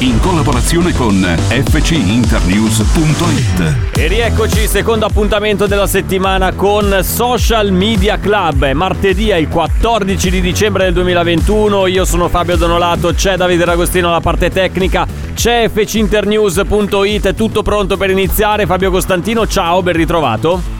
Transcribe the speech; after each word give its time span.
In 0.00 0.18
collaborazione 0.20 0.92
con 0.92 1.24
fcinternews.it. 1.48 3.96
E 3.96 4.08
rieccoci, 4.08 4.66
secondo 4.66 5.06
appuntamento 5.06 5.66
della 5.66 5.86
settimana 5.86 6.52
con 6.52 6.98
Social 7.02 7.72
Media 7.72 8.18
Club. 8.18 8.70
Martedì, 8.72 9.28
il 9.28 9.48
14 9.48 10.30
di 10.30 10.40
dicembre 10.40 10.84
del 10.84 10.94
2021. 10.94 11.86
Io 11.86 12.04
sono 12.04 12.28
Fabio 12.28 12.56
Donolato, 12.56 13.14
c'è 13.14 13.36
Davide 13.36 13.64
D'Agostino 13.64 14.08
alla 14.08 14.20
parte 14.20 14.50
tecnica, 14.50 15.06
c'è 15.32 15.70
fcinternews.it, 15.72 17.28
è 17.28 17.34
tutto 17.34 17.62
pronto 17.62 17.96
per 17.96 18.10
iniziare. 18.10 18.66
Fabio 18.66 18.90
Costantino, 18.90 19.46
ciao, 19.46 19.80
ben 19.82 19.94
ritrovato. 19.94 20.73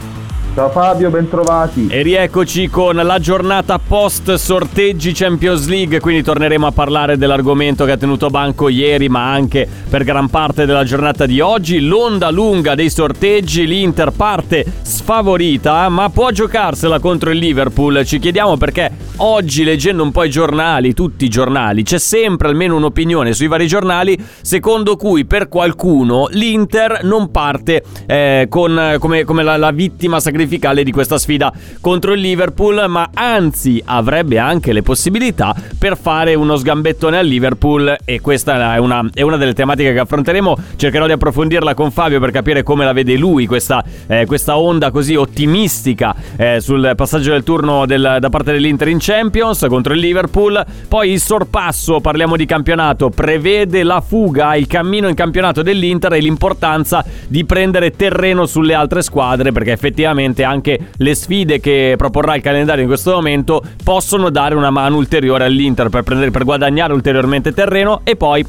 Ciao 0.55 0.69
Fabio, 0.69 1.09
bentrovati. 1.09 1.87
E 1.89 2.01
rieccoci 2.01 2.69
con 2.69 2.95
la 2.95 3.19
giornata 3.19 3.77
post 3.77 4.35
sorteggi 4.35 5.11
Champions 5.11 5.67
League, 5.67 5.99
quindi 5.99 6.23
torneremo 6.23 6.65
a 6.65 6.71
parlare 6.71 7.17
dell'argomento 7.17 7.83
che 7.83 7.91
ha 7.91 7.97
tenuto 7.97 8.29
banco 8.29 8.69
ieri, 8.69 9.09
ma 9.09 9.29
anche 9.33 9.67
per 9.89 10.05
gran 10.05 10.29
parte 10.29 10.65
della 10.65 10.85
giornata 10.85 11.25
di 11.25 11.41
oggi. 11.41 11.81
L'onda 11.81 12.31
lunga 12.31 12.73
dei 12.73 12.89
sorteggi, 12.89 13.67
l'Inter 13.67 14.11
parte 14.11 14.65
sfavorita, 14.81 15.89
ma 15.89 16.09
può 16.09 16.31
giocarsela 16.31 16.99
contro 16.99 17.31
il 17.31 17.37
Liverpool. 17.37 18.05
Ci 18.05 18.17
chiediamo 18.19 18.55
perché 18.55 18.91
oggi, 19.17 19.65
leggendo 19.65 20.03
un 20.03 20.13
po' 20.13 20.23
i 20.23 20.29
giornali, 20.29 20.93
tutti 20.93 21.25
i 21.25 21.29
giornali, 21.29 21.83
c'è 21.83 21.99
sempre 21.99 22.47
almeno 22.47 22.77
un'opinione 22.77 23.33
sui 23.33 23.47
vari 23.47 23.67
giornali 23.67 24.17
secondo 24.39 24.95
cui 24.95 25.25
per 25.25 25.49
qualcuno 25.49 26.29
l'Inter 26.31 27.03
non 27.03 27.29
parte 27.29 27.83
eh, 28.05 28.45
con, 28.47 28.95
come, 28.99 29.25
come 29.25 29.43
la, 29.43 29.57
la 29.57 29.71
vittima 29.71 30.21
sacrificata 30.21 30.43
di 30.47 30.91
questa 30.91 31.17
sfida 31.17 31.51
contro 31.81 32.13
il 32.13 32.21
Liverpool, 32.21 32.85
ma 32.87 33.09
anzi 33.13 33.81
avrebbe 33.85 34.37
anche 34.37 34.73
le 34.73 34.81
possibilità 34.81 35.55
per 35.77 35.97
fare 35.97 36.33
uno 36.35 36.55
sgambettone 36.55 37.17
al 37.17 37.25
Liverpool 37.25 37.95
e 38.05 38.21
questa 38.21 38.75
è 38.75 38.77
una, 38.77 39.07
è 39.13 39.21
una 39.21 39.37
delle 39.37 39.53
tematiche 39.53 39.93
che 39.93 39.99
affronteremo. 39.99 40.57
Cercherò 40.75 41.05
di 41.05 41.13
approfondirla 41.13 41.73
con 41.73 41.91
Fabio 41.91 42.19
per 42.19 42.31
capire 42.31 42.63
come 42.63 42.85
la 42.85 42.93
vede 42.93 43.17
lui 43.17 43.45
questa, 43.45 43.83
eh, 44.07 44.25
questa 44.25 44.57
onda 44.57 44.91
così 44.91 45.15
ottimistica 45.15 46.15
eh, 46.37 46.59
sul 46.59 46.93
passaggio 46.95 47.31
del 47.31 47.43
turno 47.43 47.85
del, 47.85 48.17
da 48.19 48.29
parte 48.29 48.51
dell'Inter 48.51 48.87
in 48.87 48.97
Champions 48.99 49.65
contro 49.67 49.93
il 49.93 49.99
Liverpool. 49.99 50.63
Poi 50.87 51.11
il 51.11 51.19
sorpasso, 51.19 51.99
parliamo 51.99 52.35
di 52.35 52.45
campionato, 52.45 53.09
prevede 53.09 53.83
la 53.83 54.01
fuga, 54.01 54.55
il 54.55 54.67
cammino 54.67 55.07
in 55.07 55.15
campionato 55.15 55.61
dell'Inter 55.61 56.13
e 56.13 56.19
l'importanza 56.19 57.03
di 57.27 57.45
prendere 57.45 57.91
terreno 57.91 58.45
sulle 58.45 58.73
altre 58.73 59.01
squadre 59.01 59.51
perché 59.51 59.71
effettivamente 59.71 60.34
anche 60.43 60.89
le 60.97 61.15
sfide 61.15 61.59
che 61.59 61.95
proporrà 61.97 62.35
il 62.35 62.41
calendario 62.41 62.81
in 62.81 62.87
questo 62.87 63.11
momento 63.11 63.61
possono 63.83 64.29
dare 64.29 64.55
una 64.55 64.69
mano 64.69 64.97
ulteriore 64.97 65.45
all'Inter 65.45 65.89
per, 65.89 66.03
prendere, 66.03 66.31
per 66.31 66.43
guadagnare 66.43 66.93
ulteriormente 66.93 67.53
terreno 67.53 68.01
e 68.03 68.15
poi 68.15 68.45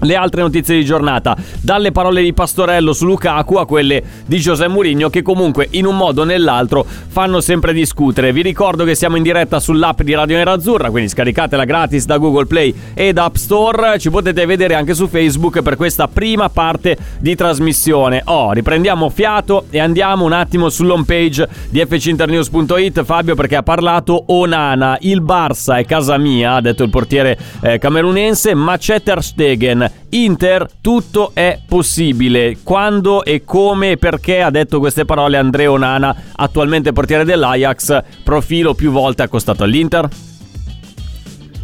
le 0.00 0.14
altre 0.16 0.42
notizie 0.42 0.76
di 0.76 0.84
giornata, 0.84 1.36
dalle 1.60 1.92
parole 1.92 2.22
di 2.22 2.32
Pastorello 2.32 2.92
su 2.92 3.06
Lukaku 3.06 3.54
a 3.56 3.66
quelle 3.66 4.02
di 4.26 4.38
José 4.38 4.68
Mourinho 4.68 5.08
che 5.08 5.22
comunque 5.22 5.68
in 5.72 5.86
un 5.86 5.96
modo 5.96 6.22
o 6.22 6.24
nell'altro 6.24 6.84
fanno 6.84 7.40
sempre 7.40 7.72
discutere. 7.72 8.32
Vi 8.32 8.42
ricordo 8.42 8.84
che 8.84 8.94
siamo 8.94 9.16
in 9.16 9.22
diretta 9.22 9.60
sull'app 9.60 10.02
di 10.02 10.14
Radio 10.14 10.36
Nerazzurra, 10.36 10.90
quindi 10.90 11.08
scaricatela 11.08 11.64
gratis 11.64 12.04
da 12.04 12.18
Google 12.18 12.46
Play 12.46 12.74
ed 12.94 13.18
App 13.18 13.36
Store. 13.36 13.98
Ci 13.98 14.10
potete 14.10 14.44
vedere 14.46 14.74
anche 14.74 14.94
su 14.94 15.06
Facebook 15.06 15.62
per 15.62 15.76
questa 15.76 16.08
prima 16.08 16.48
parte 16.48 16.96
di 17.18 17.34
trasmissione. 17.34 18.22
Oh, 18.24 18.52
riprendiamo 18.52 19.08
fiato 19.10 19.66
e 19.70 19.78
andiamo 19.78 20.24
un 20.24 20.32
attimo 20.32 20.68
sull'home 20.68 21.04
page 21.04 21.48
di 21.70 21.84
fcinternews.it 21.84 23.04
Fabio 23.04 23.34
perché 23.34 23.56
ha 23.56 23.62
parlato 23.62 24.24
Onana, 24.26 24.96
il 25.00 25.22
Barça 25.22 25.78
è 25.78 25.84
casa 25.84 26.18
mia, 26.18 26.54
ha 26.54 26.60
detto 26.60 26.82
il 26.82 26.90
portiere 26.90 27.38
eh, 27.62 27.78
camerunense, 27.78 28.54
ma 28.54 28.76
c'è 28.76 29.02
Ter 29.02 29.22
Stegen 29.22 29.83
Inter, 30.10 30.68
tutto 30.80 31.30
è 31.34 31.58
possibile. 31.66 32.58
Quando 32.62 33.24
e 33.24 33.42
come 33.44 33.92
e 33.92 33.96
perché 33.96 34.42
ha 34.42 34.50
detto 34.50 34.78
queste 34.78 35.04
parole 35.04 35.36
Andrea 35.36 35.70
Onana, 35.70 36.14
attualmente 36.34 36.92
portiere 36.92 37.24
dell'Ajax, 37.24 38.02
profilo 38.22 38.74
più 38.74 38.90
volte 38.90 39.22
accostato 39.22 39.64
all'Inter? 39.64 40.08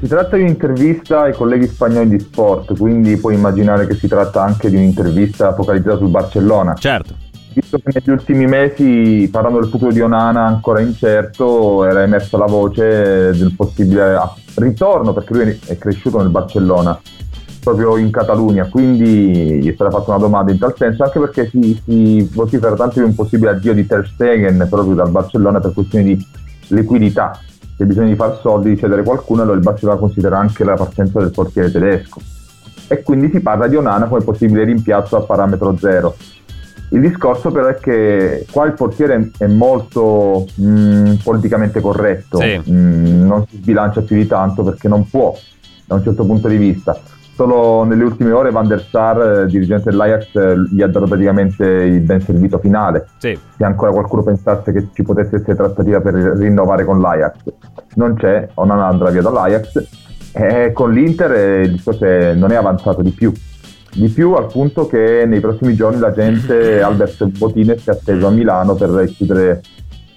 Si 0.01 0.07
tratta 0.07 0.37
di 0.37 0.43
un'intervista 0.43 1.23
ai 1.23 1.35
colleghi 1.35 1.67
spagnoli 1.67 2.09
di 2.09 2.19
sport, 2.19 2.75
quindi 2.79 3.19
puoi 3.19 3.35
immaginare 3.35 3.87
che 3.87 3.95
si 3.95 4.09
tratta 4.09 4.43
anche 4.43 4.71
di 4.71 4.77
un'intervista 4.77 5.55
focalizzata 5.55 5.99
sul 5.99 6.09
Barcellona. 6.09 6.75
Certo. 6.75 7.15
Visto 7.53 7.79
che 7.79 7.91
negli 7.93 8.11
ultimi 8.11 8.47
mesi, 8.47 9.29
parlando 9.31 9.59
del 9.59 9.69
futuro 9.69 9.93
di 9.93 10.01
Onana 10.01 10.47
ancora 10.47 10.81
incerto, 10.81 11.85
era 11.85 12.03
emersa 12.03 12.39
la 12.39 12.47
voce 12.47 13.33
del 13.33 13.53
possibile 13.57 14.17
ritorno, 14.55 15.13
perché 15.13 15.35
lui 15.35 15.61
è 15.67 15.77
cresciuto 15.77 16.19
nel 16.19 16.29
Barcellona, 16.29 16.99
proprio 17.63 17.97
in 17.97 18.11
Catalogna, 18.11 18.67
quindi 18.69 19.61
gli 19.61 19.71
è 19.71 19.75
stata 19.75 19.91
fatta 19.91 20.11
una 20.11 20.19
domanda 20.19 20.51
in 20.51 20.59
tal 20.59 20.75
senso, 20.77 21.05
anche 21.05 21.19
perché 21.19 21.49
si, 21.49 21.81
si 21.85 22.29
vocifera 22.33 22.75
tanto 22.75 22.99
di 22.99 23.05
un 23.05 23.15
possibile 23.15 23.51
addio 23.51 23.75
di 23.75 23.87
Ter 23.87 24.09
Stegen 24.13 24.67
proprio 24.69 24.95
dal 24.95 25.11
Barcellona 25.11 25.61
per 25.61 25.73
questioni 25.73 26.17
di 26.17 26.27
liquidità, 26.69 27.39
se 27.77 27.85
bisogna 27.85 28.09
di 28.09 28.17
far 28.17 28.39
soldi, 28.41 28.71
di 28.71 28.79
cedere 28.79 29.03
qualcuno, 29.03 29.43
allora 29.43 29.57
il 29.57 29.63
Barcellona 29.63 29.99
considera 29.99 30.39
anche 30.39 30.65
la 30.65 30.75
partenza 30.75 31.21
del 31.21 31.31
portiere 31.31 31.71
tedesco. 31.71 32.21
E 32.89 33.03
quindi 33.03 33.31
si 33.31 33.41
parla 33.41 33.69
di 33.69 33.77
Onana 33.77 34.07
come 34.07 34.25
possibile 34.25 34.65
rimpiazzo 34.65 35.17
a 35.17 35.21
parametro 35.21 35.77
zero. 35.77 36.17
Il 36.93 37.01
discorso 37.01 37.53
però 37.53 37.69
è 37.69 37.77
che 37.77 38.47
qua 38.51 38.67
il 38.67 38.73
portiere 38.73 39.31
è 39.39 39.47
molto 39.47 40.45
mh, 40.57 40.65
mm, 40.67 41.13
politicamente 41.23 41.81
corretto, 41.81 42.39
sì. 42.39 42.61
mh, 42.65 42.73
mm, 42.73 43.27
non 43.27 43.47
si 43.47 43.59
sbilancia 43.59 44.01
più 44.01 44.17
di 44.17 44.27
tanto 44.27 44.65
perché 44.65 44.89
non 44.89 45.09
può 45.09 45.33
da 45.85 45.95
un 45.95 46.03
certo 46.03 46.25
punto 46.25 46.49
di 46.49 46.57
vista 46.57 47.01
solo 47.41 47.85
nelle 47.85 48.05
ultime 48.05 48.33
ore 48.33 48.51
Van 48.51 48.67
der 48.67 48.83
Sar, 48.83 49.23
eh, 49.23 49.47
dirigente 49.47 49.89
dell'Ajax, 49.89 50.35
eh, 50.35 50.57
gli 50.71 50.83
ha 50.83 50.89
dato 50.89 51.07
praticamente 51.07 51.65
il 51.65 52.03
ben 52.03 52.21
servito 52.21 52.59
finale. 52.59 53.07
Sì. 53.17 53.39
Se 53.57 53.65
ancora 53.65 53.93
qualcuno 53.93 54.23
pensasse 54.23 54.73
che 54.73 54.89
ci 54.93 55.03
potesse 55.03 55.37
essere 55.37 55.57
trattativa 55.57 56.03
per 56.03 56.13
rinnovare 56.13 56.85
con 56.85 57.01
l'Ajax, 57.01 57.37
non 57.95 58.15
c'è, 58.15 58.47
o 58.53 58.67
non 58.67 58.79
andrà 58.81 59.09
via 59.09 59.23
dall'Ajax. 59.23 59.89
E 60.33 60.73
con 60.75 60.93
l'Inter 60.93 61.33
eh, 61.33 61.63
il 61.63 61.73
discorso 61.73 62.05
non 62.05 62.53
è 62.53 62.57
avanzato 62.57 63.01
di 63.01 63.11
più. 63.11 63.33
Di 63.91 64.09
più 64.09 64.35
al 64.35 64.47
punto 64.47 64.87
che 64.87 65.25
nei 65.27 65.41
prossimi 65.41 65.75
giorni 65.75 65.99
la 65.99 66.13
gente, 66.13 66.81
Albert 66.85 67.25
Botine, 67.39 67.79
si 67.79 67.89
è 67.89 67.93
atteso 67.93 68.27
a 68.27 68.31
Milano 68.31 68.75
per 68.75 69.07
chiudere 69.07 69.63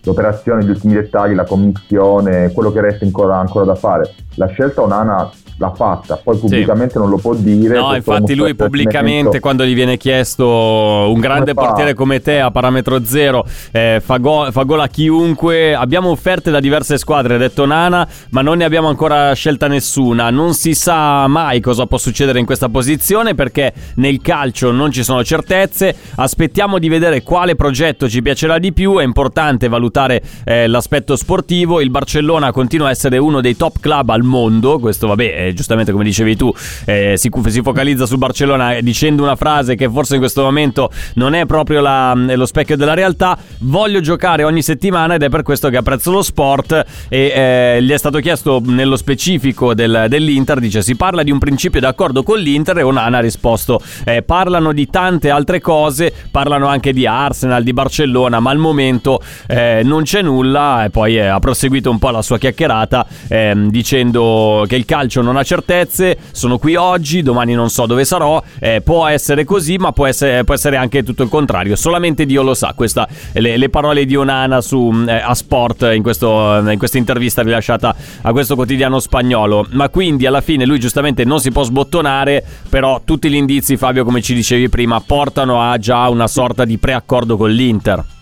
l'operazione, 0.03 0.65
gli 0.65 0.69
ultimi 0.69 0.93
dettagli, 0.93 1.35
la 1.35 1.45
commissione, 1.45 2.51
quello 2.51 2.73
che 2.73 2.81
resta 2.81 3.05
ancora, 3.05 3.37
ancora 3.37 3.63
da 3.63 3.75
fare. 3.75 4.13
La 4.35 4.47
scelta 4.47 4.81
Onana 4.81 5.31
l'ha 5.57 5.71
fatta, 5.71 6.19
poi 6.21 6.37
pubblicamente 6.37 6.93
sì. 6.93 6.99
non 6.99 7.09
lo 7.09 7.17
può 7.17 7.33
dire. 7.33 7.77
No, 7.77 7.95
infatti 7.95 8.35
lui 8.35 8.55
pubblicamente 8.55 9.39
quando 9.39 9.65
gli 9.65 9.73
viene 9.73 9.97
chiesto 9.97 10.45
un 10.47 11.19
grande 11.19 11.53
come 11.53 11.67
portiere 11.67 11.93
come 11.93 12.21
te 12.21 12.39
a 12.39 12.51
parametro 12.51 13.03
zero 13.05 13.45
eh, 13.71 14.01
fa, 14.03 14.17
go- 14.17 14.49
fa 14.51 14.63
gol 14.63 14.81
a 14.81 14.87
chiunque, 14.87 15.73
abbiamo 15.73 16.09
offerte 16.09 16.51
da 16.51 16.59
diverse 16.59 16.97
squadre, 16.97 17.35
ha 17.35 17.37
detto 17.37 17.65
Nana, 17.65 18.07
ma 18.29 18.41
non 18.41 18.57
ne 18.57 18.65
abbiamo 18.65 18.87
ancora 18.87 19.33
scelta 19.33 19.67
nessuna, 19.67 20.29
non 20.29 20.53
si 20.53 20.73
sa 20.73 21.27
mai 21.27 21.59
cosa 21.59 21.85
può 21.85 21.97
succedere 21.97 22.39
in 22.39 22.45
questa 22.45 22.69
posizione 22.69 23.35
perché 23.35 23.73
nel 23.95 24.21
calcio 24.21 24.71
non 24.71 24.91
ci 24.91 25.03
sono 25.03 25.23
certezze, 25.23 25.95
aspettiamo 26.15 26.79
di 26.79 26.89
vedere 26.89 27.23
quale 27.23 27.55
progetto 27.55 28.09
ci 28.09 28.21
piacerà 28.21 28.59
di 28.59 28.73
più, 28.73 28.97
è 28.97 29.03
importante 29.03 29.67
valutare 29.67 30.21
eh, 30.43 30.67
l'aspetto 30.67 31.15
sportivo, 31.15 31.81
il 31.81 31.89
Barcellona 31.89 32.51
continua 32.51 32.87
a 32.87 32.91
essere 32.91 33.17
uno 33.17 33.41
dei 33.41 33.55
top 33.55 33.79
club 33.79 34.09
al 34.09 34.23
mondo, 34.23 34.79
questo 34.79 35.07
vabbè 35.07 35.42
eh, 35.47 35.53
giustamente 35.53 35.91
come 35.91 36.03
dicevi 36.03 36.35
tu, 36.35 36.53
eh, 36.85 37.13
si, 37.17 37.29
si, 37.47 37.61
focalizza 37.61 38.05
su 38.05 38.17
Barcellona 38.17 38.79
dicendo 38.81 39.23
una 39.23 39.35
frase 39.35 39.75
che 39.75 39.89
forse 39.89 40.15
in 40.15 40.19
questo 40.19 40.43
momento 40.43 40.91
non 41.15 41.33
è 41.33 41.45
proprio 41.45 41.81
la, 41.81 42.13
lo 42.13 42.45
specchio 42.45 42.77
della 42.77 42.93
realtà. 42.93 43.37
Voglio 43.59 43.99
giocare 44.01 44.43
ogni 44.43 44.61
settimana 44.61 45.15
ed 45.15 45.23
è 45.23 45.29
per 45.29 45.43
questo 45.43 45.69
che 45.69 45.77
apprezzo 45.77 46.11
lo 46.11 46.21
sport. 46.21 46.85
E 47.09 47.31
eh, 47.35 47.83
gli 47.83 47.91
è 47.91 47.97
stato 47.97 48.19
chiesto 48.19 48.61
nello 48.65 48.95
specifico 48.95 49.73
del, 49.73 50.05
dell'Inter, 50.09 50.59
dice 50.59 50.81
si 50.81 50.95
parla 50.95 51.23
di 51.23 51.31
un 51.31 51.39
principio 51.39 51.79
d'accordo 51.79 52.23
con 52.23 52.39
l'Inter 52.39 52.79
e 52.79 52.81
Onana 52.83 53.17
ha 53.17 53.21
risposto 53.21 53.81
eh, 54.03 54.21
parlano 54.21 54.73
di 54.73 54.89
tante 54.89 55.29
altre 55.29 55.59
cose, 55.59 56.13
parlano 56.31 56.67
anche 56.67 56.93
di 56.93 57.05
Arsenal, 57.05 57.63
di 57.63 57.73
Barcellona, 57.73 58.39
ma 58.39 58.51
al 58.51 58.57
momento 58.57 59.21
eh, 59.47 59.81
non 59.83 60.03
c'è 60.03 60.21
nulla 60.21 60.85
e 60.85 60.89
poi 60.89 61.17
eh, 61.17 61.25
ha 61.25 61.39
proseguito 61.39 61.89
un 61.89 61.99
po' 61.99 62.09
la 62.09 62.21
sua 62.21 62.37
chiacchierata 62.37 63.05
ehm, 63.27 63.69
dicendo 63.69 64.65
che 64.67 64.75
il 64.75 64.85
calcio 64.85 65.21
non 65.21 65.32
non 65.33 65.41
ha 65.41 65.43
certezze, 65.43 66.17
sono 66.31 66.59
qui 66.59 66.75
oggi, 66.75 67.23
domani 67.23 67.53
non 67.55 67.69
so 67.69 67.87
dove 67.87 68.05
sarò, 68.05 68.41
eh, 68.59 68.81
può 68.81 69.07
essere 69.07 69.43
così, 69.43 69.77
ma 69.77 69.91
può 69.91 70.05
essere, 70.05 70.43
può 70.43 70.53
essere, 70.53 70.77
anche 70.77 71.03
tutto 71.03 71.23
il 71.23 71.29
contrario, 71.29 71.75
solamente 71.75 72.25
Dio 72.25 72.43
lo 72.43 72.53
sa. 72.53 72.73
Queste 72.75 73.05
le, 73.33 73.57
le 73.57 73.69
parole 73.69 74.05
di 74.05 74.15
Onana 74.15 74.61
su, 74.61 75.03
eh, 75.07 75.13
a 75.13 75.33
Sport 75.33 75.89
in, 75.93 76.03
questo, 76.03 76.63
in 76.69 76.77
questa 76.77 76.99
intervista 76.99 77.41
rilasciata 77.41 77.95
a 78.21 78.31
questo 78.31 78.55
quotidiano 78.55 78.99
spagnolo. 78.99 79.65
Ma 79.71 79.89
quindi 79.89 80.27
alla 80.27 80.41
fine 80.41 80.65
lui 80.65 80.79
giustamente 80.79 81.25
non 81.25 81.39
si 81.39 81.51
può 81.51 81.63
sbottonare, 81.63 82.43
però 82.69 83.01
tutti 83.03 83.29
gli 83.29 83.35
indizi, 83.35 83.75
Fabio, 83.75 84.05
come 84.05 84.21
ci 84.21 84.35
dicevi 84.35 84.69
prima, 84.69 85.01
portano 85.01 85.61
a 85.61 85.77
già 85.79 86.07
una 86.09 86.27
sorta 86.27 86.63
di 86.63 86.77
preaccordo 86.77 87.35
con 87.37 87.49
l'Inter. 87.49 88.12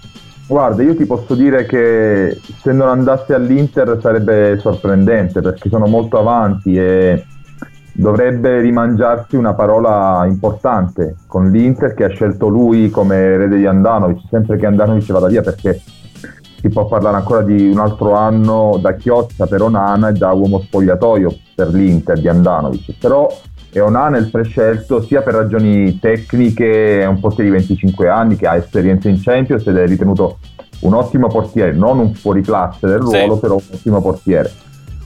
Guarda, 0.51 0.83
io 0.83 0.97
ti 0.97 1.05
posso 1.05 1.33
dire 1.33 1.65
che 1.65 2.37
se 2.59 2.73
non 2.73 2.89
andasse 2.89 3.33
all'Inter 3.33 3.97
sarebbe 4.01 4.57
sorprendente 4.59 5.39
perché 5.39 5.69
sono 5.69 5.87
molto 5.87 6.19
avanti 6.19 6.75
e 6.75 7.25
dovrebbe 7.93 8.59
rimangiarsi 8.59 9.37
una 9.37 9.53
parola 9.53 10.25
importante. 10.27 11.15
Con 11.25 11.49
l'Inter 11.49 11.93
che 11.93 12.03
ha 12.03 12.09
scelto 12.09 12.49
lui 12.49 12.89
come 12.89 13.15
erede 13.15 13.55
di 13.55 13.65
Andanovic, 13.65 14.23
sempre 14.29 14.57
che 14.57 14.65
Andanovic 14.65 15.09
vada 15.13 15.27
via 15.27 15.41
perché 15.41 15.79
si 16.61 16.69
può 16.69 16.85
parlare 16.85 17.17
ancora 17.17 17.41
di 17.41 17.69
un 17.69 17.79
altro 17.79 18.13
anno 18.13 18.77
da 18.79 18.93
chiozza 18.93 19.47
per 19.47 19.63
Onana 19.63 20.09
e 20.09 20.13
da 20.13 20.31
uomo 20.31 20.59
spogliatoio 20.59 21.35
per 21.55 21.69
l'Inter 21.69 22.19
di 22.19 22.27
Andanovic, 22.27 22.93
però 22.99 23.27
e 23.73 23.79
Onana 23.79 24.17
è 24.17 24.19
il 24.19 24.29
prescelto 24.29 25.01
sia 25.01 25.21
per 25.21 25.33
ragioni 25.33 25.97
tecniche, 25.97 27.01
è 27.01 27.05
un 27.05 27.21
portiere 27.21 27.49
di 27.49 27.55
25 27.55 28.09
anni 28.09 28.35
che 28.35 28.45
ha 28.45 28.57
esperienza 28.57 29.07
in 29.07 29.21
Champions 29.21 29.65
ed 29.65 29.77
è 29.77 29.87
ritenuto 29.87 30.39
un 30.81 30.93
ottimo 30.93 31.27
portiere, 31.27 31.71
non 31.71 31.97
un 31.99 32.13
fuoriclasse 32.13 32.85
del 32.85 32.99
ruolo, 32.99 33.35
sì. 33.35 33.39
però 33.39 33.55
un 33.55 33.61
ottimo 33.71 34.01
portiere. 34.01 34.51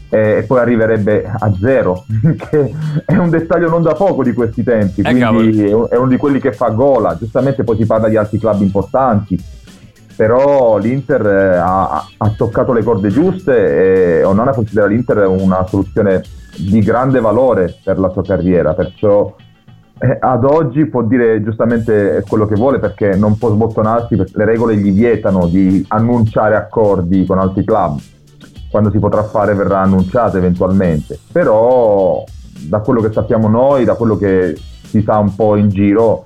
E 0.10 0.46
poi 0.48 0.60
arriverebbe 0.60 1.26
a 1.26 1.54
zero, 1.60 2.06
che 2.50 2.74
è 3.06 3.16
un 3.16 3.30
dettaglio 3.30 3.70
non 3.70 3.84
da 3.84 3.94
poco 3.94 4.24
di 4.24 4.34
questi 4.34 4.64
tempi, 4.64 5.02
eh, 5.02 5.04
quindi 5.04 5.68
cavolo. 5.68 5.90
è 5.90 5.96
uno 5.96 6.08
di 6.08 6.18
quelli 6.18 6.40
che 6.40 6.52
fa 6.52 6.70
gola, 6.70 7.16
giustamente 7.18 7.64
poi 7.64 7.76
si 7.78 7.86
parla 7.86 8.08
di 8.08 8.18
altri 8.18 8.40
club 8.40 8.62
importanti, 8.62 9.40
però 10.16 10.78
l'Inter 10.78 11.26
eh, 11.26 11.58
ha, 11.58 12.08
ha 12.18 12.30
toccato 12.36 12.74
le 12.74 12.84
corde 12.84 13.10
giuste 13.10 14.20
e 14.20 14.24
Onana 14.24 14.54
considera 14.54 14.88
l'Inter 14.88 15.28
una 15.28 15.66
soluzione 15.68 16.24
di 16.58 16.80
grande 16.80 17.20
valore 17.20 17.78
per 17.84 18.00
la 18.00 18.10
sua 18.10 18.24
carriera, 18.24 18.74
perciò 18.74 19.36
eh, 19.98 20.18
ad 20.20 20.44
oggi 20.44 20.86
può 20.88 21.04
dire 21.04 21.42
giustamente 21.42 22.24
quello 22.28 22.46
che 22.46 22.56
vuole 22.56 22.80
perché 22.80 23.16
non 23.16 23.38
può 23.38 23.50
sbottonarsi, 23.52 24.16
perché 24.18 24.34
le 24.36 24.46
regole 24.46 24.76
gli 24.76 24.92
vietano 24.92 25.48
di 25.48 25.86
annunciare 25.88 26.56
accordi 26.56 27.26
con 27.26 27.40
altri 27.40 27.64
club. 27.64 28.00
Quando 28.70 28.92
si 28.92 29.00
potrà 29.00 29.24
fare 29.24 29.54
verrà 29.54 29.80
annunciato 29.80 30.36
eventualmente, 30.36 31.18
però 31.32 32.24
da 32.68 32.80
quello 32.80 33.00
che 33.00 33.14
sappiamo 33.14 33.48
noi, 33.48 33.86
da 33.86 33.96
quello 33.96 34.18
che 34.18 34.58
si 34.84 35.02
sa 35.02 35.18
un 35.18 35.34
po' 35.34 35.56
in 35.56 35.70
giro, 35.70 36.26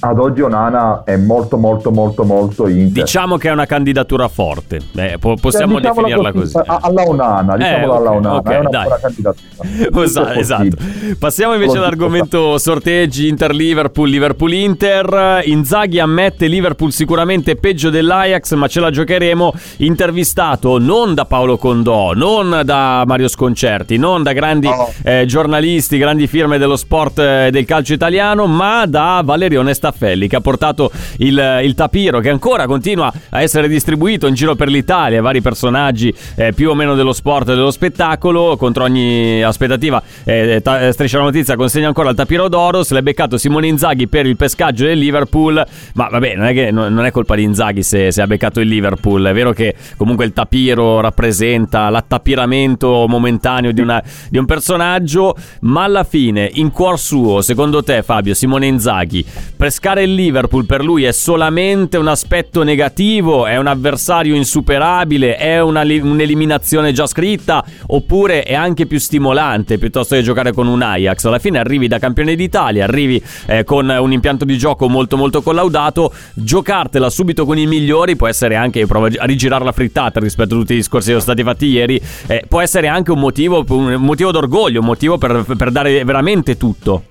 ad 0.00 0.18
oggi 0.18 0.42
Onana 0.42 1.02
è 1.04 1.16
molto 1.16 1.56
molto 1.56 1.90
molto 1.90 2.24
molto 2.24 2.68
Inter. 2.68 3.04
Diciamo 3.04 3.36
che 3.36 3.48
è 3.48 3.52
una 3.52 3.66
candidatura 3.66 4.28
forte, 4.28 4.80
eh, 4.94 5.16
po- 5.18 5.36
possiamo 5.40 5.80
cioè, 5.80 5.92
definirla 5.92 6.32
così. 6.32 6.52
così. 6.52 6.68
Alla 6.68 7.02
Onana, 7.02 7.56
diciamola 7.56 7.82
eh, 7.82 7.86
okay, 7.86 7.96
alla 7.96 8.10
Onana, 8.10 8.36
okay, 8.36 8.54
è 8.54 8.58
una 8.58 8.68
dai. 8.68 8.82
buona 8.82 9.00
candidatura. 9.00 10.02
esatto, 10.04 10.38
esatto. 10.38 10.76
Passiamo 11.18 11.54
invece 11.54 11.78
all'argomento 11.78 12.58
sorteggi 12.58 13.28
Inter-Liverpool, 13.28 14.08
Liverpool-Inter. 14.08 15.42
Inzaghi 15.44 15.98
ammette 15.98 16.46
Liverpool 16.46 16.92
sicuramente 16.92 17.56
peggio 17.56 17.90
dell'Ajax, 17.90 18.54
ma 18.54 18.68
ce 18.68 18.80
la 18.80 18.90
giocheremo. 18.90 19.52
Intervistato 19.78 20.78
non 20.78 21.14
da 21.14 21.24
Paolo 21.24 21.56
Condò, 21.56 22.12
non 22.12 22.62
da 22.64 23.04
Mario 23.06 23.28
Sconcerti, 23.28 23.96
non 23.96 24.22
da 24.22 24.32
grandi 24.32 24.66
oh. 24.66 24.92
eh, 25.02 25.24
giornalisti, 25.26 25.98
grandi 25.98 26.26
firme 26.26 26.58
dello 26.58 26.76
sport 26.76 27.18
e 27.18 27.46
eh, 27.46 27.50
del 27.50 27.64
calcio 27.64 27.92
italiano, 27.92 28.46
ma 28.46 28.86
da 28.86 29.22
Valerio 29.24 29.60
Onesta 29.60 29.85
Staffelli 29.86 30.26
che 30.26 30.36
ha 30.36 30.40
portato 30.40 30.90
il, 31.18 31.60
il, 31.62 31.74
tapiro 31.74 32.18
che 32.18 32.30
ancora 32.30 32.66
continua 32.66 33.12
a 33.30 33.40
essere 33.40 33.68
distribuito 33.68 34.26
in 34.26 34.34
giro 34.34 34.56
per 34.56 34.68
l'Italia, 34.68 35.22
vari 35.22 35.40
personaggi 35.40 36.12
eh, 36.34 36.52
più 36.52 36.70
o 36.70 36.74
meno 36.74 36.94
dello 36.94 37.12
sport 37.12 37.50
e 37.50 37.54
dello 37.54 37.70
spettacolo, 37.70 38.56
contro 38.56 38.84
ogni 38.84 39.42
aspettativa 39.42 40.02
eh, 40.24 40.60
ta- 40.62 40.90
Striscia 40.92 41.18
la 41.18 41.24
Notizia 41.24 41.54
consegna 41.56 41.86
ancora 41.86 42.10
il 42.10 42.16
tapiro 42.16 42.48
d'oro, 42.48 42.82
se 42.82 42.94
l'è 42.94 43.02
beccato 43.02 43.38
Simone 43.38 43.68
Inzaghi 43.68 44.08
per 44.08 44.26
il 44.26 44.36
pescaggio 44.36 44.84
del 44.84 44.98
Liverpool, 44.98 45.64
ma 45.94 46.08
vabbè 46.08 46.34
non 46.34 46.46
è, 46.46 46.52
che, 46.52 46.70
non 46.72 47.04
è 47.04 47.10
colpa 47.12 47.36
di 47.36 47.44
Inzaghi 47.44 47.82
se, 47.82 48.10
se, 48.10 48.22
ha 48.22 48.26
beccato 48.26 48.60
il 48.60 48.68
Liverpool, 48.68 49.24
è 49.24 49.32
vero 49.32 49.52
che 49.52 49.74
comunque 49.96 50.24
il 50.24 50.32
tapiro 50.32 51.00
rappresenta 51.00 51.88
l'attapiramento 51.90 53.06
momentaneo 53.08 53.70
di, 53.70 53.80
una, 53.80 54.02
di 54.28 54.38
un 54.38 54.46
personaggio, 54.46 55.36
ma 55.60 55.84
alla 55.84 56.04
fine 56.04 56.50
in 56.54 56.70
cuor 56.72 56.98
suo, 56.98 57.40
secondo 57.40 57.84
te 57.84 58.02
Fabio, 58.02 58.34
Simone 58.34 58.66
Inzaghi, 58.66 59.24
pres- 59.56 59.75
pescare 59.76 60.04
il 60.04 60.14
Liverpool 60.14 60.64
per 60.64 60.82
lui 60.82 61.04
è 61.04 61.12
solamente 61.12 61.98
un 61.98 62.08
aspetto 62.08 62.62
negativo, 62.62 63.44
è 63.44 63.58
un 63.58 63.66
avversario 63.66 64.34
insuperabile, 64.34 65.36
è 65.36 65.60
una, 65.60 65.82
un'eliminazione 65.82 66.92
già 66.92 67.06
scritta, 67.06 67.62
oppure 67.88 68.42
è 68.42 68.54
anche 68.54 68.86
più 68.86 68.98
stimolante 68.98 69.76
piuttosto 69.76 70.14
che 70.14 70.22
giocare 70.22 70.54
con 70.54 70.66
un 70.66 70.80
Ajax. 70.80 71.26
Alla 71.26 71.38
fine 71.38 71.58
arrivi 71.58 71.88
da 71.88 71.98
campione 71.98 72.34
d'Italia, 72.36 72.84
arrivi 72.84 73.22
eh, 73.44 73.64
con 73.64 73.86
un 73.90 74.12
impianto 74.12 74.46
di 74.46 74.56
gioco 74.56 74.88
molto 74.88 75.18
molto 75.18 75.42
collaudato, 75.42 76.10
giocartela 76.32 77.10
subito 77.10 77.44
con 77.44 77.58
i 77.58 77.66
migliori 77.66 78.16
può 78.16 78.28
essere 78.28 78.56
anche, 78.56 78.86
provo 78.86 79.08
a 79.14 79.26
rigirare 79.26 79.62
la 79.62 79.72
frittata 79.72 80.20
rispetto 80.20 80.54
a 80.54 80.58
tutti 80.58 80.72
i 80.72 80.76
discorsi 80.76 81.12
che 81.12 81.20
sono 81.20 81.34
stati 81.34 81.42
fatti 81.42 81.66
ieri, 81.66 82.00
eh, 82.28 82.44
può 82.48 82.62
essere 82.62 82.88
anche 82.88 83.12
un 83.12 83.18
motivo, 83.18 83.62
un 83.68 83.96
motivo 83.96 84.30
d'orgoglio, 84.30 84.80
un 84.80 84.86
motivo 84.86 85.18
per, 85.18 85.44
per 85.54 85.70
dare 85.70 86.02
veramente 86.02 86.56
tutto. 86.56 87.02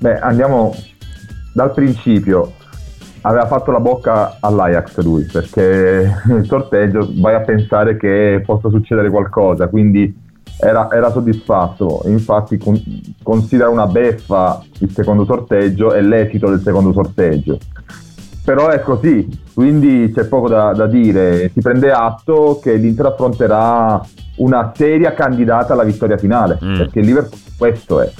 Beh, 0.00 0.18
andiamo 0.18 0.74
dal 1.52 1.72
principio 1.72 2.52
aveva 3.22 3.46
fatto 3.46 3.70
la 3.70 3.80
bocca 3.80 4.36
all'Ajax 4.40 4.98
lui 5.00 5.24
perché 5.24 6.20
nel 6.26 6.46
sorteggio 6.46 7.10
vai 7.16 7.34
a 7.34 7.40
pensare 7.40 7.96
che 7.96 8.42
possa 8.44 8.68
succedere 8.70 9.10
qualcosa 9.10 9.68
quindi 9.68 10.26
era, 10.60 10.88
era 10.90 11.10
soddisfatto. 11.10 12.02
Infatti 12.06 12.58
con, 12.58 12.80
considera 13.22 13.68
una 13.68 13.86
beffa 13.86 14.62
il 14.80 14.90
secondo 14.90 15.24
sorteggio 15.24 15.94
e 15.94 16.02
l'esito 16.02 16.48
del 16.48 16.60
secondo 16.60 16.92
sorteggio. 16.92 17.58
Però 18.44 18.68
è 18.68 18.80
così 18.80 19.28
quindi 19.54 20.10
c'è 20.14 20.24
poco 20.24 20.48
da, 20.48 20.72
da 20.72 20.86
dire. 20.86 21.50
Si 21.52 21.60
prende 21.60 21.90
atto 21.90 22.58
che 22.62 22.74
l'Inter 22.74 23.06
affronterà 23.06 24.00
una 24.36 24.72
seria 24.74 25.12
candidata 25.12 25.72
alla 25.72 25.82
vittoria 25.82 26.16
finale 26.16 26.58
mm. 26.62 26.76
perché 26.76 27.00
il 27.00 27.06
Liverpool 27.06 27.40
questo 27.56 28.00
è 28.00 28.10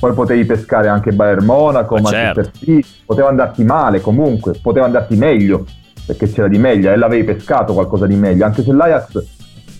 poi 0.00 0.14
potevi 0.14 0.46
pescare 0.46 0.88
anche 0.88 1.12
Bayern 1.12 1.44
Monaco, 1.44 1.94
Ma 1.96 2.00
Manchester 2.00 2.44
certo. 2.44 2.58
City, 2.58 2.84
poteva 3.04 3.28
andarti 3.28 3.62
male 3.62 4.00
comunque, 4.00 4.54
poteva 4.60 4.86
andarti 4.86 5.14
meglio, 5.14 5.66
perché 6.06 6.26
c'era 6.26 6.48
di 6.48 6.58
meglio 6.58 6.90
e 6.90 6.96
l'avevi 6.96 7.24
pescato 7.24 7.74
qualcosa 7.74 8.06
di 8.06 8.14
meglio, 8.14 8.46
anche 8.46 8.62
se 8.62 8.72
l'Ajax, 8.72 9.22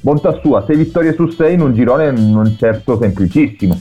bontà 0.02 0.38
sua, 0.42 0.62
6 0.66 0.76
vittorie 0.76 1.14
su 1.14 1.26
6 1.26 1.54
in 1.54 1.60
un 1.62 1.72
girone 1.72 2.10
non 2.10 2.54
certo 2.58 2.98
semplicissimo. 3.00 3.78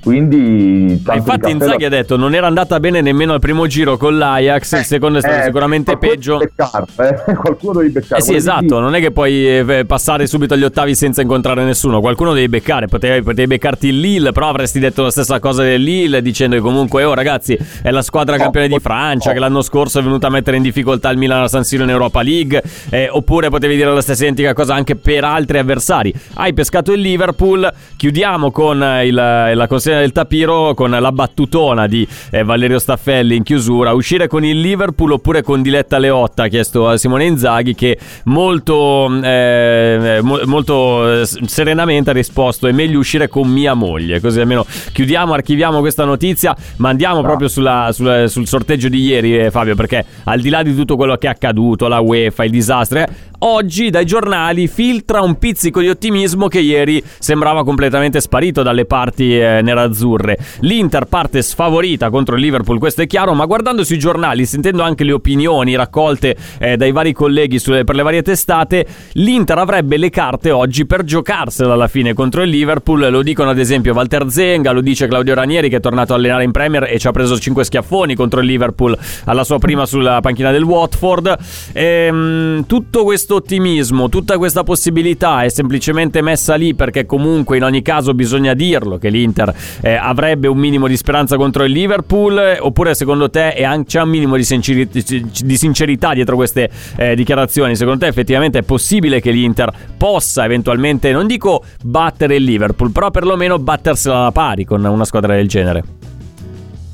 Quindi, 0.00 0.92
infatti, 0.92 1.50
Inzaghi 1.50 1.84
ha 1.84 1.88
detto 1.88 2.16
non 2.16 2.34
era 2.34 2.46
andata 2.46 2.78
bene 2.80 3.00
nemmeno 3.00 3.32
al 3.32 3.40
primo 3.40 3.66
giro 3.66 3.96
con 3.96 4.16
l'Ajax. 4.16 4.72
Eh, 4.72 4.78
il 4.78 4.84
secondo 4.84 5.18
è 5.18 5.20
stato 5.20 5.40
eh, 5.40 5.44
sicuramente 5.44 5.96
peggio. 5.98 6.38
Beccar, 6.38 6.84
eh? 6.98 7.34
Qualcuno 7.34 7.80
devi 7.80 7.90
beccare. 7.90 8.20
Eh 8.20 8.24
sì, 8.24 8.34
esatto. 8.34 8.78
Non 8.78 8.94
è 8.94 9.00
che 9.00 9.10
puoi 9.10 9.58
eh, 9.58 9.84
passare 9.86 10.26
subito 10.26 10.54
agli 10.54 10.62
ottavi 10.62 10.94
senza 10.94 11.20
incontrare 11.20 11.64
nessuno. 11.64 12.00
Qualcuno 12.00 12.32
devi 12.32 12.48
beccare. 12.48 12.86
Potevi, 12.86 13.22
potevi 13.22 13.46
beccarti 13.48 13.88
il 13.88 13.98
Lille, 13.98 14.32
però 14.32 14.48
avresti 14.48 14.78
detto 14.78 15.02
la 15.02 15.10
stessa 15.10 15.40
cosa 15.40 15.62
del 15.62 15.82
Lille, 15.82 16.22
dicendo 16.22 16.56
che 16.56 16.62
comunque, 16.62 17.04
oh 17.04 17.14
ragazzi, 17.14 17.58
è 17.82 17.90
la 17.90 18.02
squadra 18.02 18.36
no, 18.36 18.42
campione 18.44 18.68
di 18.68 18.78
Francia 18.78 19.28
no. 19.28 19.34
che 19.34 19.40
l'anno 19.40 19.62
scorso 19.62 19.98
è 19.98 20.02
venuta 20.02 20.28
a 20.28 20.30
mettere 20.30 20.56
in 20.56 20.62
difficoltà 20.62 21.10
il 21.10 21.18
Milan 21.18 21.42
a 21.42 21.48
San 21.48 21.64
Siro 21.64 21.82
in 21.82 21.90
Europa 21.90 22.22
League. 22.22 22.62
Eh, 22.90 23.08
oppure 23.10 23.50
potevi 23.50 23.74
dire 23.74 23.92
la 23.92 24.00
stessa 24.00 24.22
identica 24.22 24.52
cosa 24.52 24.74
anche 24.74 24.94
per 24.94 25.24
altri 25.24 25.58
avversari. 25.58 26.14
Hai 26.34 26.52
pescato 26.54 26.92
il 26.92 27.00
Liverpool. 27.00 27.70
Chiudiamo 27.96 28.50
con 28.52 28.76
il, 29.02 29.14
la 29.14 29.66
consegna 29.66 29.87
del 29.96 30.12
tapiro 30.12 30.74
con 30.74 30.90
la 30.90 31.12
battutona 31.12 31.86
di 31.86 32.06
eh, 32.30 32.44
Valerio 32.44 32.78
Staffelli 32.78 33.36
in 33.36 33.42
chiusura, 33.42 33.92
uscire 33.92 34.28
con 34.28 34.44
il 34.44 34.60
Liverpool 34.60 35.12
oppure 35.12 35.42
con 35.42 35.62
Diletta 35.62 35.98
Leotta, 35.98 36.44
ha 36.44 36.48
chiesto 36.48 36.88
a 36.88 36.96
Simone 36.96 37.24
Inzaghi 37.24 37.74
che 37.74 37.98
molto, 38.24 39.10
eh, 39.22 40.20
mo- 40.22 40.40
molto 40.44 41.20
eh, 41.20 41.26
serenamente 41.26 42.10
ha 42.10 42.12
risposto 42.12 42.66
è 42.66 42.72
meglio 42.72 42.98
uscire 42.98 43.28
con 43.28 43.48
mia 43.48 43.74
moglie, 43.74 44.20
così 44.20 44.40
almeno 44.40 44.64
chiudiamo, 44.92 45.32
archiviamo 45.32 45.80
questa 45.80 46.04
notizia, 46.04 46.56
ma 46.76 46.88
andiamo 46.88 47.22
proprio 47.22 47.48
sulla, 47.48 47.90
sulla, 47.92 48.26
sul 48.28 48.46
sorteggio 48.46 48.88
di 48.88 49.00
ieri 49.00 49.38
eh, 49.38 49.50
Fabio, 49.50 49.74
perché 49.74 50.04
al 50.24 50.40
di 50.40 50.48
là 50.48 50.62
di 50.62 50.74
tutto 50.74 50.96
quello 50.96 51.16
che 51.16 51.26
è 51.26 51.30
accaduto, 51.30 51.88
la 51.88 52.00
UEFA, 52.00 52.44
il 52.44 52.50
disastro, 52.50 53.00
eh, 53.00 53.08
oggi 53.40 53.90
dai 53.90 54.04
giornali 54.04 54.66
filtra 54.66 55.20
un 55.20 55.38
pizzico 55.38 55.80
di 55.80 55.88
ottimismo 55.88 56.48
che 56.48 56.60
ieri 56.60 57.02
sembrava 57.18 57.64
completamente 57.64 58.20
sparito 58.20 58.62
dalle 58.62 58.84
parti 58.84 59.38
eh, 59.38 59.60
nerazzurre. 59.62 60.38
L'Inter 60.60 61.04
parte 61.04 61.42
sfavorita 61.42 62.10
contro 62.10 62.36
il 62.36 62.42
Liverpool, 62.42 62.78
questo 62.78 63.02
è 63.02 63.06
chiaro, 63.06 63.34
ma 63.34 63.44
guardando 63.46 63.84
sui 63.84 63.98
giornali, 63.98 64.46
sentendo 64.46 64.82
anche 64.82 65.04
le 65.04 65.12
opinioni 65.12 65.76
raccolte 65.76 66.36
eh, 66.58 66.76
dai 66.76 66.92
vari 66.92 67.12
colleghi 67.12 67.58
sulle, 67.58 67.84
per 67.84 67.94
le 67.94 68.02
varie 68.02 68.22
testate, 68.22 68.86
l'Inter 69.12 69.58
avrebbe 69.58 69.96
le 69.96 70.10
carte 70.10 70.50
oggi 70.50 70.86
per 70.86 71.04
giocarsela 71.04 71.74
alla 71.74 71.88
fine 71.88 72.14
contro 72.14 72.42
il 72.42 72.50
Liverpool. 72.50 73.08
Lo 73.10 73.22
dicono 73.22 73.50
ad 73.50 73.58
esempio 73.58 73.92
Walter 73.92 74.30
Zenga, 74.30 74.72
lo 74.72 74.80
dice 74.80 75.06
Claudio 75.06 75.34
Ranieri 75.34 75.68
che 75.68 75.76
è 75.76 75.80
tornato 75.80 76.12
a 76.12 76.16
allenare 76.16 76.44
in 76.44 76.50
Premier 76.50 76.84
e 76.84 76.98
ci 76.98 77.06
ha 77.06 77.12
preso 77.12 77.38
5 77.38 77.64
schiaffoni 77.64 78.14
contro 78.14 78.40
il 78.40 78.46
Liverpool 78.46 78.96
alla 79.24 79.44
sua 79.44 79.58
prima 79.58 79.86
sulla 79.86 80.20
panchina 80.20 80.50
del 80.50 80.62
Watford. 80.62 81.36
Ehm, 81.72 82.66
tutto 82.66 83.04
questo 83.04 83.27
ottimismo, 83.36 84.08
tutta 84.08 84.38
questa 84.38 84.62
possibilità 84.62 85.42
è 85.42 85.48
semplicemente 85.48 86.22
messa 86.22 86.54
lì 86.54 86.74
perché 86.74 87.06
comunque 87.06 87.56
in 87.56 87.64
ogni 87.64 87.82
caso 87.82 88.14
bisogna 88.14 88.54
dirlo 88.54 88.98
che 88.98 89.08
l'Inter 89.08 89.54
eh, 89.80 89.94
avrebbe 89.94 90.48
un 90.48 90.58
minimo 90.58 90.86
di 90.86 90.96
speranza 90.96 91.36
contro 91.36 91.64
il 91.64 91.72
Liverpool 91.72 92.58
oppure 92.60 92.94
secondo 92.94 93.30
te 93.30 93.52
anche, 93.64 93.86
c'è 93.88 94.02
un 94.02 94.08
minimo 94.08 94.36
di, 94.36 94.44
sincerità, 94.44 94.98
di 94.98 95.56
sincerità 95.56 96.12
dietro 96.14 96.36
queste 96.36 96.70
eh, 96.96 97.14
dichiarazioni? 97.14 97.76
Secondo 97.76 98.00
te 98.00 98.06
effettivamente 98.06 98.58
è 98.58 98.62
possibile 98.62 99.20
che 99.20 99.30
l'Inter 99.30 99.72
possa 99.96 100.44
eventualmente, 100.44 101.12
non 101.12 101.26
dico 101.26 101.62
battere 101.82 102.36
il 102.36 102.44
Liverpool, 102.44 102.90
però 102.90 103.10
perlomeno 103.10 103.58
battersela 103.58 104.18
alla 104.18 104.32
pari 104.32 104.64
con 104.64 104.84
una 104.84 105.04
squadra 105.04 105.34
del 105.34 105.48
genere? 105.48 105.84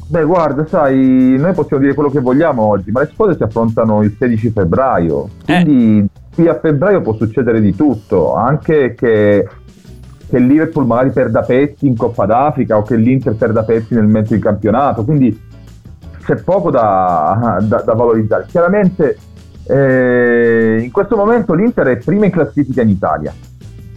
Beh, 0.06 0.24
guarda, 0.24 0.66
sai, 0.66 1.36
noi 1.38 1.52
possiamo 1.54 1.82
dire 1.82 1.94
quello 1.94 2.10
che 2.10 2.20
vogliamo 2.20 2.62
oggi, 2.62 2.90
ma 2.90 3.00
le 3.00 3.10
squadre 3.12 3.36
si 3.36 3.42
affrontano 3.42 4.02
il 4.02 4.14
16 4.16 4.50
febbraio, 4.50 5.28
quindi 5.44 5.98
eh. 5.98 6.23
Qui 6.34 6.48
a 6.48 6.58
febbraio 6.58 7.00
può 7.00 7.14
succedere 7.14 7.60
di 7.60 7.74
tutto, 7.74 8.34
anche 8.34 8.94
che, 8.94 9.48
che 10.28 10.38
Liverpool 10.38 10.86
magari 10.86 11.10
perda 11.10 11.42
pezzi 11.42 11.86
in 11.86 11.96
Coppa 11.96 12.26
d'Africa 12.26 12.76
o 12.76 12.82
che 12.82 12.96
l'Inter 12.96 13.34
perda 13.36 13.62
pezzi 13.62 13.94
nel 13.94 14.06
mezzo 14.06 14.34
di 14.34 14.40
campionato, 14.40 15.04
quindi 15.04 15.40
c'è 16.24 16.36
poco 16.36 16.70
da, 16.70 17.58
da, 17.62 17.82
da 17.82 17.92
valorizzare. 17.94 18.46
Chiaramente 18.48 19.16
eh, 19.66 20.80
in 20.82 20.90
questo 20.90 21.16
momento 21.16 21.54
l'Inter 21.54 21.86
è 21.86 21.96
prima 21.98 22.24
in 22.24 22.30
classifica 22.32 22.82
in 22.82 22.88
Italia, 22.88 23.32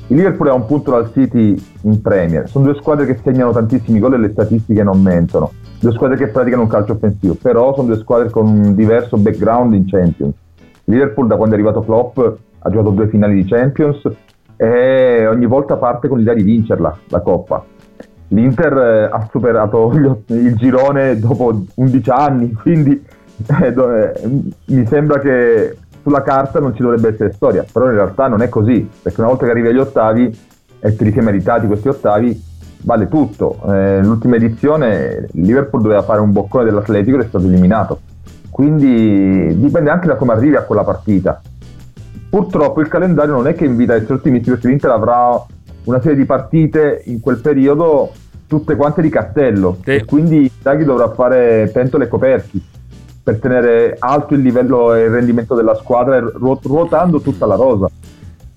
il 0.09 0.15
Liverpool 0.15 0.47
è 0.47 0.51
a 0.51 0.55
un 0.55 0.65
punto 0.65 0.91
dal 0.91 1.11
City 1.11 1.55
in 1.81 2.01
Premier, 2.01 2.47
sono 2.47 2.65
due 2.65 2.75
squadre 2.75 3.05
che 3.05 3.19
segnano 3.23 3.51
tantissimi 3.51 3.99
gol 3.99 4.13
e 4.13 4.17
le 4.17 4.29
statistiche 4.31 4.83
non 4.83 5.01
mentono 5.01 5.51
due 5.79 5.91
squadre 5.93 6.17
che 6.17 6.27
praticano 6.27 6.63
un 6.63 6.67
calcio 6.67 6.93
offensivo, 6.93 7.35
però 7.35 7.73
sono 7.73 7.87
due 7.87 7.97
squadre 7.97 8.29
con 8.29 8.47
un 8.47 8.75
diverso 8.75 9.17
background 9.17 9.73
in 9.73 9.87
Champions. 9.87 10.33
Liverpool 10.89 11.27
da 11.27 11.35
quando 11.35 11.55
è 11.55 11.57
arrivato 11.57 11.81
Klopp 11.81 12.17
ha 12.19 12.69
giocato 12.69 12.91
due 12.91 13.07
finali 13.07 13.35
di 13.35 13.45
Champions 13.45 14.09
e 14.55 15.27
ogni 15.27 15.45
volta 15.45 15.75
parte 15.75 16.07
con 16.07 16.17
l'idea 16.17 16.33
di 16.33 16.43
vincerla, 16.43 16.97
la 17.07 17.19
Coppa. 17.19 17.63
L'Inter 18.29 18.77
eh, 18.77 19.03
ha 19.03 19.27
superato 19.29 19.91
il 20.27 20.55
girone 20.55 21.19
dopo 21.19 21.63
11 21.75 22.09
anni, 22.09 22.51
quindi 22.53 23.05
eh, 23.61 23.67
eh, 23.67 24.29
mi 24.65 24.85
sembra 24.87 25.19
che 25.19 25.77
sulla 26.01 26.21
carta 26.21 26.59
non 26.59 26.73
ci 26.73 26.81
dovrebbe 26.81 27.09
essere 27.09 27.33
storia, 27.33 27.65
però 27.69 27.85
in 27.87 27.93
realtà 27.93 28.27
non 28.27 28.41
è 28.41 28.49
così, 28.49 28.89
perché 29.01 29.19
una 29.19 29.29
volta 29.29 29.45
che 29.45 29.51
arrivi 29.51 29.67
agli 29.67 29.77
ottavi 29.77 30.39
e 30.79 30.95
te 30.95 31.03
li 31.03 31.11
sei 31.11 31.23
meritati 31.23 31.67
questi 31.67 31.89
ottavi, 31.89 32.43
vale 32.83 33.09
tutto. 33.09 33.59
Eh, 33.67 34.01
l'ultima 34.03 34.37
edizione 34.37 35.27
Liverpool 35.33 35.81
doveva 35.81 36.01
fare 36.01 36.21
un 36.21 36.31
boccone 36.31 36.63
dell'Atletico 36.63 37.17
ed 37.17 37.23
è 37.23 37.27
stato 37.27 37.45
eliminato. 37.45 37.99
Quindi 38.57 39.55
dipende 39.59 39.91
anche 39.91 40.07
da 40.07 40.15
come 40.15 40.33
arrivi 40.33 40.55
a 40.55 40.63
quella 40.63 40.83
partita. 40.83 41.39
Purtroppo 42.27 42.81
il 42.81 42.87
calendario 42.87 43.33
non 43.33 43.45
è 43.45 43.53
che 43.53 43.65
invita 43.65 43.93
a 43.93 43.97
essere 43.97 44.15
ottimisti 44.15 44.49
perché 44.49 44.67
l'Inter 44.67 44.89
avrà 44.89 45.39
una 45.83 46.01
serie 46.01 46.17
di 46.17 46.25
partite 46.25 47.03
in 47.05 47.19
quel 47.19 47.37
periodo 47.37 48.11
tutte 48.47 48.75
quante 48.75 49.03
di 49.03 49.09
cartello 49.09 49.77
sì. 49.83 49.91
e 49.91 50.05
quindi 50.05 50.51
Draghi 50.59 50.85
dovrà 50.85 51.11
fare 51.11 51.69
pentole 51.71 52.05
e 52.05 52.07
coperchi 52.07 52.65
per 53.21 53.37
tenere 53.37 53.95
alto 53.99 54.33
il 54.33 54.41
livello 54.41 54.91
e 54.95 55.03
il 55.03 55.11
rendimento 55.11 55.53
della 55.53 55.75
squadra 55.75 56.19
ruotando 56.19 57.21
tutta 57.21 57.45
la 57.45 57.55
rosa. 57.55 57.87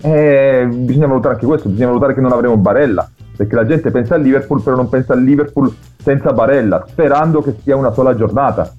E 0.01 0.67
bisogna 0.67 1.09
valutare 1.09 1.35
anche 1.35 1.45
questo, 1.45 1.69
bisogna 1.69 1.89
valutare 1.89 2.15
che 2.15 2.23
non 2.23 2.33
avremo 2.33 2.57
Barella, 2.57 3.07
perché 3.37 3.55
la 3.55 3.67
gente 3.67 3.91
pensa 3.91 4.15
al 4.15 4.23
Liverpool 4.23 4.63
però 4.63 4.77
non 4.77 4.89
pensa 4.89 5.13
al 5.13 5.23
Liverpool 5.23 5.71
senza 6.03 6.33
Barella, 6.33 6.87
sperando 6.89 7.43
che 7.43 7.55
sia 7.63 7.77
una 7.77 7.93
sola 7.93 8.17
giornata. 8.17 8.73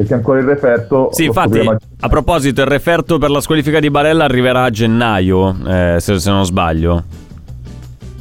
Perché 0.00 0.14
ancora 0.14 0.38
il 0.38 0.46
referto. 0.46 1.10
Sì, 1.12 1.26
infatti, 1.26 1.60
a 1.60 2.08
proposito, 2.08 2.62
il 2.62 2.66
referto 2.66 3.18
per 3.18 3.28
la 3.28 3.42
squalifica 3.42 3.80
di 3.80 3.90
Barella 3.90 4.24
arriverà 4.24 4.62
a 4.62 4.70
gennaio, 4.70 5.54
eh, 5.66 5.96
se, 6.00 6.18
se 6.18 6.30
non 6.30 6.46
sbaglio. 6.46 7.04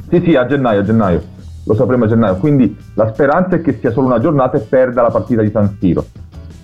Sì, 0.10 0.22
sì, 0.26 0.36
a 0.36 0.46
gennaio, 0.46 0.82
a 0.82 0.84
gennaio. 0.84 1.24
Lo 1.64 1.76
sapremo 1.76 2.04
a 2.04 2.08
gennaio. 2.10 2.36
Quindi 2.36 2.76
la 2.96 3.10
speranza 3.14 3.56
è 3.56 3.62
che 3.62 3.78
sia 3.80 3.92
solo 3.92 4.08
una 4.08 4.20
giornata 4.20 4.58
e 4.58 4.60
perda 4.60 5.02
la 5.04 5.10
partita 5.10 5.42
di 5.42 5.52
San 5.52 5.78
Siro 5.80 6.04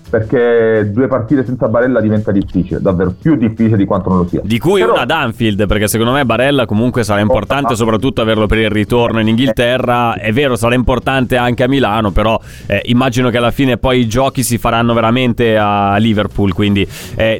perché 0.08 0.90
due 0.92 1.08
partite 1.08 1.44
senza 1.44 1.68
Barella 1.68 2.00
diventa 2.00 2.30
difficile, 2.30 2.80
davvero 2.80 3.14
più 3.20 3.36
difficile 3.36 3.76
di 3.76 3.84
quanto 3.84 4.08
non 4.08 4.18
lo 4.18 4.28
sia. 4.28 4.40
Di 4.44 4.58
cui 4.58 4.80
Però... 4.80 4.92
una 4.92 5.02
ad 5.02 5.10
Anfield, 5.10 5.66
perché 5.66 5.88
secondo 5.88 6.12
me 6.12 6.24
Barella 6.24 6.66
comunque 6.66 7.04
sarà 7.04 7.20
importante 7.20 7.74
soprattutto 7.74 8.20
averlo 8.20 8.46
per 8.46 8.58
il 8.58 8.70
ritorno 8.70 9.20
in 9.20 9.28
Inghilterra. 9.28 10.14
È 10.14 10.32
vero, 10.32 10.56
sarà 10.56 10.74
importante 10.74 11.36
anche 11.36 11.64
a 11.64 11.68
Milano, 11.68 12.10
però 12.10 12.38
eh, 12.66 12.82
immagino 12.86 13.30
che 13.30 13.36
alla 13.38 13.50
fine 13.50 13.78
poi 13.78 14.00
i 14.00 14.08
giochi 14.08 14.42
si 14.42 14.58
faranno 14.58 14.94
veramente 14.94 15.56
a 15.56 15.96
Liverpool, 15.96 16.52
quindi 16.52 16.86
eh, 17.16 17.38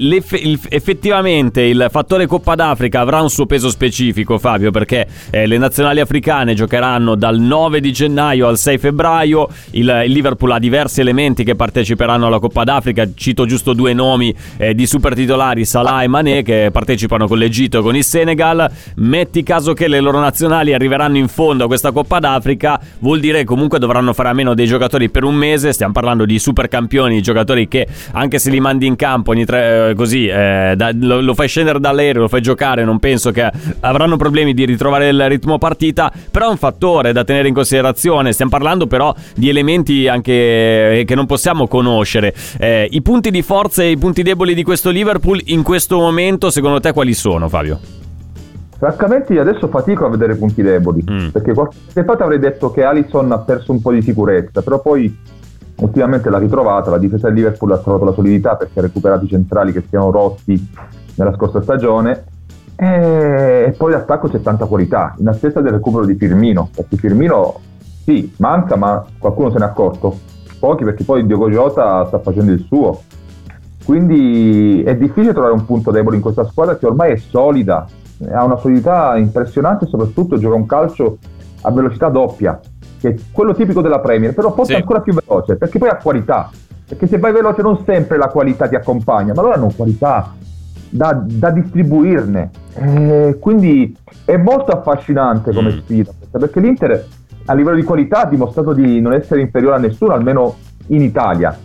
effettivamente 0.69 1.63
il 1.63 1.87
fattore 1.91 2.27
Coppa 2.27 2.55
d'Africa 2.55 3.01
avrà 3.01 3.21
un 3.21 3.31
suo 3.31 3.47
peso 3.47 3.71
specifico, 3.71 4.39
Fabio, 4.39 4.71
perché 4.71 5.07
eh, 5.31 5.47
le 5.47 5.59
nazionali 5.59 6.01
africane 6.01 6.55
giocheranno 6.55 7.15
dal 7.15 7.39
9 7.39 7.81
di 7.81 7.93
gennaio 7.93 8.49
al 8.49 8.59
6 8.59 8.79
febbraio, 8.79 9.49
il, 9.73 10.03
il 10.07 10.13
Liverpool 10.13 10.51
ha 10.53 10.59
diversi 10.59 11.01
elementi 11.01 11.45
che 11.45 11.55
parteciperanno 11.55 12.27
alla 12.27 12.39
Coppa 12.39 12.56
Coppa 12.57 12.65
d'Africa, 12.65 13.07
cito 13.15 13.45
giusto 13.45 13.75
due 13.75 13.93
nomi 13.93 14.35
eh, 14.57 14.75
di 14.75 14.87
super 14.87 15.13
titolari, 15.13 15.67
Salah 15.67 16.03
e 16.03 16.07
Mané, 16.07 16.43
che 16.43 16.71
partecipano 16.73 17.27
con 17.27 17.37
l'Egitto 17.37 17.81
e 17.81 17.83
con 17.83 17.95
il 17.95 18.03
Senegal. 18.03 18.67
Metti 18.95 19.43
caso 19.43 19.75
che 19.75 19.89
le 19.89 20.01
loro 20.01 20.21
nazionali 20.21 20.73
arriveranno 20.73 21.19
in 21.19 21.29
fondo 21.29 21.65
a 21.65 21.67
questa 21.67 21.93
Coppa 21.93 22.19
d'Africa, 22.19 22.81
vuol 23.01 23.21
dire 23.21 23.41
che 23.41 23.45
comunque 23.45 23.79
dovranno 23.79 24.15
fare 24.15 24.31
a 24.31 24.33
meno 24.33 24.55
dei 24.55 24.65
giocatori 24.65 25.11
per 25.11 25.25
un 25.25 25.35
mese. 25.35 25.75
Stiamo 25.75 25.93
parlando 25.93 26.25
di 26.25 26.39
super 26.39 26.67
campioni, 26.69 27.21
giocatori 27.21 27.69
che 27.69 27.87
anche 28.13 28.39
se 28.39 28.49
li 28.49 28.59
mandi 28.59 28.87
in 28.87 28.97
campo 28.97 29.33
ogni 29.33 29.45
tre, 29.45 29.91
eh, 29.91 29.95
così 29.95 30.27
eh, 30.27 30.73
da, 30.75 30.93
lo, 30.95 31.21
lo, 31.21 31.35
fai 31.35 31.49
scendere 31.49 31.79
dall'aereo, 31.79 32.23
lo 32.23 32.29
fai 32.29 32.41
giocare, 32.41 32.85
non 32.85 32.99
penso 32.99 33.33
che 33.33 33.51
avranno 33.81 34.17
problemi 34.17 34.55
di 34.55 34.65
ritrovare 34.65 35.11
il 35.11 35.29
ritmo 35.29 35.59
partita. 35.59 36.11
Però 36.31 36.47
è 36.47 36.51
un 36.51 36.57
fattore 36.57 37.13
da 37.13 37.23
tenere 37.23 37.49
in 37.49 37.55
considerazione. 37.55 38.33
Stiamo 38.33 38.51
parlando 38.51 38.87
però 38.87 39.15
di 39.35 39.51
elementi 39.51 40.09
anche 40.09 41.01
eh, 41.01 41.05
che 41.05 41.15
non 41.15 41.27
possiamo 41.27 41.69
conoscere. 41.69 42.33
Eh, 42.59 42.89
I 42.91 43.03
punti 43.03 43.31
di 43.31 43.43
forza 43.43 43.83
e 43.83 43.91
i 43.91 43.97
punti 43.97 44.23
deboli 44.23 44.55
di 44.55 44.63
questo 44.63 44.91
Liverpool 44.91 45.41
in 45.47 45.63
questo 45.63 45.99
momento, 45.99 46.51
secondo 46.51 46.81
te, 46.81 46.93
quali 46.93 47.15
sono, 47.15 47.49
Fabio? 47.49 47.79
Francamente 48.79 49.33
io 49.33 49.41
adesso 49.41 49.69
fatico 49.69 50.05
a 50.05 50.11
vedere 50.11 50.37
punti 50.37 50.61
deboli, 50.61 51.03
mm. 51.11 51.29
perché 51.29 51.55
qualche 51.55 51.79
tempo 51.93 52.13
avrei 52.13 52.39
detto 52.39 52.71
che 52.71 52.85
Alisson 52.85 53.33
ha 53.33 53.39
perso 53.39 53.73
un 53.73 53.81
po' 53.81 53.91
di 53.91 54.03
sicurezza, 54.03 54.61
però 54.61 54.81
poi 54.83 55.17
ultimamente 55.77 56.29
l'ha 56.29 56.39
ritrovata, 56.39 56.91
la 56.91 56.99
difesa 56.99 57.29
del 57.29 57.37
Liverpool 57.37 57.73
ha 57.73 57.79
trovato 57.79 58.05
la 58.05 58.13
solidità 58.13 58.57
perché 58.57 58.79
ha 58.79 58.83
recuperato 58.83 59.25
i 59.25 59.29
centrali 59.29 59.73
che 59.73 59.81
si 59.81 59.95
erano 59.95 60.11
rotti 60.11 60.71
nella 61.15 61.35
scorsa 61.35 61.63
stagione 61.63 62.25
e 62.77 63.75
poi 63.77 63.93
l'attacco 63.93 64.29
c'è 64.29 64.43
tanta 64.43 64.67
qualità, 64.67 65.15
in 65.19 65.29
attesa 65.29 65.63
del 65.63 65.73
recupero 65.73 66.05
di 66.05 66.15
Firmino, 66.15 66.69
perché 66.75 66.97
Firmino 66.97 67.61
sì, 68.05 68.35
manca 68.37 68.77
ma 68.77 69.03
qualcuno 69.19 69.51
se 69.51 69.59
n'è 69.59 69.65
accorto 69.65 70.19
pochi 70.59 70.85
perché 70.85 71.05
poi 71.05 71.27
Diogo 71.27 71.51
Jota 71.51 72.05
sta 72.07 72.19
facendo 72.19 72.53
il 72.53 72.65
suo. 72.67 73.03
Quindi 73.85 74.83
è 74.83 74.97
difficile 74.97 75.33
trovare 75.33 75.53
un 75.53 75.65
punto 75.65 75.91
debole 75.91 76.17
in 76.17 76.23
questa 76.23 76.45
squadra 76.45 76.77
che 76.77 76.87
ormai 76.87 77.13
è 77.13 77.17
solida, 77.17 77.87
ha 78.33 78.45
una 78.45 78.57
solidità 78.57 79.17
impressionante 79.17 79.85
e 79.85 79.89
soprattutto 79.89 80.39
gioca 80.39 80.57
un 80.57 80.67
calcio 80.67 81.19
a 81.63 81.71
velocità 81.71 82.09
doppia, 82.09 82.59
che 82.99 83.09
è 83.09 83.15
quello 83.31 83.55
tipico 83.55 83.83
della 83.83 84.01
Premier, 84.01 84.35
però 84.35 84.53
forse 84.53 84.75
sì. 84.75 84.81
ancora 84.81 85.01
più 85.01 85.15
veloce, 85.15 85.57
perché 85.57 85.79
poi 85.79 85.89
ha 85.89 85.97
qualità. 85.97 86.51
Perché 86.89 87.07
se 87.07 87.19
vai 87.19 87.33
veloce 87.33 87.63
non 87.63 87.83
sempre 87.85 88.17
la 88.17 88.29
qualità 88.29 88.69
ti 88.69 88.75
accompagna, 88.75 89.33
ma 89.35 89.43
loro 89.43 89.55
hanno 89.55 89.73
qualità 89.75 90.35
da, 90.89 91.21
da 91.25 91.51
distribuirne. 91.51 92.51
Eh, 92.75 93.39
quindi 93.41 93.97
è 94.25 94.37
molto 94.37 94.73
affascinante 94.73 95.53
come 95.53 95.73
mm. 95.73 95.79
sfida, 95.79 96.11
perché 96.31 96.61
l'Inter 96.61 97.07
a 97.47 97.55
livello 97.55 97.77
di 97.77 97.83
qualità 97.83 98.23
ha 98.23 98.27
dimostrato 98.27 98.73
di 98.73 99.01
non 99.01 99.13
essere 99.13 99.41
inferiore 99.41 99.77
a 99.77 99.79
nessuno, 99.79 100.13
almeno 100.13 100.57
in 100.89 101.03
Italia. 101.03 101.57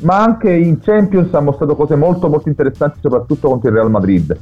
Ma 0.00 0.22
anche 0.22 0.50
in 0.50 0.80
Champions 0.80 1.32
ha 1.34 1.40
mostrato 1.40 1.76
cose 1.76 1.94
molto 1.94 2.28
molto 2.28 2.48
interessanti, 2.48 2.98
soprattutto 3.00 3.48
contro 3.48 3.68
il 3.68 3.74
Real 3.74 3.90
Madrid. 3.90 4.36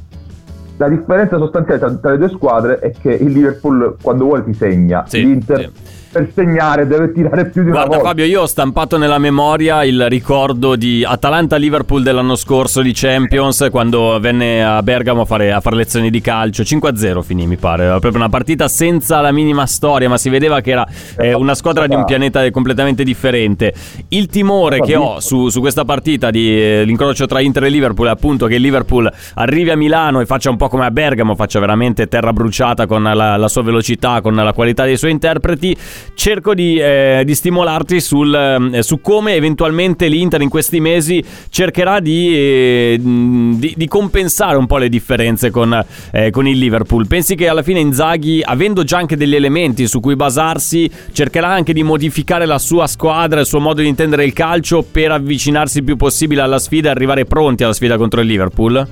La 0.77 0.89
differenza 0.89 1.37
sostanziale 1.37 1.79
tra, 1.79 1.93
tra 1.95 2.11
le 2.11 2.17
due 2.17 2.29
squadre 2.29 2.79
è 2.79 2.91
che 2.91 3.11
il 3.11 3.31
Liverpool 3.31 3.95
quando 4.01 4.25
vuole 4.25 4.43
ti 4.43 4.53
segna, 4.53 5.03
sì, 5.07 5.23
l'Inter 5.23 5.59
sì 5.59 6.01
per 6.13 6.29
segnare 6.31 6.85
deve 6.85 7.11
tirare 7.11 7.49
più 7.49 7.63
di 7.63 7.69
una 7.69 7.79
Guarda 7.79 7.95
volta. 7.95 8.09
Fabio, 8.09 8.25
io 8.25 8.41
ho 8.43 8.45
stampato 8.45 8.97
nella 8.99 9.17
memoria 9.17 9.83
il 9.83 10.07
ricordo 10.09 10.75
di 10.75 11.03
Atalanta-Liverpool 11.03 12.03
dell'anno 12.03 12.35
scorso 12.35 12.83
di 12.83 12.91
Champions 12.93 13.67
quando 13.71 14.19
venne 14.21 14.63
a 14.63 14.83
Bergamo 14.83 15.21
a 15.21 15.25
fare, 15.25 15.51
a 15.51 15.59
fare 15.59 15.75
lezioni 15.75 16.11
di 16.11 16.21
calcio. 16.21 16.61
5-0 16.61 17.21
finì, 17.21 17.47
mi 17.47 17.55
pare. 17.55 17.85
Era 17.85 17.99
proprio 17.99 18.21
una 18.21 18.29
partita 18.29 18.67
senza 18.67 19.21
la 19.21 19.31
minima 19.31 19.65
storia, 19.65 20.07
ma 20.07 20.19
si 20.19 20.29
vedeva 20.29 20.61
che 20.61 20.71
era 20.71 20.87
eh, 21.17 21.33
una 21.33 21.55
squadra 21.55 21.87
di 21.87 21.95
un 21.95 22.05
pianeta 22.05 22.47
completamente 22.51 23.03
differente. 23.03 23.73
Il 24.09 24.27
timore 24.27 24.81
che 24.81 24.95
ho 24.95 25.19
su, 25.19 25.49
su 25.49 25.61
questa 25.61 25.83
partita 25.83 26.29
di 26.29 26.61
eh, 26.61 26.83
l'incrocio 26.83 27.25
tra 27.25 27.39
Inter 27.39 27.63
e 27.63 27.69
Liverpool 27.69 28.07
è 28.07 28.11
appunto 28.11 28.45
che 28.45 28.55
il 28.55 28.61
Liverpool 28.61 29.11
arrivi 29.33 29.71
a 29.71 29.75
Milano 29.75 30.19
e 30.19 30.27
faccia 30.27 30.51
un 30.51 30.57
po' 30.57 30.67
come 30.67 30.85
a 30.85 30.91
Bergamo, 30.91 31.33
faccia 31.33 31.59
veramente 31.59 32.07
terra 32.07 32.31
bruciata 32.31 32.85
con 32.85 33.01
la, 33.01 33.35
la 33.35 33.47
sua 33.47 33.63
velocità, 33.63 34.21
con 34.21 34.35
la 34.35 34.53
qualità 34.53 34.83
dei 34.83 34.97
suoi 34.97 35.09
interpreti 35.09 35.75
cerco 36.13 36.53
di, 36.53 36.77
eh, 36.77 37.23
di 37.25 37.35
stimolarti 37.35 37.99
sul, 37.99 38.71
eh, 38.73 38.83
su 38.83 39.01
come 39.01 39.35
eventualmente 39.35 40.07
l'Inter 40.07 40.41
in 40.41 40.49
questi 40.49 40.79
mesi 40.79 41.23
cercherà 41.49 41.99
di, 41.99 42.35
eh, 42.35 42.99
di, 43.01 43.73
di 43.75 43.87
compensare 43.87 44.57
un 44.57 44.67
po' 44.67 44.77
le 44.77 44.89
differenze 44.89 45.51
con, 45.51 45.83
eh, 46.11 46.29
con, 46.31 46.47
il 46.47 46.57
Liverpool. 46.57 47.07
Pensi 47.07 47.35
che 47.35 47.47
alla 47.47 47.63
fine 47.63 47.79
Inzaghi, 47.79 48.41
avendo 48.43 48.83
già 48.83 48.97
anche 48.97 49.17
degli 49.17 49.35
elementi 49.35 49.87
su 49.87 49.99
cui 49.99 50.15
basarsi, 50.15 50.89
cercherà 51.11 51.49
anche 51.49 51.73
di 51.73 51.83
modificare 51.83 52.45
la 52.45 52.59
sua 52.59 52.87
squadra, 52.87 53.39
il 53.39 53.45
suo 53.45 53.59
modo 53.59 53.81
di 53.81 53.87
intendere 53.87 54.25
il 54.25 54.33
calcio 54.33 54.85
per 54.89 55.11
avvicinarsi 55.11 55.79
il 55.79 55.83
più 55.83 55.95
possibile 55.95 56.41
alla 56.41 56.59
sfida 56.59 56.89
e 56.89 56.91
arrivare 56.91 57.25
pronti 57.25 57.63
alla 57.63 57.73
sfida 57.73 57.97
contro 57.97 58.21
il 58.21 58.27
Liverpool? 58.27 58.87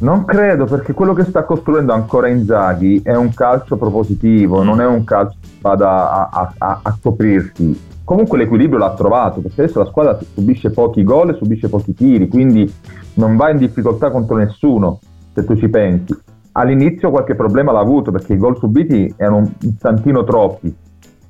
Non 0.00 0.24
credo 0.24 0.64
perché 0.66 0.92
quello 0.92 1.12
che 1.12 1.24
sta 1.24 1.42
costruendo 1.42 1.92
ancora 1.92 2.28
Inzaghi 2.28 3.00
è 3.02 3.16
un 3.16 3.34
calcio 3.34 3.76
propositivo, 3.76 4.62
non 4.62 4.80
è 4.80 4.86
un 4.86 5.02
calcio 5.02 5.38
che 5.40 5.48
vada 5.60 6.30
a, 6.30 6.52
a, 6.56 6.80
a 6.82 6.98
coprirsi. 7.02 7.86
Comunque 8.04 8.38
l'equilibrio 8.38 8.78
l'ha 8.78 8.94
trovato 8.94 9.40
perché 9.40 9.62
adesso 9.62 9.80
la 9.80 9.86
squadra 9.86 10.16
subisce 10.34 10.70
pochi 10.70 11.02
gol 11.02 11.30
e 11.30 11.34
subisce 11.34 11.68
pochi 11.68 11.94
tiri, 11.94 12.28
quindi 12.28 12.72
non 13.14 13.34
va 13.34 13.50
in 13.50 13.56
difficoltà 13.56 14.10
contro 14.10 14.36
nessuno 14.36 15.00
se 15.34 15.44
tu 15.44 15.56
ci 15.56 15.68
pensi. 15.68 16.16
All'inizio 16.52 17.10
qualche 17.10 17.34
problema 17.34 17.72
l'ha 17.72 17.80
avuto 17.80 18.12
perché 18.12 18.34
i 18.34 18.38
gol 18.38 18.56
subiti 18.56 19.12
erano 19.16 19.38
un 19.38 19.76
tantino 19.78 20.22
troppi, 20.22 20.72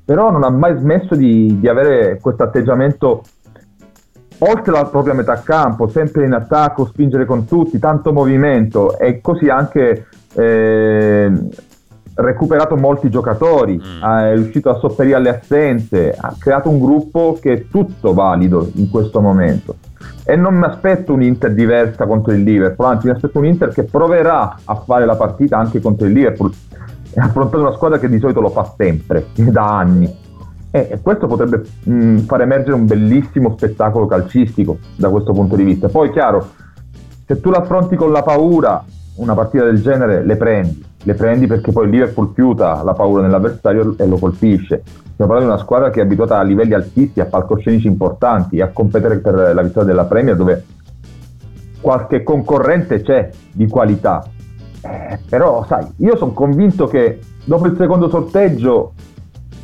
però 0.05 0.31
non 0.31 0.45
ha 0.45 0.51
mai 0.51 0.77
smesso 0.79 1.15
di, 1.15 1.59
di 1.59 1.69
avere 1.69 2.19
questo 2.21 2.43
atteggiamento 2.43 3.23
oltre 4.39 4.73
la 4.73 4.85
propria 4.85 5.15
metà 5.15 5.41
campo, 5.43 5.89
sempre 5.89 6.25
in 6.25 6.33
attacco, 6.33 6.87
spingere 6.87 7.25
con 7.25 7.47
tutti, 7.47 7.79
tanto 7.79 8.13
movimento 8.13 8.99
e 8.99 9.21
così 9.21 9.49
anche 9.49 10.07
eh, 10.35 11.33
recuperato 12.15 12.77
molti 12.77 13.11
giocatori, 13.11 13.81
mm. 13.81 14.03
è 14.03 14.35
riuscito 14.35 14.71
a 14.71 14.79
sopperire 14.79 15.17
alle 15.17 15.31
assenze, 15.31 16.15
ha 16.17 16.35
creato 16.39 16.69
un 16.69 16.81
gruppo 16.81 17.39
che 17.41 17.53
è 17.53 17.69
tutto 17.69 18.13
valido 18.13 18.71
in 18.75 18.91
questo 18.91 19.21
momento. 19.21 19.77
E 20.25 20.37
non 20.37 20.55
mi 20.55 20.65
aspetto 20.65 21.13
un'Inter 21.13 21.53
diversa 21.55 22.07
contro 22.07 22.33
il 22.33 22.43
Liverpool, 22.43 22.89
anzi 22.89 23.07
mi 23.07 23.13
aspetto 23.13 23.39
un 23.39 23.47
Inter 23.47 23.71
che 23.71 23.85
proverà 23.85 24.59
a 24.65 24.75
fare 24.77 25.07
la 25.07 25.17
partita 25.17 25.57
anche 25.59 25.81
contro 25.81 26.07
il 26.07 26.13
Liverpool, 26.13 26.53
affrontando 27.17 27.67
una 27.67 27.77
squadra 27.77 27.99
che 27.99 28.09
di 28.09 28.19
solito 28.19 28.41
lo 28.41 28.51
fa 28.51 28.73
sempre, 28.77 29.27
da 29.35 29.79
anni 29.79 30.27
e 30.71 30.99
questo 31.03 31.27
potrebbe 31.27 31.63
mh, 31.85 32.19
far 32.21 32.43
emergere 32.43 32.75
un 32.75 32.87
bellissimo 32.87 33.55
spettacolo 33.57 34.07
calcistico 34.07 34.79
da 34.97 35.09
questo 35.09 35.33
punto 35.33 35.57
di 35.57 35.65
vista. 35.65 35.89
Poi, 35.89 36.11
chiaro, 36.11 36.49
se 37.27 37.41
tu 37.41 37.51
l'affronti 37.51 37.97
con 37.97 38.13
la 38.13 38.23
paura, 38.23 38.85
una 39.17 39.35
partita 39.35 39.65
del 39.65 39.81
genere 39.81 40.25
le 40.25 40.37
prendi, 40.37 40.85
le 41.03 41.15
prendi 41.15 41.47
perché 41.47 41.73
poi 41.73 41.85
il 41.85 41.91
Liverpool 41.91 42.33
fiuta 42.35 42.83
la 42.83 42.93
paura 42.93 43.23
nell'avversario 43.23 43.95
e 43.97 44.07
lo 44.07 44.19
colpisce. 44.19 44.83
Stiamo 44.85 45.33
parlando 45.33 45.47
di 45.47 45.53
una 45.53 45.59
squadra 45.59 45.91
che 45.91 46.01
è 46.01 46.05
abituata 46.05 46.39
a 46.39 46.43
livelli 46.43 46.75
altissimi, 46.75 47.21
a 47.21 47.27
palcoscenici 47.27 47.87
importanti, 47.87 48.61
a 48.61 48.69
competere 48.69 49.19
per 49.19 49.35
la 49.35 49.63
vittoria 49.63 49.89
della 49.89 50.05
Premier 50.05 50.37
dove 50.37 50.65
qualche 51.81 52.23
concorrente 52.23 53.03
c'è 53.03 53.31
di 53.53 53.67
qualità. 53.69 54.25
Eh, 54.81 55.19
però, 55.29 55.65
sai, 55.67 55.87
io 55.97 56.17
sono 56.17 56.33
convinto 56.33 56.87
che 56.87 57.19
dopo 57.45 57.67
il 57.67 57.77
secondo 57.77 58.09
sorteggio 58.09 58.93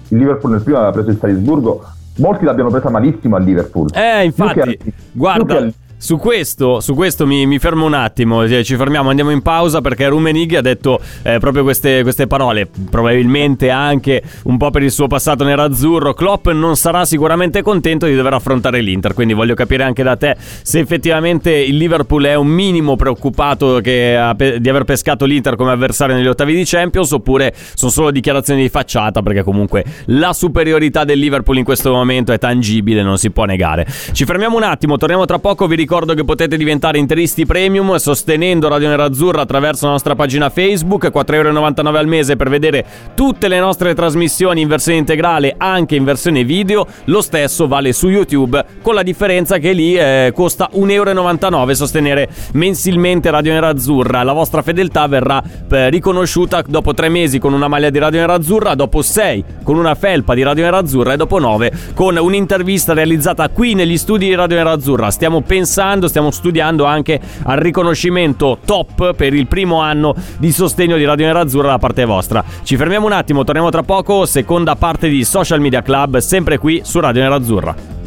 il 0.09 0.19
Liverpool 0.19 0.53
nel 0.53 0.63
primo 0.63 0.79
aveva 0.79 0.93
preso 0.93 1.11
il 1.11 1.19
Salisburgo, 1.19 1.85
molti 2.19 2.45
l'abbiano 2.45 2.71
presa 2.71 2.91
malissimo 2.91 3.37
al 3.37 3.45
Liverpool. 3.45 3.89
Eh, 3.95 4.25
infatti, 4.25 4.79
guarda, 5.13 5.69
su 6.05 6.19
questo, 6.19 6.81
su 6.81 6.95
questo 6.95 7.27
mi, 7.27 7.47
mi, 7.47 7.59
fermo 7.59 7.87
un 7.87 7.95
attimo, 7.95 8.47
ci 8.63 8.77
fermiamo, 8.77 9.09
andiamo 9.09 9.31
in 9.31 9.41
pausa 9.41 9.81
perché 9.81 10.07
Rumenighi 10.07 10.55
ha 10.55 10.61
detto 10.61 11.01
eh, 11.23 11.39
proprio 11.39 11.63
queste, 11.63 12.03
queste, 12.03 12.27
parole, 12.27 12.69
probabilmente 12.91 13.71
anche 13.71 14.23
un 14.43 14.59
po' 14.59 14.71
per 14.71 14.83
il 14.83 14.91
suo 14.91 15.07
passato 15.07 15.45
nerazzurro. 15.45 16.13
Klopp 16.13 16.49
non 16.49 16.77
sarà 16.77 17.07
sicuramente 17.07 17.63
contento 17.63 18.05
di 18.05 18.15
dover 18.15 18.35
affrontare 18.35 18.83
l'Inter, 18.83 19.15
quindi 19.15 19.33
voglio 19.33 19.55
capire 19.55 19.83
anche 19.83 20.03
da 20.03 20.15
te 20.15 20.37
se 20.39 20.79
effettivamente 20.79 21.51
il 21.51 21.79
Liverpool 21.79 22.25
è 22.25 22.35
un 22.35 22.49
minimo 22.49 22.97
preoccupato 22.97 23.77
ha, 23.77 23.81
di 23.81 24.69
aver 24.69 24.85
pescato 24.85 25.25
l'Inter 25.25 25.57
come 25.57 25.71
avversario 25.71 26.15
negli 26.15 26.27
ottavi 26.27 26.55
di 26.55 26.65
Champions 26.67 27.13
oppure 27.13 27.55
sono 27.73 27.91
solo 27.91 28.11
dichiarazioni 28.11 28.61
di 28.61 28.69
facciata 28.69 29.23
perché 29.23 29.43
comunque 29.43 29.83
la 30.09 30.35
superiorità 30.35 31.05
del 31.05 31.19
Liverpool 31.19 31.57
in 31.57 31.65
questo 31.65 31.91
momento 31.93 32.31
è 32.31 32.39
tangibile, 32.39 33.03
non 33.03 33.17
si 33.17 33.31
può 33.31 33.47
negare. 33.47 33.87
Ci 34.13 34.27
fermiamo 34.27 34.59
un 34.59 34.65
attimo, 34.65 34.99
torniamo 34.99 35.25
tra 35.25 35.39
poco, 35.39 35.67
vi 35.67 35.77
ricordo 35.77 35.93
ricordo 35.95 36.15
che 36.15 36.25
potete 36.25 36.57
diventare 36.57 36.99
interisti 36.99 37.47
premium 37.47 37.95
sostenendo 37.99 38.67
Radio 38.67 38.89
Nerazzurra 38.89 39.43
attraverso 39.43 39.85
la 39.87 39.93
nostra 39.93 40.17
pagina 40.17 40.51
Facebook, 40.51 41.09
4,99€ 41.15 41.95
al 41.95 42.09
mese 42.09 42.35
per 42.35 42.49
vedere 42.49 42.85
tutte 43.15 43.47
le 43.47 43.61
nostre 43.61 43.95
trasmissioni 43.95 44.61
in 44.63 44.67
versione 44.67 44.99
integrale, 44.99 45.55
anche 45.57 45.95
in 45.95 46.03
versione 46.03 46.43
video. 46.43 46.85
Lo 47.05 47.21
stesso 47.21 47.69
vale 47.69 47.93
su 47.93 48.09
YouTube, 48.09 48.65
con 48.83 48.97
la 48.97 49.05
differenza 49.05 49.59
che 49.59 49.71
lì 49.71 49.95
eh, 49.95 50.33
costa 50.35 50.69
1,99€ 50.75 51.71
sostenere 51.71 52.29
mensilmente 52.55 53.31
Radio 53.31 53.53
Nerazzurra. 53.53 54.25
La 54.25 54.33
vostra 54.33 54.63
fedeltà 54.63 55.07
verrà 55.07 55.41
eh, 55.71 55.91
riconosciuta 55.91 56.61
dopo 56.67 56.93
tre 56.93 57.09
mesi 57.09 57.39
con 57.39 57.53
una 57.53 57.69
maglia 57.69 57.91
di 57.91 58.01
Radio 58.01 58.19
Nerazzurra, 58.19 58.75
dopo 58.75 59.01
sei 59.01 59.45
con 59.63 59.77
una 59.77 59.95
felpa 59.95 60.35
di 60.35 60.43
Radio 60.43 60.65
Nerazzurra 60.65 61.13
e 61.13 61.17
dopo 61.17 61.39
nove 61.39 61.71
con 61.95 62.17
un'intervista 62.17 62.95
realizzata 62.95 63.49
qui 63.49 63.75
negli 63.75 63.97
studi 63.97 64.27
di 64.27 64.35
Radio 64.35 64.57
Nerazzurra. 64.57 65.13
Stiamo 65.13 65.41
pensando 65.41 65.83
pensando, 65.85 66.09
stiamo 66.09 66.31
studiando 66.31 66.85
anche 66.85 67.21
al 67.45 67.59
riconoscimento 67.59 68.59
top 68.65 69.15
per 69.15 69.35
il 69.35 69.47
primo 69.47 69.81
anno 69.81 70.15
di 70.39 70.51
sostegno 70.51 70.97
di 70.97 71.05
Radio 71.05 71.27
Nerazzurra 71.27 71.71
da 71.71 71.79
parte 71.79 72.05
vostra. 72.07 72.43
Ci 72.63 72.77
fermiamo 72.77 73.07
un 73.07 73.13
attimo, 73.13 73.45
torniamo 73.45 73.71
tra 73.71 73.83
poco, 73.83 74.25
seconda 74.25 74.77
parte 74.77 75.09
di 75.09 75.23
Social 75.25 75.61
Media 75.61 75.83
Club, 75.83 76.19
sempre 76.19 76.59
qui 76.59 76.81
su 76.85 77.01
Radio 77.01 77.23
Nerazzurra. 77.23 78.04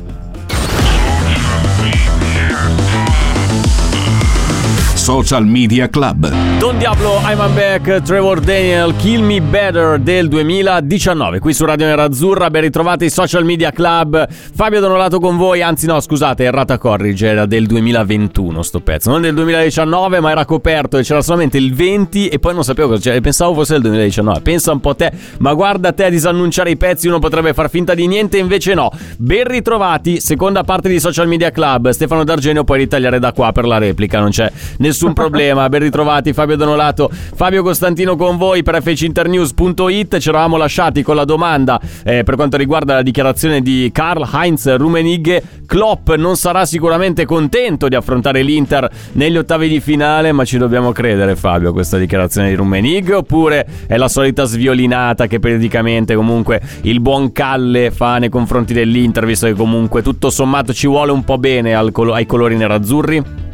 Social 5.08 5.46
Media 5.46 5.88
Club. 5.88 6.30
Don 6.60 6.78
Diablo, 6.78 7.22
I'm 7.24 7.54
back, 7.54 8.02
Trevor 8.02 8.42
Daniel, 8.42 8.94
Kill 8.98 9.24
Me 9.24 9.40
Better 9.40 9.98
del 10.00 10.28
2019. 10.28 11.40
Qui 11.40 11.54
su 11.54 11.64
Radio 11.64 11.86
Nerazzurra, 11.86 12.50
ben 12.50 12.64
ritrovati 12.64 13.10
Social 13.10 13.46
Media 13.46 13.72
Club. 13.72 14.28
Fabio 14.30 14.82
Donolato 14.82 15.22
con 15.22 15.38
voi, 15.38 15.62
anzi 15.62 15.86
no, 15.86 15.98
scusate, 16.02 16.44
errata 16.44 16.78
corrige, 16.78 17.28
era 17.28 17.46
del 17.46 17.68
2021 17.68 18.62
sto 18.62 18.82
pezzo. 18.82 19.10
Non 19.10 19.22
del 19.22 19.34
2019, 19.34 20.20
ma 20.20 20.32
era 20.32 20.44
coperto 20.44 20.98
e 20.98 21.04
c'era 21.04 21.22
solamente 21.22 21.58
il 21.58 21.74
20 21.74 22.28
e 22.28 22.40
poi 22.40 22.54
non 22.54 22.66
sapevo 22.66 22.90
cosa 22.90 23.02
c'era. 23.02 23.22
Pensavo 23.22 23.54
fosse 23.54 23.76
il 23.76 23.82
2019. 23.84 24.42
Pensa 24.42 24.74
un 24.74 24.82
po' 24.82 24.94
te, 24.94 25.14
ma 25.40 25.54
guarda 25.54 25.94
te 25.94 26.04
a 26.04 26.10
disannunciare 26.10 26.72
i 26.72 26.76
pezzi, 26.76 27.08
uno 27.08 27.20
potrebbe 27.20 27.54
far 27.54 27.70
finta 27.70 27.94
di 27.94 28.08
niente, 28.08 28.40
invece 28.40 28.74
no. 28.74 28.90
Ben 29.16 29.46
ritrovati, 29.46 30.20
seconda 30.20 30.66
parte 30.66 30.90
di 30.90 31.00
Social 31.00 31.30
Media 31.30 31.50
Club. 31.50 31.92
Stefano 31.92 32.26
D'Argenio 32.26 32.66
puoi 32.66 32.80
ritagliare 32.80 33.20
da 33.20 33.32
qua 33.32 33.54
per 33.54 33.66
la 33.66 33.78
replica, 33.78 34.20
non 34.20 34.32
c'è 34.32 34.52
nessuno 34.80 34.96
nessun 34.98 35.14
problema. 35.14 35.70
Ben 35.70 35.82
ritrovati 35.82 36.34
Fabio 36.34 36.56
Donolato, 36.56 37.10
Fabio 37.12 37.62
Costantino 37.62 38.16
con 38.16 38.38
voi 38.38 38.64
per 38.64 38.82
fcinternews.it. 38.82 40.18
Ci 40.18 40.30
eravamo 40.30 40.58
lasciati 40.58 41.04
con 41.04 41.16
la 41.16 41.24
domanda 41.24 41.80
eh, 42.04 42.24
per 42.24 42.36
quanto 42.36 42.58
riguarda 42.58 42.96
la 42.96 43.04
dichiarazione 43.04 43.62
di 43.62 43.92
Karl 43.94 44.28
Heinz 44.34 44.76
Rummenigge. 44.76 45.44
Klopp 45.68 46.12
non 46.14 46.36
sarà 46.36 46.66
sicuramente 46.66 47.26
contento 47.26 47.88
di 47.88 47.96
affrontare 47.96 48.42
l'Inter 48.42 48.90
negli 49.14 49.38
ottavi 49.38 49.68
di 49.68 49.80
finale, 49.80 50.32
ma 50.32 50.46
ci 50.46 50.58
dobbiamo 50.58 50.92
credere 50.92 51.36
Fabio 51.36 51.70
a 51.70 51.74
questa 51.74 51.98
dichiarazione 51.98 52.50
di 52.50 52.56
Rummenigge 52.56 53.14
oppure 53.14 53.68
è 53.86 53.98
la 53.98 54.08
solita 54.08 54.46
sviolinata 54.46 55.28
che 55.28 55.40
periodicamente 55.40 56.16
comunque 56.16 56.62
il 56.84 57.02
buon 57.02 57.32
Calle 57.34 57.92
fa 57.92 58.18
nei 58.18 58.30
confronti 58.30 58.74
dell'Inter, 58.74 59.26
visto 59.26 59.46
che 59.46 59.54
comunque 59.54 60.02
tutto 60.02 60.32
sommato 60.32 60.74
ci 60.74 60.88
vuole 60.88 61.12
un 61.12 61.24
po' 61.24 61.38
bene 61.38 61.76
ai 61.76 62.26
colori 62.26 62.56
nerazzurri? 62.56 63.47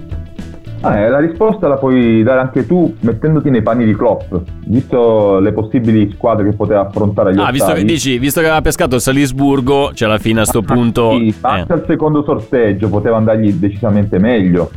Ah, 0.85 0.97
eh, 0.97 1.09
la 1.09 1.19
risposta 1.19 1.69
la 1.69 1.77
puoi 1.77 2.23
dare 2.23 2.41
anche 2.41 2.67
tu 2.67 2.93
mettendoti 2.99 3.49
nei 3.49 3.61
panni 3.61 3.85
di 3.85 3.95
Klopp, 3.95 4.33
visto 4.65 5.39
le 5.39 5.53
possibili 5.53 6.11
squadre 6.11 6.49
che 6.49 6.55
poteva 6.57 6.81
affrontare 6.81 7.29
agli 7.29 7.39
ah, 7.39 7.51
visto 7.51 7.71
che, 7.71 7.85
dici, 7.85 8.17
visto 8.17 8.41
che 8.41 8.47
aveva 8.47 8.61
pescato 8.61 8.95
il 8.95 9.01
Salisburgo, 9.01 9.91
c'è 9.93 10.03
alla 10.03 10.17
fine 10.17 10.41
a 10.41 10.45
sto 10.45 10.59
ah, 10.59 10.63
punto... 10.63 11.11
Sì, 11.11 11.33
anche 11.39 11.71
eh. 11.71 11.75
al 11.75 11.85
secondo 11.87 12.21
sorteggio 12.23 12.89
poteva 12.89 13.15
andargli 13.15 13.53
decisamente 13.53 14.19
meglio. 14.19 14.69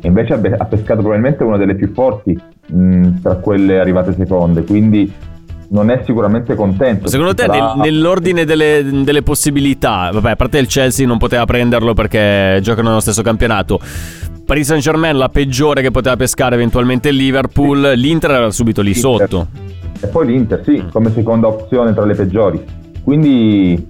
E 0.00 0.06
invece 0.06 0.34
ha 0.34 0.64
pescato 0.66 1.00
probabilmente 1.00 1.44
una 1.44 1.56
delle 1.56 1.76
più 1.76 1.92
forti 1.94 2.38
mh, 2.66 3.22
tra 3.22 3.36
quelle 3.36 3.80
arrivate 3.80 4.12
seconde, 4.12 4.64
quindi 4.64 5.10
non 5.70 5.90
è 5.90 6.02
sicuramente 6.04 6.54
contento. 6.54 7.08
Secondo 7.08 7.32
te, 7.32 7.44
Sarà- 7.46 7.72
nel- 7.74 7.90
nell'ordine 7.90 8.44
delle, 8.44 8.84
delle 9.02 9.22
possibilità, 9.22 10.10
vabbè, 10.12 10.32
a 10.32 10.36
parte 10.36 10.58
il 10.58 10.66
Chelsea 10.66 11.06
non 11.06 11.16
poteva 11.16 11.46
prenderlo 11.46 11.94
perché 11.94 12.58
giocano 12.60 12.88
nello 12.88 13.00
stesso 13.00 13.22
campionato. 13.22 13.80
Paris 14.48 14.66
Saint 14.66 14.80
Germain 14.82 15.14
la 15.14 15.28
peggiore 15.28 15.82
che 15.82 15.90
poteva 15.90 16.16
pescare 16.16 16.54
eventualmente 16.54 17.10
il 17.10 17.16
Liverpool, 17.16 17.92
l'Inter 17.96 18.30
era 18.30 18.50
subito 18.50 18.80
lì 18.80 18.94
Inter. 18.96 19.02
sotto. 19.28 19.46
E 20.00 20.06
poi 20.06 20.26
l'Inter, 20.26 20.62
sì, 20.64 20.80
Mm. 20.82 20.88
come 20.90 21.10
seconda 21.12 21.48
opzione 21.48 21.92
tra 21.92 22.06
le 22.06 22.14
peggiori. 22.14 22.64
Quindi 23.04 23.86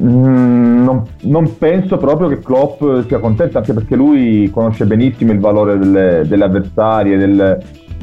mm, 0.00 0.82
non, 0.82 1.02
non 1.24 1.58
penso 1.58 1.98
proprio 1.98 2.28
che 2.28 2.38
Klopp 2.38 2.82
sia 3.06 3.18
contento, 3.18 3.58
anche 3.58 3.74
perché 3.74 3.96
lui 3.96 4.48
conosce 4.50 4.86
benissimo 4.86 5.32
il 5.32 5.40
valore 5.40 5.76
delle, 5.78 6.22
delle 6.26 6.44
avversarie, 6.44 7.18
del- 7.18 7.58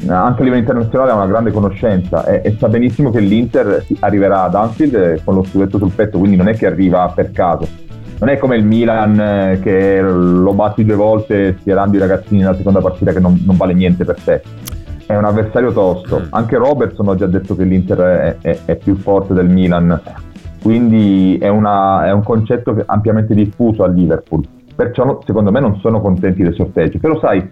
anche 0.06 0.40
a 0.42 0.44
livello 0.44 0.60
internazionale 0.60 1.10
ha 1.10 1.14
una 1.16 1.26
grande 1.26 1.50
conoscenza 1.50 2.24
e, 2.24 2.40
e 2.44 2.56
sa 2.56 2.68
benissimo 2.68 3.10
che 3.10 3.18
l'Inter 3.18 3.84
arriverà 3.98 4.44
ad 4.44 4.54
Anfield 4.54 4.94
eh, 4.94 5.20
con 5.24 5.34
lo 5.34 5.42
scudetto 5.42 5.78
sul 5.78 5.90
petto, 5.90 6.18
quindi 6.18 6.36
non 6.36 6.46
è 6.46 6.54
che 6.54 6.66
arriva 6.66 7.10
per 7.12 7.32
caso. 7.32 7.66
Non 8.22 8.30
è 8.30 8.38
come 8.38 8.54
il 8.54 8.64
Milan 8.64 9.18
eh, 9.18 9.58
che 9.60 10.00
lo 10.00 10.54
batti 10.54 10.84
due 10.84 10.94
volte 10.94 11.56
schierando 11.58 11.96
i 11.96 11.98
ragazzini 11.98 12.40
nella 12.40 12.54
seconda 12.54 12.78
partita 12.80 13.10
che 13.12 13.18
non, 13.18 13.42
non 13.44 13.56
vale 13.56 13.74
niente 13.74 14.04
per 14.04 14.14
te. 14.22 14.42
È 15.06 15.16
un 15.16 15.24
avversario 15.24 15.72
tosto. 15.72 16.20
Mm. 16.20 16.24
Anche 16.30 16.56
Robertson 16.56 17.08
ha 17.08 17.16
già 17.16 17.26
detto 17.26 17.56
che 17.56 17.64
l'Inter 17.64 17.98
è, 17.98 18.36
è- 18.40 18.58
è 18.66 18.76
più 18.76 18.94
forte 18.94 19.34
del 19.34 19.48
Milan. 19.48 20.00
Quindi 20.62 21.36
è, 21.38 21.48
una- 21.48 22.06
è 22.06 22.12
un 22.12 22.22
concetto 22.22 22.80
ampiamente 22.86 23.34
diffuso 23.34 23.82
a 23.82 23.88
Liverpool. 23.88 24.46
Perciò 24.72 25.18
secondo 25.26 25.50
me 25.50 25.58
non 25.58 25.80
sono 25.80 26.00
contenti 26.00 26.44
dei 26.44 26.54
sorteggi. 26.54 26.98
Però 26.98 27.18
sai, 27.18 27.50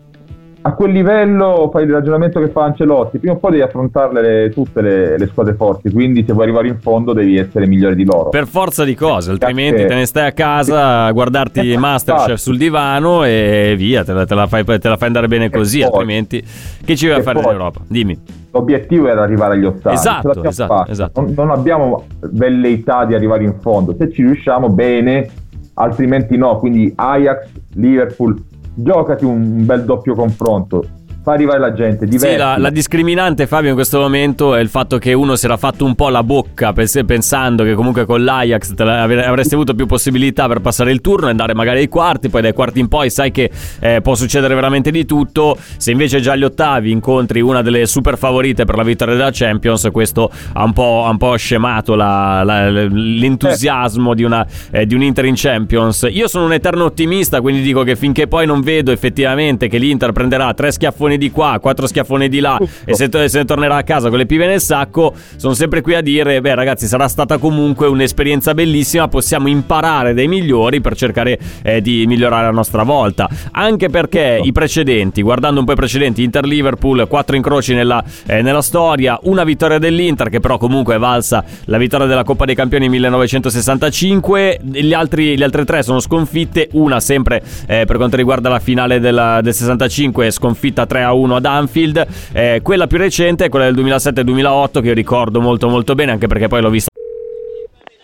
a 0.62 0.72
quel 0.74 0.92
livello 0.92 1.70
fai 1.72 1.84
il 1.84 1.90
ragionamento 1.90 2.38
che 2.38 2.48
fa 2.50 2.64
Ancelotti, 2.64 3.18
prima 3.18 3.34
o 3.34 3.38
poi 3.38 3.52
devi 3.52 3.62
affrontarle 3.62 4.20
le- 4.20 4.50
tutte 4.50 4.82
le, 4.82 5.16
le 5.16 5.26
squadre 5.26 5.54
forti, 5.54 5.90
quindi 5.90 6.24
se 6.26 6.32
vuoi 6.32 6.44
arrivare 6.44 6.68
in 6.68 6.78
fondo 6.78 7.12
devi 7.14 7.38
essere 7.38 7.66
migliore 7.66 7.94
di 7.94 8.04
loro. 8.04 8.28
Per 8.28 8.46
forza 8.46 8.84
di 8.84 8.94
cose, 8.94 9.30
altrimenti 9.30 9.86
te 9.86 9.94
ne 9.94 10.04
stai 10.04 10.28
a 10.28 10.32
casa 10.32 11.04
a 11.04 11.12
guardarti 11.12 11.76
Masterchef 11.76 12.36
sul 12.36 12.58
divano 12.58 13.24
e 13.24 13.74
via, 13.76 14.04
te 14.04 14.12
la, 14.12 14.26
te 14.26 14.34
la 14.34 14.46
fai, 14.46 14.64
te 14.64 14.88
la 14.88 14.96
fai 14.96 15.06
andare 15.06 15.28
bene 15.28 15.48
così, 15.48 15.82
altrimenti 15.82 16.44
che 16.84 16.94
ci 16.96 17.08
vai 17.08 17.20
a 17.20 17.22
fare 17.22 17.38
in 17.38 17.48
Europa? 17.48 17.80
Dimmi. 17.86 18.18
L'obiettivo 18.52 19.06
era 19.06 19.22
arrivare 19.22 19.54
agli 19.54 19.64
ottavi. 19.64 19.94
Esatto, 19.94 20.42
esatto, 20.42 20.90
esatto. 20.90 21.20
Non, 21.20 21.32
non 21.36 21.50
abbiamo 21.50 22.04
velleità 22.32 23.04
di 23.04 23.14
arrivare 23.14 23.44
in 23.44 23.54
fondo. 23.60 23.94
Se 23.96 24.10
ci 24.10 24.22
riusciamo, 24.22 24.68
bene, 24.68 25.30
altrimenti 25.74 26.36
no. 26.36 26.58
Quindi 26.58 26.92
Ajax, 26.96 27.46
Liverpool, 27.74 28.42
giocati 28.82 29.24
un, 29.24 29.64
bel 29.64 29.84
doppio 29.84 30.14
confronto. 30.14 30.84
Fa 31.30 31.36
arrivare 31.36 31.60
la 31.60 31.72
gente, 31.72 32.06
Sì, 32.06 32.10
diverti. 32.10 32.36
la, 32.38 32.56
la 32.58 32.70
discriminante 32.70 33.46
Fabio 33.46 33.68
in 33.68 33.76
questo 33.76 34.00
momento 34.00 34.56
è 34.56 34.60
il 34.60 34.68
fatto 34.68 34.98
che 34.98 35.12
uno 35.12 35.36
si 35.36 35.44
era 35.44 35.56
fatto 35.56 35.84
un 35.84 35.94
po' 35.94 36.08
la 36.08 36.24
bocca 36.24 36.72
pens- 36.72 37.02
pensando 37.06 37.62
che 37.62 37.74
comunque 37.74 38.04
con 38.04 38.24
l'Ajax 38.24 38.74
avresti 38.76 39.54
avuto 39.54 39.74
più 39.74 39.86
possibilità 39.86 40.48
per 40.48 40.58
passare 40.60 40.90
il 40.90 41.00
turno 41.00 41.28
e 41.28 41.30
andare 41.30 41.54
magari 41.54 41.78
ai 41.78 41.88
quarti, 41.88 42.28
poi 42.30 42.42
dai 42.42 42.52
quarti 42.52 42.80
in 42.80 42.88
poi 42.88 43.10
sai 43.10 43.30
che 43.30 43.48
eh, 43.78 44.00
può 44.02 44.16
succedere 44.16 44.54
veramente 44.56 44.90
di 44.90 45.04
tutto. 45.04 45.56
Se 45.76 45.92
invece 45.92 46.18
già 46.20 46.32
agli 46.32 46.42
ottavi 46.42 46.90
incontri 46.90 47.40
una 47.40 47.62
delle 47.62 47.86
super 47.86 48.18
favorite 48.18 48.64
per 48.64 48.76
la 48.76 48.82
vittoria 48.82 49.14
della 49.14 49.30
Champions, 49.32 49.88
questo 49.92 50.30
ha 50.54 50.64
un 50.64 50.72
po', 50.72 51.04
ha 51.06 51.10
un 51.10 51.16
po' 51.18 51.36
scemato 51.36 51.94
la- 51.94 52.42
la- 52.42 52.68
l'entusiasmo 52.70 54.14
di, 54.14 54.24
una, 54.24 54.44
eh, 54.72 54.84
di 54.86 54.94
un 54.94 55.02
Inter 55.02 55.26
in 55.26 55.34
Champions. 55.36 56.06
Io 56.10 56.26
sono 56.26 56.44
un 56.46 56.52
eterno 56.52 56.84
ottimista, 56.84 57.40
quindi 57.40 57.62
dico 57.62 57.82
che 57.84 57.94
finché 57.94 58.26
poi 58.26 58.46
non 58.46 58.60
vedo 58.62 58.90
effettivamente 58.90 59.68
che 59.68 59.78
l'Inter 59.78 60.10
prenderà 60.12 60.52
tre 60.54 60.72
schiaffoni 60.72 61.18
di 61.20 61.30
qua, 61.30 61.58
quattro 61.60 61.86
schiaffoni 61.86 62.28
di 62.30 62.40
là 62.40 62.58
e 62.84 62.94
se, 62.94 63.08
se 63.28 63.38
ne 63.38 63.44
tornerà 63.44 63.76
a 63.76 63.82
casa 63.82 64.08
con 64.08 64.16
le 64.16 64.24
pive 64.24 64.46
nel 64.46 64.60
sacco, 64.60 65.12
sono 65.36 65.52
sempre 65.52 65.82
qui 65.82 65.94
a 65.94 66.00
dire, 66.00 66.40
beh 66.40 66.54
ragazzi, 66.54 66.86
sarà 66.86 67.06
stata 67.08 67.36
comunque 67.36 67.86
un'esperienza 67.86 68.54
bellissima, 68.54 69.06
possiamo 69.08 69.48
imparare 69.48 70.14
dai 70.14 70.28
migliori 70.28 70.80
per 70.80 70.96
cercare 70.96 71.38
eh, 71.62 71.82
di 71.82 72.06
migliorare 72.06 72.46
a 72.46 72.50
nostra 72.50 72.82
volta. 72.82 73.28
Anche 73.52 73.90
perché 73.90 74.40
i 74.42 74.50
precedenti, 74.52 75.20
guardando 75.20 75.60
un 75.60 75.66
po' 75.66 75.72
i 75.72 75.76
precedenti, 75.76 76.22
Inter-Liverpool, 76.22 77.06
quattro 77.06 77.36
incroci 77.36 77.74
nella, 77.74 78.02
eh, 78.26 78.40
nella 78.40 78.62
storia, 78.62 79.18
una 79.24 79.44
vittoria 79.44 79.78
dell'Inter 79.78 80.30
che 80.30 80.40
però 80.40 80.56
comunque 80.56 80.94
è 80.94 80.98
valsa 80.98 81.44
la 81.66 81.76
vittoria 81.76 82.06
della 82.06 82.24
Coppa 82.24 82.46
dei 82.46 82.54
Campioni 82.54 82.88
1965, 82.88 84.60
gli 84.62 84.94
altri, 84.94 85.36
le 85.36 85.44
altre 85.44 85.64
tre 85.64 85.82
sono 85.82 86.00
sconfitte, 86.00 86.68
una 86.72 87.00
sempre 87.00 87.42
eh, 87.66 87.84
per 87.84 87.96
quanto 87.96 88.16
riguarda 88.16 88.48
la 88.48 88.58
finale 88.58 89.00
della- 89.00 89.40
del 89.42 89.52
65 89.54 90.30
sconfitta 90.30 90.86
3-1 91.00 91.32
ad 91.32 91.44
Anfield, 91.46 92.06
eh, 92.32 92.60
quella 92.62 92.86
più 92.86 92.98
recente 92.98 93.46
è 93.46 93.48
quella 93.48 93.70
del 93.70 93.84
2007-2008 93.84 94.80
che 94.80 94.88
io 94.88 94.94
ricordo 94.94 95.40
molto 95.40 95.68
molto 95.68 95.94
bene 95.94 96.12
anche 96.12 96.26
perché 96.26 96.48
poi 96.48 96.60
l'ho 96.60 96.70
vista 96.70 96.88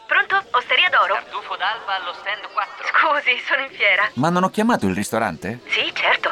Pronto? 0.06 0.42
Osteria 0.56 0.88
d'oro? 0.90 1.14
Tartufo 1.14 1.56
d'alba 1.56 2.00
allo 2.00 2.12
stand 2.12 2.46
4. 2.52 2.86
Scusi, 2.86 3.36
sono 3.46 3.62
in 3.62 3.70
fiera. 3.70 4.08
Ma 4.14 4.30
non 4.30 4.44
ho 4.44 4.50
chiamato 4.50 4.86
il 4.86 4.94
ristorante? 4.94 5.60
Sì, 5.66 5.92
certo. 5.92 6.30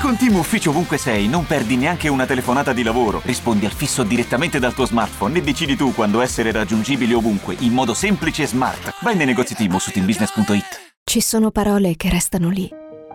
Con 0.00 0.16
Team 0.16 0.36
Ufficio 0.36 0.70
ovunque 0.70 0.98
sei, 0.98 1.26
non 1.26 1.46
perdi 1.46 1.76
neanche 1.76 2.08
una 2.08 2.26
telefonata 2.26 2.72
di 2.72 2.82
lavoro. 2.82 3.20
Rispondi 3.24 3.64
al 3.64 3.72
fisso 3.72 4.02
direttamente 4.02 4.58
dal 4.58 4.74
tuo 4.74 4.86
smartphone 4.86 5.38
e 5.38 5.42
decidi 5.42 5.74
tu 5.74 5.94
quando 5.94 6.20
essere 6.20 6.52
raggiungibile 6.52 7.14
ovunque, 7.14 7.56
in 7.60 7.72
modo 7.72 7.92
semplice 7.92 8.44
e 8.44 8.46
smart. 8.46 8.94
Vai 9.00 9.16
nei 9.16 9.26
negozi 9.26 9.54
Team 9.54 9.74
o 9.74 9.78
su 9.78 9.90
teambusiness.it. 9.90 10.92
Ci 11.02 11.20
sono 11.20 11.50
parole 11.50 11.96
che 11.96 12.08
restano 12.08 12.50
lì, 12.50 12.68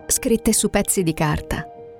scritte 0.06 0.52
su 0.52 0.68
pezzi 0.70 1.02
di 1.02 1.14
carta, 1.14 1.64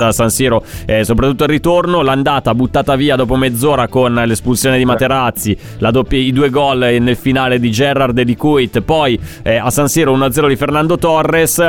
A 0.00 0.12
San 0.12 0.30
Siro, 0.30 0.64
eh, 0.86 1.02
soprattutto 1.02 1.42
il 1.42 1.48
ritorno, 1.48 2.02
l'andata 2.02 2.54
buttata 2.54 2.94
via 2.94 3.16
dopo 3.16 3.34
mezz'ora 3.34 3.88
con 3.88 4.14
l'espulsione 4.14 4.78
di 4.78 4.84
Materazzi, 4.84 5.58
la 5.78 5.90
doppia- 5.90 6.20
i 6.20 6.30
due 6.30 6.50
gol 6.50 6.78
nel 7.00 7.16
finale 7.16 7.58
di 7.58 7.68
Gerrard 7.72 8.16
e 8.16 8.24
di 8.24 8.36
Kuit, 8.36 8.80
poi 8.82 9.18
eh, 9.42 9.56
a 9.56 9.70
San 9.70 9.88
Siro 9.88 10.12
1-0 10.16 10.46
di 10.46 10.54
Fernando 10.54 10.98
Torres. 10.98 11.68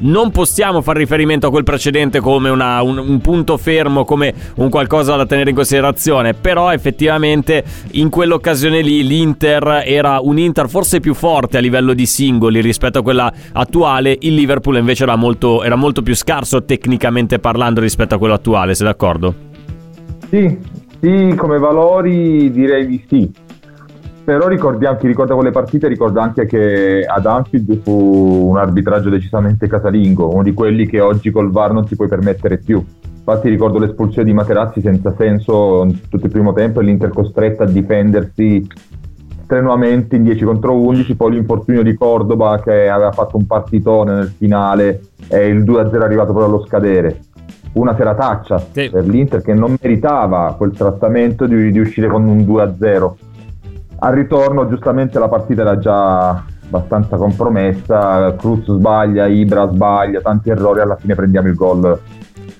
Non 0.00 0.30
possiamo 0.30 0.80
fare 0.80 1.00
riferimento 1.00 1.48
a 1.48 1.50
quel 1.50 1.64
precedente 1.64 2.20
come 2.20 2.50
una- 2.50 2.82
un, 2.82 2.98
un 2.98 3.20
punto 3.20 3.56
fermo, 3.56 4.04
come 4.04 4.32
un 4.56 4.68
qualcosa 4.68 5.16
da 5.16 5.26
tenere 5.26 5.50
in 5.50 5.56
considerazione, 5.56 6.34
però 6.34 6.72
effettivamente 6.72 7.64
in 7.92 8.08
quell'occasione 8.08 8.80
lì 8.80 9.04
l'Inter 9.06 9.82
era 9.84 10.20
un 10.20 10.38
Inter 10.38 10.68
forse 10.68 11.00
più 11.00 11.14
forte 11.14 11.56
a 11.58 11.60
livello 11.60 11.94
di 11.94 12.06
singoli 12.06 12.60
rispetto 12.60 12.98
a 12.98 13.02
quella 13.02 13.32
attuale, 13.52 14.16
il 14.20 14.34
Liverpool 14.34 14.76
invece 14.76 15.02
era 15.02 15.16
molto, 15.16 15.62
era 15.62 15.76
molto 15.76 16.02
più 16.02 16.14
scarso 16.14 16.64
tecnicamente 16.64 17.38
parlando 17.38 17.80
rispetto 17.80 18.14
a 18.14 18.18
quello 18.18 18.34
attuale, 18.34 18.74
sei 18.74 18.86
d'accordo? 18.86 19.34
Sì, 20.30 20.58
sì, 21.00 21.34
come 21.36 21.58
valori 21.58 22.50
direi 22.50 22.86
di 22.86 23.04
sì. 23.08 23.30
Però 24.28 24.46
ricordiamo, 24.46 24.98
chi 24.98 25.06
ricorda 25.06 25.34
quelle 25.34 25.52
partite 25.52 25.88
ricorda 25.88 26.20
anche 26.20 26.44
che 26.44 27.02
ad 27.02 27.24
Anfield 27.24 27.80
fu 27.80 28.48
un 28.50 28.58
arbitraggio 28.58 29.08
decisamente 29.08 29.66
casalingo, 29.68 30.30
uno 30.30 30.42
di 30.42 30.52
quelli 30.52 30.84
che 30.84 31.00
oggi 31.00 31.30
col 31.30 31.50
VAR 31.50 31.72
non 31.72 31.86
ti 31.86 31.96
puoi 31.96 32.08
permettere 32.08 32.58
più. 32.58 32.84
Infatti 33.16 33.48
ricordo 33.48 33.78
l'espulsione 33.78 34.28
di 34.28 34.34
Materazzi 34.34 34.82
senza 34.82 35.14
senso 35.16 35.86
tutto 36.10 36.26
il 36.26 36.30
primo 36.30 36.52
tempo 36.52 36.80
e 36.80 36.84
l'Inter 36.84 37.08
costretta 37.08 37.64
a 37.64 37.66
difendersi 37.68 38.66
strenuamente 39.44 40.16
in 40.16 40.24
10 40.24 40.44
contro 40.44 40.78
11, 40.78 41.16
poi 41.16 41.32
l'infortunio 41.32 41.82
di 41.82 41.94
Cordoba 41.94 42.60
che 42.62 42.86
aveva 42.90 43.12
fatto 43.12 43.38
un 43.38 43.46
partitone 43.46 44.12
nel 44.12 44.28
finale 44.36 45.00
e 45.26 45.46
il 45.46 45.62
2-0 45.62 45.90
è 46.00 46.04
arrivato 46.04 46.34
proprio 46.34 46.44
allo 46.54 46.66
scadere. 46.66 47.20
Una 47.72 47.96
serataccia 47.96 48.58
Sì. 48.58 48.90
per 48.90 49.06
l'Inter 49.06 49.40
che 49.40 49.54
non 49.54 49.74
meritava 49.80 50.54
quel 50.58 50.72
trattamento 50.72 51.46
di, 51.46 51.72
di 51.72 51.78
uscire 51.78 52.08
con 52.08 52.28
un 52.28 52.40
2-0. 52.40 53.12
Al 54.00 54.14
ritorno 54.14 54.68
giustamente 54.68 55.18
la 55.18 55.28
partita 55.28 55.62
era 55.62 55.78
già 55.78 56.28
abbastanza 56.30 57.16
compromessa, 57.16 58.32
Cruz 58.36 58.70
sbaglia, 58.70 59.26
Ibra 59.26 59.68
sbaglia, 59.68 60.20
tanti 60.20 60.50
errori, 60.50 60.80
alla 60.80 60.94
fine 60.94 61.16
prendiamo 61.16 61.48
il 61.48 61.54
gol 61.54 62.00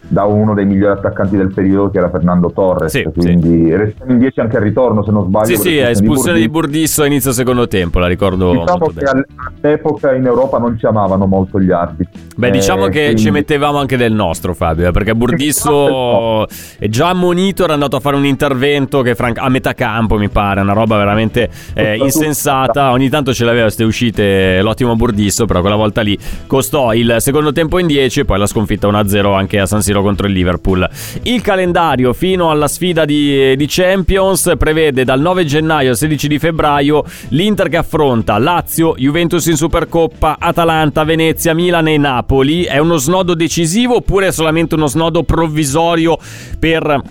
da 0.08 0.24
uno 0.24 0.54
dei 0.54 0.64
migliori 0.64 0.92
attaccanti 0.98 1.36
del 1.36 1.52
periodo 1.52 1.90
che 1.90 1.98
era 1.98 2.08
Fernando 2.08 2.50
Torres. 2.50 2.90
Sì, 2.90 3.04
quindi 3.14 3.74
restiamo 3.76 4.12
in 4.12 4.18
10 4.18 4.40
anche 4.40 4.56
al 4.56 4.62
ritorno, 4.62 5.04
se 5.04 5.10
non 5.10 5.24
sbaglio. 5.26 5.46
Sì, 5.46 5.56
sì, 5.56 5.76
per 5.76 5.90
espulsione 5.90 6.38
di 6.38 6.48
Burdisso. 6.48 7.02
A 7.02 7.06
inizio 7.06 7.32
secondo 7.32 7.68
tempo, 7.68 7.98
la 7.98 8.06
ricordo 8.06 8.52
Diciamo 8.52 8.86
che 8.86 8.92
bene. 8.94 9.24
all'epoca 9.60 10.14
in 10.14 10.24
Europa 10.26 10.58
non 10.58 10.78
ci 10.78 10.86
amavano 10.86 11.26
molto 11.26 11.60
gli 11.60 11.70
arbitri. 11.70 12.20
Beh, 12.36 12.50
diciamo 12.50 12.86
Eh, 12.86 12.90
che 12.90 13.02
quindi- 13.04 13.22
ci 13.22 13.30
mettevamo 13.30 13.78
anche 13.78 13.96
del 13.96 14.12
nostro, 14.12 14.54
Fabio, 14.54 14.88
eh, 14.88 14.90
perché 14.92 15.14
Burdisso 15.14 16.46
è 16.78 16.88
già 16.88 17.08
ammonito, 17.10 17.64
era 17.64 17.74
andato 17.74 17.96
a 17.96 18.00
fare 18.00 18.16
un 18.16 18.24
intervento 18.24 19.02
che 19.02 19.14
franca- 19.14 19.42
a 19.42 19.48
metà 19.48 19.74
campo, 19.74 20.16
mi 20.16 20.28
pare, 20.28 20.60
una 20.60 20.72
roba 20.72 20.96
veramente 20.96 21.48
eh, 21.74 21.96
insensata. 21.96 22.90
Ogni 22.92 23.08
tanto 23.08 23.32
ce 23.34 23.44
l'aveva 23.44 23.62
queste 23.64 23.84
uscite 23.84 24.60
l'ottimo 24.62 24.96
Burdisso, 24.96 25.44
però 25.44 25.60
quella 25.60 25.76
volta 25.76 26.00
lì 26.00 26.16
costò 26.46 26.92
il 26.94 27.16
secondo 27.18 27.52
tempo 27.52 27.78
in 27.78 27.86
10 27.86 28.20
e 28.20 28.24
poi 28.24 28.38
la 28.38 28.46
sconfitta 28.46 28.86
1-0 28.88 29.34
anche 29.34 29.58
a 29.58 29.66
San 29.66 29.82
Siro 29.82 29.97
contro 30.02 30.26
il 30.26 30.32
Liverpool. 30.32 30.88
Il 31.22 31.40
calendario 31.42 32.12
fino 32.12 32.50
alla 32.50 32.68
sfida 32.68 33.04
di, 33.04 33.56
di 33.56 33.66
Champions 33.68 34.52
prevede 34.58 35.04
dal 35.04 35.20
9 35.20 35.44
gennaio 35.44 35.90
al 35.90 35.96
16 35.96 36.28
di 36.28 36.38
febbraio 36.38 37.04
l'Inter 37.28 37.68
che 37.68 37.76
affronta 37.76 38.38
Lazio, 38.38 38.94
Juventus 38.96 39.46
in 39.46 39.56
Supercoppa, 39.56 40.36
Atalanta, 40.38 41.04
Venezia, 41.04 41.54
Milan 41.54 41.88
e 41.88 41.96
Napoli. 41.96 42.64
È 42.64 42.78
uno 42.78 42.96
snodo 42.96 43.34
decisivo 43.34 43.96
oppure 43.96 44.28
è 44.28 44.32
solamente 44.32 44.74
uno 44.74 44.86
snodo 44.86 45.22
provvisorio 45.22 46.18
per 46.58 47.02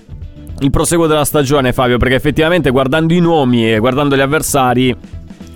il 0.60 0.72
proseguo 0.72 1.06
della 1.06 1.26
stagione, 1.26 1.72
Fabio? 1.72 1.98
Perché 1.98 2.16
effettivamente 2.16 2.72
guardando 2.72 3.14
i 3.14 3.20
nomi 3.20 3.72
e 3.72 3.78
guardando 3.78 4.16
gli 4.16 4.22
avversari. 4.22 4.96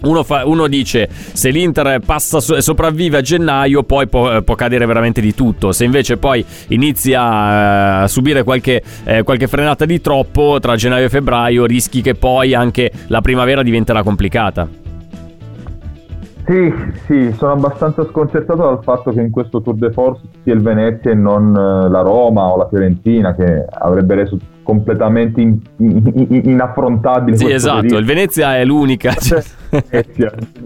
Uno, 0.03 0.23
fa- 0.23 0.45
uno 0.45 0.67
dice 0.67 1.07
se 1.11 1.49
l'Inter 1.49 1.99
passa 2.03 2.39
so- 2.39 2.59
sopravvive 2.59 3.17
a 3.17 3.21
gennaio 3.21 3.83
poi 3.83 4.07
può, 4.07 4.31
eh, 4.31 4.41
può 4.41 4.55
cadere 4.55 4.85
veramente 4.85 5.21
di 5.21 5.35
tutto 5.35 5.71
se 5.71 5.85
invece 5.85 6.17
poi 6.17 6.43
inizia 6.69 7.21
eh, 7.21 8.03
a 8.03 8.07
subire 8.07 8.43
qualche, 8.43 8.81
eh, 9.03 9.21
qualche 9.23 9.47
frenata 9.47 9.85
di 9.85 10.01
troppo 10.01 10.57
tra 10.59 10.75
gennaio 10.75 11.05
e 11.05 11.09
febbraio 11.09 11.65
rischi 11.65 12.01
che 12.01 12.15
poi 12.15 12.53
anche 12.55 12.91
la 13.07 13.21
primavera 13.21 13.61
diventerà 13.61 14.01
complicata 14.01 14.67
Sì, 16.47 16.73
sì, 17.05 17.33
sono 17.37 17.51
abbastanza 17.53 18.03
sconcertato 18.09 18.63
dal 18.63 18.79
fatto 18.83 19.11
che 19.11 19.21
in 19.21 19.29
questo 19.29 19.61
Tour 19.61 19.75
de 19.77 19.91
Force 19.91 20.21
sia 20.43 20.53
il 20.53 20.61
Venezia 20.61 21.11
e 21.11 21.15
non 21.15 21.55
eh, 21.55 21.89
la 21.89 22.01
Roma 22.01 22.45
o 22.45 22.57
la 22.57 22.67
Fiorentina 22.67 23.35
che 23.35 23.65
avrebbe 23.69 24.15
reso 24.15 24.37
completamente 24.63 25.39
in- 25.41 25.59
in- 25.77 26.41
inaffrontabile 26.45 27.37
sì 27.37 27.51
esatto 27.51 27.75
periodo. 27.81 27.99
il 27.99 28.05
Venezia 28.05 28.57
è 28.57 28.65
l'unica 28.65 29.13
cioè-. 29.21 29.43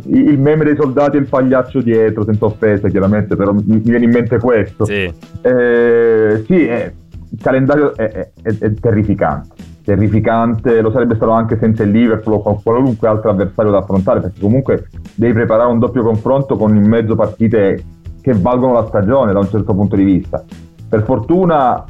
Il 0.06 0.40
meme 0.40 0.64
dei 0.64 0.76
soldati 0.76 1.18
e 1.18 1.20
il 1.20 1.28
pagliaccio 1.28 1.82
dietro, 1.82 2.24
senza 2.24 2.46
offesa 2.46 2.88
chiaramente, 2.90 3.36
però 3.36 3.54
mi 3.54 3.78
viene 3.80 4.06
in 4.06 4.12
mente 4.12 4.40
questo. 4.40 4.86
sì. 4.86 5.12
Eh, 5.42 6.44
sì, 6.46 6.68
eh, 6.68 6.94
il 7.30 7.40
calendario 7.42 7.96
è, 7.96 8.10
è- 8.10 8.30
è- 8.42 8.58
è 8.58 8.74
terrificante. 8.74 9.64
Terrificante, 9.84 10.82
lo 10.82 10.90
sarebbe 10.92 11.16
stato 11.16 11.32
anche 11.32 11.58
senza 11.60 11.84
il 11.84 11.92
Liverpool 11.92 12.36
o 12.36 12.42
con 12.42 12.62
qualunque 12.64 13.08
altro 13.08 13.30
avversario 13.30 13.72
da 13.72 13.78
affrontare, 13.80 14.20
perché 14.20 14.40
comunque 14.40 14.88
devi 15.14 15.34
preparare 15.34 15.72
un 15.72 15.78
doppio 15.80 16.02
confronto 16.02 16.58
con 16.58 16.76
in 16.76 16.88
mezzo 16.88 17.16
partite 17.16 17.84
che 18.22 18.34
valgono 18.34 18.74
la 18.74 18.86
stagione 18.88 19.32
da 19.32 19.40
un 19.40 19.48
certo 19.50 19.76
punto 19.76 19.96
di 19.96 20.04
vista. 20.04 20.44
Per 20.90 21.04
fortuna 21.04 21.84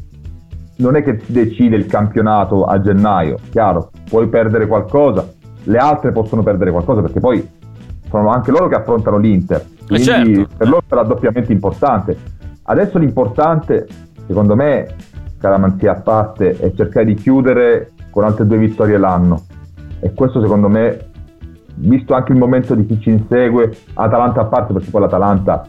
non 0.77 0.95
è 0.97 1.03
che 1.03 1.19
si 1.23 1.31
decide 1.31 1.77
il 1.77 1.85
campionato 1.85 2.65
a 2.65 2.81
gennaio, 2.81 3.37
chiaro, 3.49 3.91
puoi 4.09 4.27
perdere 4.27 4.67
qualcosa, 4.67 5.25
le 5.65 5.77
altre 5.77 6.11
possono 6.11 6.41
perdere 6.43 6.71
qualcosa 6.71 7.01
perché 7.01 7.19
poi 7.19 7.47
sono 8.09 8.29
anche 8.29 8.51
loro 8.51 8.67
che 8.67 8.75
affrontano 8.75 9.17
l'Inter, 9.17 9.63
quindi 9.87 10.05
certo. 10.05 10.47
per 10.57 10.67
loro 10.67 10.83
sarà 10.87 11.03
doppiamente 11.03 11.51
importante. 11.51 12.17
Adesso 12.63 12.97
l'importante, 12.97 13.87
secondo 14.27 14.55
me, 14.55 14.87
caramanzia 15.39 15.91
a 15.91 16.01
parte, 16.01 16.57
è 16.57 16.71
cercare 16.73 17.05
di 17.05 17.13
chiudere 17.15 17.91
con 18.09 18.23
altre 18.23 18.47
due 18.47 18.57
vittorie 18.57 18.97
l'anno 18.97 19.41
e 19.99 20.13
questo 20.13 20.41
secondo 20.41 20.69
me, 20.69 21.07
visto 21.75 22.13
anche 22.13 22.31
il 22.31 22.37
momento 22.37 22.73
di 22.75 22.85
chi 22.85 22.99
ci 23.01 23.09
insegue, 23.09 23.75
Atalanta 23.95 24.41
a 24.41 24.45
parte 24.45 24.73
perché 24.73 24.89
poi 24.89 25.01
l'Atalanta 25.01 25.67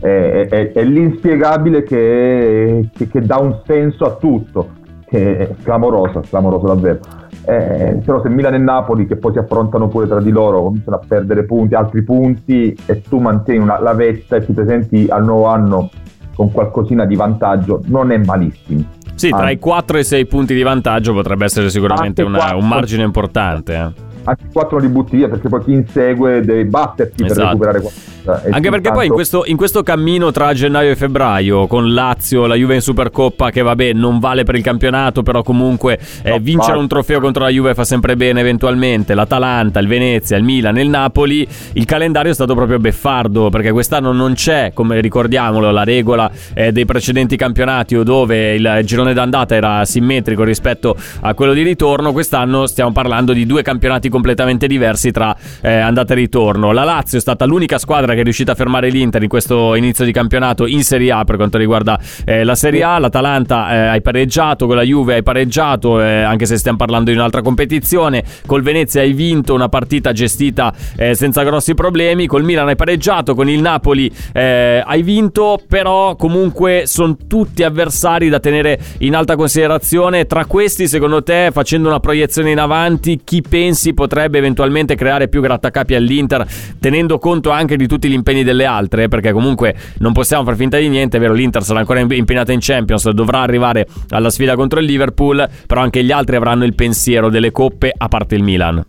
è, 0.00 0.46
è- 0.48 0.72
è 0.72 0.82
l'inspiegabile 0.84 1.82
che, 1.82 2.88
che- 2.94 3.08
che 3.08 3.20
dà 3.20 3.38
un 3.38 3.60
senso 3.66 4.04
a 4.04 4.12
tutto, 4.14 4.70
è 5.04 5.50
clamoroso, 5.62 6.22
clamoroso 6.28 6.66
davvero. 6.66 6.98
Eh, 7.44 8.00
se 8.04 8.10
no 8.10 8.20
se 8.22 8.28
Milan 8.28 8.54
e 8.54 8.58
Napoli 8.58 9.06
che 9.06 9.16
poi 9.16 9.32
si 9.32 9.38
affrontano 9.38 9.88
pure 9.88 10.06
tra 10.06 10.20
di 10.20 10.30
loro 10.30 10.62
cominciano 10.62 10.96
a 10.96 11.00
perdere 11.06 11.44
punti, 11.44 11.74
altri 11.74 12.02
punti 12.02 12.76
e 12.86 13.02
tu 13.02 13.18
mantieni 13.18 13.60
una, 13.60 13.80
la 13.80 13.94
vetta 13.94 14.36
e 14.36 14.44
ti 14.44 14.52
presenti 14.52 15.06
al 15.08 15.24
nuovo 15.24 15.46
anno 15.46 15.90
con 16.34 16.52
qualcosina 16.52 17.04
di 17.04 17.16
vantaggio, 17.16 17.82
non 17.86 18.10
è 18.10 18.18
malissimo. 18.18 18.84
Sì, 19.14 19.30
tra 19.30 19.50
i 19.50 19.58
4 19.58 19.96
e 19.98 20.00
i 20.00 20.04
6 20.04 20.26
punti 20.26 20.54
di 20.54 20.62
vantaggio 20.62 21.12
potrebbe 21.12 21.44
essere 21.44 21.68
sicuramente 21.70 22.22
una, 22.22 22.54
un 22.56 22.66
margine 22.66 23.04
importante. 23.04 23.74
Eh. 23.74 24.10
Anche 24.24 24.44
4 24.52 24.78
li 24.78 24.88
butti 24.88 25.16
via 25.16 25.28
perché 25.28 25.48
poi 25.48 25.62
chi 25.62 25.72
insegue 25.72 26.40
deve 26.40 26.64
batterti 26.64 27.24
esatto. 27.24 27.34
per 27.34 27.74
recuperare 27.74 27.80
4. 27.80 28.00
Anche 28.24 28.70
perché 28.70 28.90
poi 28.90 29.06
in 29.06 29.12
questo, 29.12 29.44
in 29.46 29.56
questo 29.56 29.82
cammino 29.82 30.30
tra 30.30 30.52
gennaio 30.54 30.90
e 30.90 30.96
febbraio, 30.96 31.66
con 31.66 31.92
Lazio, 31.92 32.46
la 32.46 32.54
Juve 32.54 32.76
in 32.76 32.80
Supercoppa, 32.80 33.50
che 33.50 33.62
vabbè 33.62 33.92
non 33.92 34.18
vale 34.18 34.44
per 34.44 34.54
il 34.54 34.62
campionato, 34.62 35.22
però 35.22 35.42
comunque 35.42 35.98
eh, 36.22 36.38
vincere 36.38 36.78
un 36.78 36.86
trofeo 36.86 37.20
contro 37.20 37.42
la 37.44 37.50
Juve 37.50 37.74
fa 37.74 37.84
sempre 37.84 38.16
bene 38.16 38.40
eventualmente, 38.40 39.14
l'Atalanta, 39.14 39.80
il 39.80 39.88
Venezia, 39.88 40.36
il 40.36 40.44
Milan, 40.44 40.78
il 40.78 40.88
Napoli, 40.88 41.46
il 41.72 41.84
calendario 41.84 42.30
è 42.30 42.34
stato 42.34 42.54
proprio 42.54 42.78
beffardo, 42.78 43.50
perché 43.50 43.72
quest'anno 43.72 44.12
non 44.12 44.34
c'è, 44.34 44.72
come 44.72 45.00
ricordiamolo, 45.00 45.70
la 45.70 45.84
regola 45.84 46.30
eh, 46.54 46.72
dei 46.72 46.84
precedenti 46.84 47.36
campionati 47.36 47.96
o 47.96 48.02
dove 48.02 48.54
il 48.54 48.80
girone 48.84 49.14
d'andata 49.14 49.54
era 49.54 49.84
simmetrico 49.84 50.44
rispetto 50.44 50.96
a 51.20 51.34
quello 51.34 51.52
di 51.52 51.62
ritorno, 51.62 52.12
quest'anno 52.12 52.66
stiamo 52.66 52.92
parlando 52.92 53.32
di 53.32 53.46
due 53.46 53.62
campionati 53.62 54.08
completamente 54.08 54.66
diversi 54.66 55.10
tra 55.10 55.34
eh, 55.60 55.72
andata 55.72 56.12
e 56.12 56.16
ritorno. 56.16 56.72
La 56.72 56.84
Lazio 56.84 57.18
è 57.18 57.20
stata 57.20 57.44
l'unica 57.44 57.78
squadra 57.78 58.11
che 58.14 58.20
è 58.20 58.22
riuscita 58.24 58.52
a 58.52 58.54
fermare 58.54 58.88
l'Inter 58.88 59.22
in 59.22 59.28
questo 59.28 59.74
inizio 59.74 60.04
di 60.04 60.12
campionato 60.12 60.66
in 60.66 60.82
Serie 60.82 61.12
A 61.12 61.24
per 61.24 61.36
quanto 61.36 61.58
riguarda 61.58 61.98
eh, 62.24 62.44
la 62.44 62.54
Serie 62.54 62.82
A. 62.82 62.98
L'Atalanta 62.98 63.72
eh, 63.72 63.76
hai 63.88 64.02
pareggiato, 64.02 64.66
con 64.66 64.76
la 64.76 64.82
Juve 64.82 65.14
hai 65.14 65.22
pareggiato, 65.22 66.00
eh, 66.00 66.22
anche 66.22 66.46
se 66.46 66.56
stiamo 66.56 66.76
parlando 66.76 67.10
di 67.10 67.16
un'altra 67.16 67.42
competizione. 67.42 68.24
Col 68.46 68.62
Venezia 68.62 69.00
hai 69.00 69.12
vinto 69.12 69.54
una 69.54 69.68
partita 69.68 70.12
gestita 70.12 70.72
eh, 70.96 71.14
senza 71.14 71.42
grossi 71.42 71.74
problemi. 71.74 72.26
Col 72.26 72.44
Milan 72.44 72.68
hai 72.68 72.76
pareggiato, 72.76 73.34
con 73.34 73.48
il 73.48 73.60
Napoli 73.60 74.10
eh, 74.32 74.82
hai 74.84 75.02
vinto, 75.02 75.60
però 75.68 76.16
comunque 76.16 76.82
sono 76.86 77.16
tutti 77.26 77.62
avversari 77.62 78.28
da 78.28 78.40
tenere 78.40 78.78
in 78.98 79.14
alta 79.14 79.36
considerazione. 79.36 80.26
Tra 80.26 80.44
questi, 80.46 80.88
secondo 80.88 81.22
te, 81.22 81.50
facendo 81.52 81.88
una 81.88 82.00
proiezione 82.00 82.50
in 82.50 82.58
avanti, 82.58 83.20
chi 83.24 83.42
pensi 83.42 83.94
potrebbe 83.94 84.38
eventualmente 84.38 84.94
creare 84.94 85.28
più 85.28 85.40
grattacapi 85.40 85.94
all'Inter, 85.94 86.46
tenendo 86.80 87.18
conto 87.18 87.50
anche 87.50 87.76
di 87.76 87.86
tutti 87.86 88.01
gli 88.08 88.14
impegni 88.14 88.44
delle 88.44 88.64
altre? 88.64 89.08
Perché 89.08 89.32
comunque 89.32 89.74
non 89.98 90.12
possiamo 90.12 90.44
far 90.44 90.56
finta 90.56 90.78
di 90.78 90.88
niente, 90.88 91.16
è 91.16 91.20
vero? 91.20 91.32
L'Inter 91.32 91.62
sarà 91.62 91.80
ancora 91.80 92.00
impegnata 92.00 92.52
in 92.52 92.58
Champions, 92.60 93.08
dovrà 93.10 93.40
arrivare 93.40 93.86
alla 94.10 94.30
sfida 94.30 94.54
contro 94.54 94.80
il 94.80 94.86
Liverpool, 94.86 95.48
però 95.66 95.80
anche 95.80 96.02
gli 96.04 96.12
altri 96.12 96.36
avranno 96.36 96.64
il 96.64 96.74
pensiero 96.74 97.30
delle 97.30 97.50
coppe, 97.50 97.92
a 97.96 98.08
parte 98.08 98.34
il 98.34 98.42
Milan. 98.42 98.84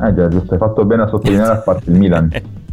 Eh 0.00 0.14
già, 0.14 0.28
giusto, 0.28 0.52
hai 0.52 0.58
fatto 0.58 0.84
bene 0.84 1.02
a 1.02 1.08
sottolineare 1.08 1.52
a 1.52 1.58
parte 1.58 1.90
il 1.90 1.98
Milan. 1.98 2.30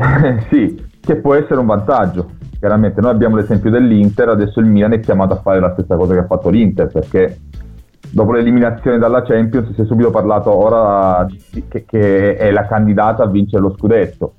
sì, 0.50 0.82
che 1.00 1.16
può 1.16 1.34
essere 1.34 1.60
un 1.60 1.66
vantaggio. 1.66 2.30
Chiaramente 2.58 3.00
noi 3.00 3.10
abbiamo 3.10 3.36
l'esempio 3.36 3.70
dell'Inter, 3.70 4.28
adesso 4.28 4.60
il 4.60 4.66
Milan 4.66 4.92
è 4.92 5.00
chiamato 5.00 5.32
a 5.32 5.40
fare 5.40 5.60
la 5.60 5.72
stessa 5.72 5.96
cosa 5.96 6.12
che 6.12 6.20
ha 6.20 6.26
fatto 6.26 6.50
l'Inter, 6.50 6.88
perché 6.88 7.38
dopo 8.12 8.32
l'eliminazione 8.32 8.98
dalla 8.98 9.22
Champions 9.22 9.72
si 9.74 9.80
è 9.80 9.84
subito 9.84 10.10
parlato 10.10 10.54
ora 10.54 11.26
che, 11.68 11.84
che 11.84 12.36
è 12.36 12.50
la 12.50 12.66
candidata 12.66 13.24
a 13.24 13.26
vincere 13.26 13.62
lo 13.62 13.74
scudetto. 13.76 14.34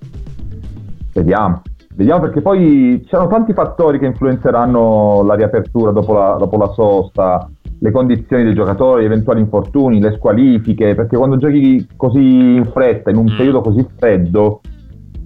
Vediamo. 1.14 1.62
Vediamo 1.94 2.22
perché 2.22 2.42
poi 2.42 3.00
ci 3.02 3.10
sono 3.10 3.28
tanti 3.28 3.54
fattori 3.54 4.00
che 4.00 4.06
influenzeranno 4.06 5.24
la 5.24 5.36
riapertura 5.36 5.92
dopo 5.92 6.14
la, 6.14 6.36
dopo 6.40 6.58
la 6.58 6.72
sosta, 6.72 7.50
le 7.80 7.92
condizioni 7.92 8.44
dei 8.44 8.54
giocatori, 8.54 9.06
eventuali 9.06 9.42
infortuni, 9.42 10.00
le 10.00 10.14
squalifiche, 10.16 10.96
perché 10.96 11.18
quando 11.18 11.38
giochi 11.38 11.88
così 11.98 12.56
in 12.56 12.70
fretta, 12.72 13.10
in 13.10 13.18
un 13.18 13.26
Mm. 13.26 13.36
periodo 13.36 13.62
così 13.62 13.86
freddo, 13.98 14.62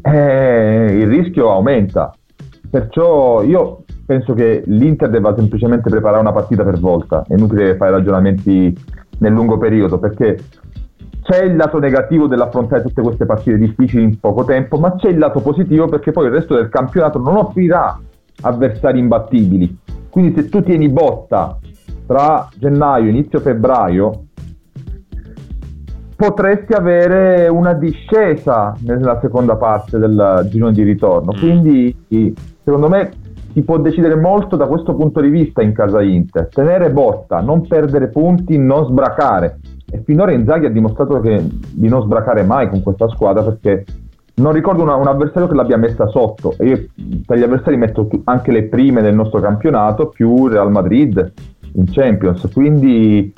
eh, 0.01 0.97
il 0.99 1.07
rischio 1.07 1.51
aumenta. 1.51 2.13
Perciò 2.75 3.41
io 3.41 3.85
penso 4.05 4.33
che 4.33 4.61
l'Inter 4.65 5.09
debba 5.09 5.33
semplicemente 5.33 5.89
preparare 5.89 6.19
una 6.19 6.33
partita 6.33 6.65
per 6.65 6.77
volta, 6.77 7.23
è 7.25 7.33
inutile 7.33 7.77
fare 7.77 7.91
ragionamenti 7.91 8.77
nel 9.19 9.31
lungo 9.31 9.57
periodo, 9.57 9.97
perché 9.97 10.37
c'è 11.21 11.45
il 11.45 11.55
lato 11.55 11.79
negativo 11.79 12.27
dell'affrontare 12.27 12.81
tutte 12.81 13.01
queste 13.01 13.25
partite 13.25 13.57
difficili 13.57 14.03
in 14.03 14.19
poco 14.19 14.43
tempo, 14.43 14.77
ma 14.77 14.93
c'è 14.95 15.07
il 15.07 15.17
lato 15.17 15.39
positivo 15.39 15.87
perché 15.87 16.11
poi 16.11 16.25
il 16.25 16.33
resto 16.33 16.55
del 16.55 16.67
campionato 16.67 17.17
non 17.17 17.37
offrirà 17.37 17.97
avversari 18.41 18.99
imbattibili. 18.99 19.77
Quindi 20.09 20.33
se 20.35 20.49
tu 20.49 20.61
tieni 20.61 20.89
botta 20.89 21.57
tra 22.05 22.49
gennaio 22.57 23.05
e 23.05 23.09
inizio 23.11 23.39
febbraio, 23.39 24.25
potresti 26.13 26.73
avere 26.73 27.47
una 27.47 27.71
discesa 27.71 28.75
nella 28.81 29.17
seconda 29.21 29.55
parte 29.55 29.97
del 29.97 30.45
girone 30.49 30.73
di 30.73 30.83
ritorno. 30.83 31.31
Mm. 31.33 31.39
Quindi 31.39 31.95
secondo 32.65 32.89
me 32.89 33.11
si 33.53 33.61
può 33.61 33.77
decidere 33.77 34.15
molto 34.15 34.57
da 34.57 34.65
questo 34.65 34.95
punto 34.95 35.21
di 35.21 35.29
vista 35.29 35.61
in 35.61 35.71
casa 35.71 36.01
Inter. 36.01 36.49
Tenere 36.49 36.91
botta, 36.91 37.39
non 37.39 37.65
perdere 37.65 38.09
punti, 38.09 38.57
non 38.57 38.85
sbracare. 38.85 39.59
E 39.89 40.01
finora 40.03 40.33
Inzaghi 40.33 40.65
ha 40.65 40.71
dimostrato 40.71 41.21
che, 41.21 41.41
di 41.71 41.87
non 41.87 42.01
sbracare 42.01 42.43
mai 42.43 42.67
con 42.67 42.83
questa 42.83 43.07
squadra 43.07 43.43
perché 43.43 43.85
non 44.35 44.51
ricordo 44.51 44.81
una, 44.81 44.95
un 44.95 45.07
avversario 45.07 45.47
che 45.47 45.55
l'abbia 45.55 45.77
messa 45.77 46.07
sotto. 46.07 46.55
E 46.57 46.65
io 46.65 46.85
tra 47.25 47.37
gli 47.37 47.43
avversari 47.43 47.77
metto 47.77 48.09
anche 48.25 48.51
le 48.51 48.63
prime 48.63 49.01
del 49.01 49.15
nostro 49.15 49.39
campionato 49.39 50.09
più 50.09 50.47
Real 50.47 50.69
Madrid 50.69 51.31
in 51.75 51.85
Champions. 51.89 52.49
Quindi 52.51 53.31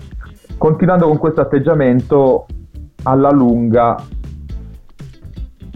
continuando 0.57 1.05
con 1.05 1.17
questo 1.17 1.41
atteggiamento 1.41 2.47
alla 3.03 3.29
lunga 3.29 4.01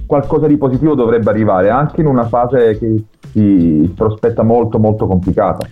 qualcosa 0.07 0.47
di 0.47 0.57
positivo 0.57 0.95
dovrebbe 0.95 1.29
arrivare 1.29 1.69
anche 1.69 2.01
in 2.01 2.07
una 2.07 2.25
fase 2.25 2.77
che 2.79 3.03
si 3.31 3.91
prospetta 3.95 4.43
molto 4.43 4.79
molto 4.79 5.07
complicata. 5.07 5.67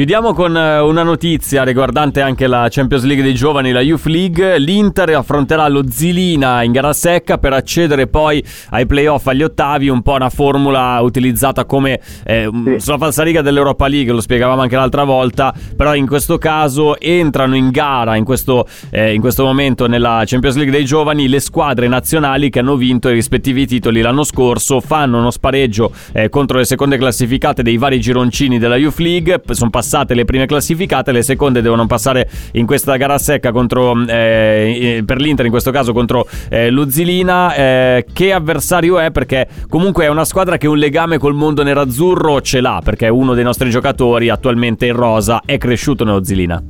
Chiudiamo 0.00 0.32
con 0.32 0.56
eh, 0.56 0.78
una 0.78 1.02
notizia 1.02 1.62
riguardante 1.62 2.22
anche 2.22 2.46
la 2.46 2.68
Champions 2.70 3.04
League 3.04 3.22
dei 3.22 3.34
giovani, 3.34 3.70
la 3.70 3.82
Youth 3.82 4.06
League. 4.06 4.58
L'Inter 4.58 5.10
affronterà 5.10 5.68
lo 5.68 5.82
Zilina 5.90 6.62
in 6.62 6.72
gara 6.72 6.94
secca 6.94 7.36
per 7.36 7.52
accedere 7.52 8.06
poi 8.06 8.42
ai 8.70 8.86
playoff, 8.86 9.26
agli 9.26 9.42
ottavi, 9.42 9.90
un 9.90 10.00
po' 10.00 10.14
una 10.14 10.30
formula 10.30 10.98
utilizzata 11.02 11.66
come 11.66 12.00
eh, 12.24 12.48
sì. 12.50 12.76
sulla 12.78 12.96
falsariga 12.96 13.42
dell'Europa 13.42 13.88
League, 13.88 14.10
lo 14.10 14.22
spiegavamo 14.22 14.62
anche 14.62 14.76
l'altra 14.76 15.04
volta, 15.04 15.52
però 15.76 15.94
in 15.94 16.06
questo 16.06 16.38
caso 16.38 16.98
entrano 16.98 17.54
in 17.54 17.68
gara 17.68 18.16
in 18.16 18.24
questo, 18.24 18.66
eh, 18.88 19.12
in 19.12 19.20
questo 19.20 19.44
momento 19.44 19.86
nella 19.86 20.22
Champions 20.24 20.56
League 20.56 20.72
dei 20.72 20.86
giovani 20.86 21.28
le 21.28 21.40
squadre 21.40 21.88
nazionali 21.88 22.48
che 22.48 22.60
hanno 22.60 22.76
vinto 22.76 23.10
i 23.10 23.12
rispettivi 23.12 23.66
titoli 23.66 24.00
l'anno 24.00 24.24
scorso, 24.24 24.80
fanno 24.80 25.18
uno 25.18 25.30
spareggio 25.30 25.92
eh, 26.12 26.30
contro 26.30 26.56
le 26.56 26.64
seconde 26.64 26.96
classificate 26.96 27.62
dei 27.62 27.76
vari 27.76 28.00
gironcini 28.00 28.58
della 28.58 28.76
Youth 28.76 28.98
League, 29.00 29.42
sono 29.50 29.68
passate 29.90 30.14
le 30.14 30.24
prime 30.24 30.46
classificate, 30.46 31.10
le 31.10 31.22
seconde 31.22 31.60
devono 31.60 31.84
passare 31.86 32.28
in 32.52 32.64
questa 32.64 32.94
gara 32.94 33.18
secca 33.18 33.50
contro, 33.50 33.94
eh, 34.06 35.02
per 35.04 35.20
l'Inter, 35.20 35.46
in 35.46 35.50
questo 35.50 35.72
caso 35.72 35.92
contro 35.92 36.26
eh, 36.48 36.70
Luzilina. 36.70 37.54
Eh, 37.54 38.06
che 38.12 38.32
avversario 38.32 39.00
è? 39.00 39.10
Perché 39.10 39.48
comunque 39.68 40.04
è 40.04 40.08
una 40.08 40.24
squadra 40.24 40.58
che 40.58 40.68
un 40.68 40.78
legame 40.78 41.18
col 41.18 41.34
mondo 41.34 41.64
nerazzurro 41.64 42.40
ce 42.40 42.60
l'ha, 42.60 42.80
perché 42.84 43.08
uno 43.08 43.34
dei 43.34 43.42
nostri 43.42 43.68
giocatori 43.68 44.28
attualmente 44.28 44.86
in 44.86 44.94
rosa 44.94 45.42
è 45.44 45.58
cresciuto 45.58 46.04
nello 46.04 46.22
Zilina. 46.22 46.62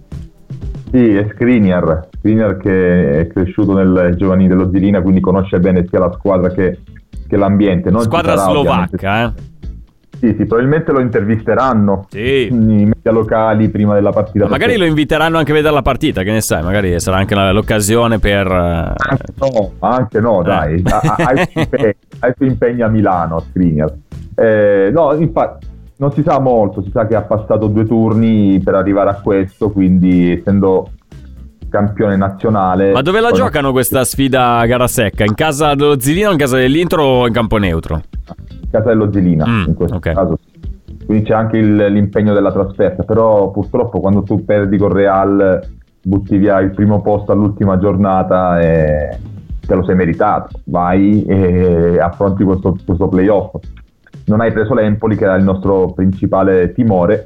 Sì, 0.91 1.15
è 1.15 1.29
Skriniar, 1.35 2.09
Skriniar 2.17 2.57
che 2.57 3.21
è 3.21 3.27
cresciuto 3.27 3.75
nel 3.75 4.15
giovanile 4.17 4.49
dello 4.49 4.71
Zilina, 4.73 5.03
quindi 5.03 5.21
conosce 5.21 5.61
bene 5.61 5.85
sia 5.89 5.99
la 5.99 6.11
squadra 6.17 6.51
che, 6.51 6.79
che 7.29 7.37
l'ambiente. 7.37 7.91
Non 7.91 8.01
squadra 8.01 8.35
sarà, 8.39 8.51
slovacca, 8.51 9.25
eh? 9.25 9.50
Sì, 10.21 10.35
sì, 10.37 10.45
probabilmente 10.45 10.93
lo 10.93 11.01
intervisteranno 11.01 12.07
sì. 12.11 12.49
i 12.49 12.53
media 12.53 13.11
locali 13.11 13.71
prima 13.71 13.95
della 13.95 14.11
partita. 14.11 14.45
Ma 14.45 14.51
magari 14.51 14.77
lo 14.77 14.85
inviteranno 14.85 15.39
anche 15.39 15.53
a 15.53 15.55
vedere 15.55 15.73
la 15.73 15.81
partita, 15.81 16.23
che 16.23 16.31
ne 16.31 16.43
sai, 16.43 16.63
magari 16.63 17.01
sarà 17.01 17.17
anche 17.17 17.35
l'occasione 17.35 18.19
per... 18.19 18.47
Anche 18.47 19.33
no, 19.39 19.73
anche 19.79 20.21
no, 20.21 20.43
eh. 20.43 20.45
dai, 20.45 20.83
hai 22.19 22.35
suoi 22.37 22.49
impegni 22.49 22.83
a 22.83 22.89
Milano, 22.89 23.41
Skriniar. 23.41 23.95
Eh, 24.35 24.91
no, 24.93 25.15
infatti 25.15 25.67
non 25.97 26.13
si 26.13 26.23
sa 26.23 26.39
molto, 26.39 26.83
si 26.83 26.91
sa 26.91 27.07
che 27.07 27.15
ha 27.15 27.23
passato 27.23 27.69
due 27.69 27.87
turni 27.87 28.61
per 28.63 28.75
arrivare 28.75 29.09
a 29.09 29.21
questo, 29.23 29.71
quindi 29.71 30.33
essendo 30.33 30.91
campione 31.71 32.17
nazionale... 32.17 32.93
Ma 32.93 33.01
dove 33.01 33.21
la 33.21 33.31
giocano 33.31 33.73
questa 33.73 34.05
sfida 34.05 34.59
a 34.59 34.67
gara 34.67 34.87
secca? 34.87 35.25
In 35.25 35.35
casa 35.35 35.75
dello 35.75 35.99
Zilino, 35.99 36.33
in 36.33 36.37
casa 36.37 36.59
dell'Intro 36.59 37.03
o 37.03 37.27
in 37.27 37.33
campo 37.33 37.57
neutro? 37.57 38.03
Casello 38.71 39.11
Zelina 39.11 39.47
mm, 39.47 39.65
in 39.69 39.75
questo 39.75 39.97
okay. 39.97 40.15
caso. 40.15 40.39
Quindi 41.07 41.25
c'è 41.25 41.35
anche 41.35 41.57
il, 41.57 41.75
l'impegno 41.75 42.35
della 42.35 42.53
trasferta, 42.53 43.03
però 43.03 43.51
purtroppo 43.51 44.01
quando 44.01 44.23
tu 44.23 44.45
perdi 44.45 44.77
con 44.77 44.93
Real 44.93 45.61
butti 46.03 46.37
via 46.37 46.61
il 46.61 46.71
primo 46.71 47.01
posto 47.01 47.33
all'ultima 47.33 47.79
giornata 47.79 48.61
e 48.61 49.19
te 49.67 49.75
lo 49.75 49.85
sei 49.85 49.95
meritato, 49.95 50.61
vai 50.65 51.25
e 51.25 51.99
affronti 51.99 52.45
questo, 52.45 52.77
questo 52.85 53.09
playoff. 53.09 53.55
Non 54.27 54.41
hai 54.41 54.53
preso 54.53 54.75
l'Empoli 54.75 55.17
che 55.17 55.25
era 55.25 55.35
il 55.35 55.45
nostro 55.45 55.93
principale 55.93 56.73
timore 56.73 57.25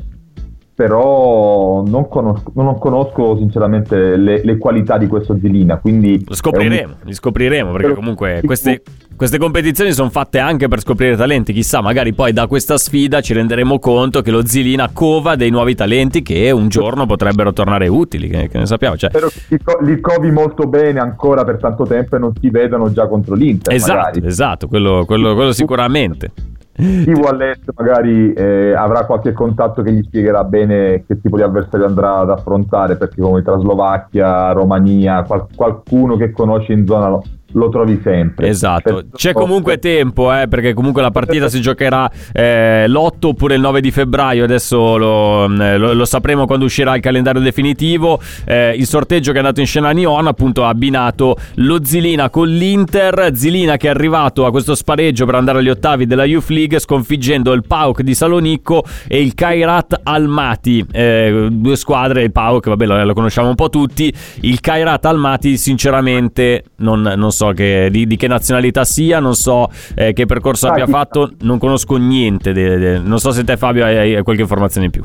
però 0.74 1.84
non 1.86 2.08
conosco, 2.08 2.50
non 2.56 2.78
conosco 2.78 3.36
sinceramente 3.36 4.16
le, 4.16 4.44
le, 4.44 4.58
qualità 4.58 4.98
di 4.98 5.06
questo 5.06 5.36
Zilina. 5.40 5.78
Quindi 5.78 6.24
lo 6.26 6.34
scopriremo, 6.34 6.94
un... 7.00 7.06
li 7.06 7.14
scopriremo 7.14 7.70
perché 7.70 7.86
però, 7.86 8.00
comunque 8.00 8.40
queste, 8.44 8.82
queste, 9.14 9.38
competizioni 9.38 9.92
sono 9.92 10.10
fatte 10.10 10.40
anche 10.40 10.66
per 10.66 10.80
scoprire 10.80 11.14
talenti. 11.14 11.52
Chissà, 11.52 11.80
magari 11.80 12.12
poi 12.12 12.32
da 12.32 12.48
questa 12.48 12.76
sfida 12.76 13.20
ci 13.20 13.34
renderemo 13.34 13.78
conto 13.78 14.20
che 14.20 14.32
lo 14.32 14.44
Zilina 14.44 14.90
cova 14.92 15.36
dei 15.36 15.50
nuovi 15.50 15.76
talenti 15.76 16.22
che 16.22 16.50
un 16.50 16.66
giorno 16.68 17.06
potrebbero 17.06 17.52
tornare 17.52 17.86
utili. 17.86 18.28
Che, 18.28 18.48
che 18.48 18.58
ne 18.58 18.66
sappiamo. 18.66 18.96
Cioè... 18.96 19.10
Spero 19.10 19.28
che 19.28 19.84
li, 19.84 20.00
covi 20.00 20.32
molto 20.32 20.66
bene 20.66 20.98
ancora 20.98 21.44
per 21.44 21.58
tanto 21.58 21.84
tempo 21.84 22.16
e 22.16 22.18
non 22.18 22.32
si 22.40 22.50
vedano 22.50 22.90
già 22.90 23.06
contro 23.06 23.36
l'Inter. 23.36 23.72
Esatto, 23.72 23.94
magari. 23.94 24.26
esatto, 24.26 24.66
quello, 24.66 25.04
quello, 25.04 25.34
quello 25.34 25.52
sicuramente 25.52 26.32
chi 26.76 27.12
vuole 27.12 27.60
magari 27.76 28.32
eh, 28.32 28.72
avrà 28.72 29.06
qualche 29.06 29.32
contatto 29.32 29.82
che 29.82 29.92
gli 29.92 30.02
spiegherà 30.02 30.42
bene 30.42 31.04
che 31.06 31.20
tipo 31.20 31.36
di 31.36 31.42
avversario 31.42 31.86
andrà 31.86 32.18
ad 32.18 32.30
affrontare 32.30 32.96
perché 32.96 33.20
come 33.20 33.42
tra 33.42 33.58
Slovacchia, 33.58 34.50
Romania, 34.50 35.22
qual- 35.22 35.46
qualcuno 35.54 36.16
che 36.16 36.32
conosce 36.32 36.72
in 36.72 36.84
zona 36.84 37.16
lo, 37.54 37.68
trovi 37.68 38.00
sempre. 38.02 38.48
Esatto, 38.48 38.94
per... 38.94 39.06
c'è 39.14 39.32
comunque 39.32 39.78
tempo 39.78 40.34
eh, 40.34 40.46
perché 40.48 40.74
comunque 40.74 41.02
la 41.02 41.10
partita 41.10 41.48
si 41.48 41.60
giocherà 41.60 42.10
eh, 42.32 42.86
l'8 42.88 43.26
oppure 43.26 43.54
il 43.54 43.60
9 43.60 43.80
di 43.80 43.90
febbraio, 43.90 44.44
adesso 44.44 44.96
lo, 44.96 45.48
mm, 45.48 45.76
lo, 45.76 45.92
lo 45.92 46.04
sapremo 46.04 46.46
quando 46.46 46.64
uscirà 46.64 46.94
il 46.94 47.00
calendario 47.00 47.40
definitivo. 47.40 48.20
Eh, 48.44 48.74
il 48.76 48.86
sorteggio 48.86 49.30
che 49.30 49.36
è 49.36 49.40
andato 49.40 49.60
in 49.60 49.66
scena 49.66 49.88
a 49.88 49.92
Nion 49.92 50.26
appunto 50.26 50.64
ha 50.64 50.68
abbinato 50.68 51.36
lo 51.56 51.84
Zilina 51.84 52.30
con 52.30 52.48
l'Inter, 52.48 53.30
Zilina 53.34 53.76
che 53.76 53.86
è 53.86 53.90
arrivato 53.90 54.46
a 54.46 54.50
questo 54.50 54.74
spareggio 54.74 55.26
per 55.26 55.34
andare 55.34 55.58
agli 55.58 55.68
ottavi 55.68 56.06
della 56.06 56.24
Youth 56.24 56.48
League 56.48 56.78
sconfiggendo 56.78 57.52
il 57.52 57.64
PAOK 57.66 58.02
di 58.02 58.14
Salonicco 58.14 58.84
e 59.08 59.20
il 59.20 59.34
Kairat 59.34 60.00
Almaty, 60.02 60.84
eh, 60.90 61.48
due 61.50 61.76
squadre, 61.76 62.22
il 62.22 62.32
PAOK 62.32 62.68
vabbè 62.68 62.86
lo, 62.86 63.04
lo, 63.04 63.14
conosciamo 63.14 63.48
un 63.48 63.54
po' 63.54 63.70
tutti, 63.70 64.12
il 64.40 64.60
Kairat 64.60 65.04
Almaty 65.04 65.56
sinceramente 65.56 66.64
non, 66.76 67.00
non 67.00 67.30
so 67.30 67.43
so 67.44 67.52
che, 67.52 67.88
di, 67.90 68.06
di, 68.06 68.16
che 68.16 68.26
nazionalità 68.26 68.84
sia, 68.84 69.20
non 69.20 69.34
so 69.34 69.68
eh, 69.94 70.12
che 70.12 70.26
percorso 70.26 70.68
abbia 70.68 70.86
fatto, 70.86 71.32
non 71.40 71.58
conosco 71.58 71.96
niente. 71.96 72.52
De, 72.52 72.78
de, 72.78 72.98
non 72.98 73.18
so 73.18 73.30
se 73.30 73.44
te 73.44 73.56
Fabio 73.56 73.84
hai, 73.84 74.14
hai 74.14 74.22
qualche 74.22 74.42
informazione 74.42 74.86
in 74.86 74.92
più. 74.92 75.02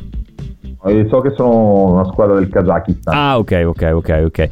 So 0.81 1.19
che 1.19 1.33
sono 1.35 1.91
una 1.91 2.05
squadra 2.05 2.35
del 2.35 2.47
Kazakistan. 2.47 3.13
Ah, 3.13 3.37
ok, 3.37 3.63
ok, 3.65 3.91
ok, 3.95 4.21
ok. 4.27 4.49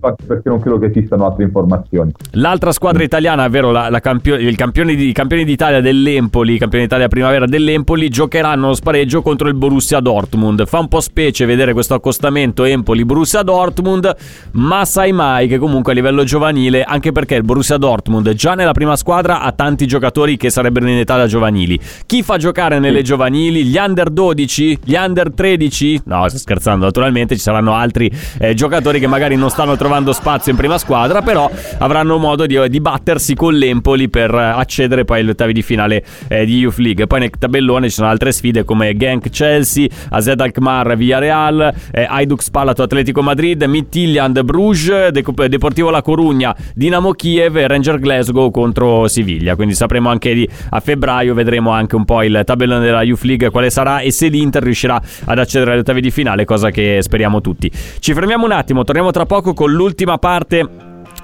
Anche 0.00 0.24
perché 0.26 0.48
non 0.48 0.58
credo 0.58 0.78
che 0.78 0.86
esistano 0.86 1.26
altre 1.26 1.44
informazioni. 1.44 2.12
L'altra 2.32 2.72
squadra 2.72 3.02
italiana, 3.02 3.44
ovvero 3.44 3.70
la, 3.70 3.90
la 3.90 4.00
campio- 4.00 4.36
il 4.36 4.56
campione 4.56 4.94
di, 4.94 5.08
i 5.08 5.12
campioni 5.12 5.44
d'Italia 5.44 5.82
dell'Empoli, 5.82 6.54
i 6.54 6.58
campioni 6.58 6.84
d'Italia 6.84 7.08
primavera 7.08 7.44
dell'Empoli, 7.44 8.08
giocheranno 8.08 8.68
lo 8.68 8.74
spareggio 8.74 9.20
contro 9.20 9.48
il 9.48 9.54
Borussia 9.54 10.00
Dortmund. 10.00 10.64
Fa 10.64 10.78
un 10.78 10.88
po' 10.88 11.00
specie 11.00 11.44
vedere 11.44 11.74
questo 11.74 11.92
accostamento 11.92 12.64
Empoli-Borussia 12.64 13.42
Dortmund, 13.42 14.16
ma 14.52 14.86
sai 14.86 15.12
mai 15.12 15.46
che 15.46 15.58
comunque 15.58 15.92
a 15.92 15.94
livello 15.94 16.24
giovanile, 16.24 16.84
anche 16.84 17.12
perché 17.12 17.34
il 17.34 17.44
Borussia 17.44 17.76
Dortmund 17.76 18.32
già 18.32 18.54
nella 18.54 18.72
prima 18.72 18.96
squadra 18.96 19.42
ha 19.42 19.52
tanti 19.52 19.86
giocatori 19.86 20.38
che 20.38 20.48
sarebbero 20.48 20.88
in 20.88 20.96
età 20.96 21.18
da 21.18 21.26
giovanili. 21.26 21.78
Chi 22.06 22.22
fa 22.22 22.38
giocare 22.38 22.78
nelle 22.78 23.02
giovanili? 23.02 23.62
Gli 23.64 23.76
under 23.76 24.08
12, 24.08 24.78
gli 24.84 24.94
under 24.94 25.30
13 25.30 25.49
13? 25.56 26.02
No, 26.04 26.28
sto 26.28 26.38
scherzando, 26.38 26.84
naturalmente 26.84 27.34
ci 27.34 27.40
saranno 27.40 27.74
altri 27.74 28.10
eh, 28.38 28.54
giocatori 28.54 29.00
che 29.00 29.08
magari 29.08 29.34
non 29.34 29.50
stanno 29.50 29.76
trovando 29.76 30.12
spazio 30.12 30.52
in 30.52 30.56
prima 30.56 30.78
squadra, 30.78 31.22
però 31.22 31.50
avranno 31.78 32.18
modo 32.18 32.46
di, 32.46 32.56
di 32.68 32.80
battersi 32.80 33.34
con 33.34 33.54
l'Empoli 33.54 34.08
per 34.08 34.32
accedere 34.32 35.04
poi 35.04 35.20
agli 35.20 35.30
ottavi 35.30 35.52
di 35.52 35.62
finale 35.62 36.04
eh, 36.28 36.44
di 36.44 36.58
Youth 36.58 36.78
League. 36.78 37.06
Poi 37.06 37.20
nel 37.20 37.30
tabellone 37.36 37.88
ci 37.88 37.94
sono 37.94 38.08
altre 38.08 38.30
sfide 38.30 38.64
come 38.64 38.96
Genk 38.96 39.30
Chelsea, 39.30 39.88
AZ 40.10 40.28
Alkmaar 40.28 40.96
Villarreal, 40.96 41.74
eh, 41.90 42.06
Hajduk 42.08 42.42
Spalato 42.42 42.82
Atletico 42.82 43.22
Madrid, 43.22 43.62
Midtjylland 43.62 44.42
Bruges, 44.42 45.08
De- 45.08 45.48
Deportivo 45.48 45.90
La 45.90 46.02
Corugna, 46.02 46.54
Dinamo 46.74 47.12
Kiev 47.12 47.56
e 47.56 47.66
Ranger 47.66 47.98
Glasgow 47.98 48.50
contro 48.50 49.08
Siviglia. 49.08 49.56
Quindi 49.56 49.74
sapremo 49.74 50.10
anche 50.10 50.32
di, 50.32 50.48
a 50.70 50.78
febbraio, 50.78 51.34
vedremo 51.34 51.70
anche 51.70 51.96
un 51.96 52.04
po' 52.04 52.22
il 52.22 52.42
tabellone 52.44 52.84
della 52.84 53.02
Youth 53.02 53.22
League 53.22 53.50
quale 53.50 53.70
sarà 53.70 53.98
e 54.00 54.12
se 54.12 54.28
l'Inter 54.28 54.62
riuscirà 54.62 55.00
ad 55.24 55.38
accedere 55.40 55.72
agli 55.72 55.78
ottavi 55.80 56.00
di 56.00 56.10
finale, 56.10 56.44
cosa 56.44 56.70
che 56.70 56.98
speriamo 57.00 57.40
tutti. 57.40 57.70
Ci 57.98 58.14
fermiamo 58.14 58.44
un 58.44 58.52
attimo, 58.52 58.84
torniamo 58.84 59.10
tra 59.10 59.26
poco 59.26 59.54
con 59.54 59.72
l'ultima 59.72 60.18
parte 60.18 60.68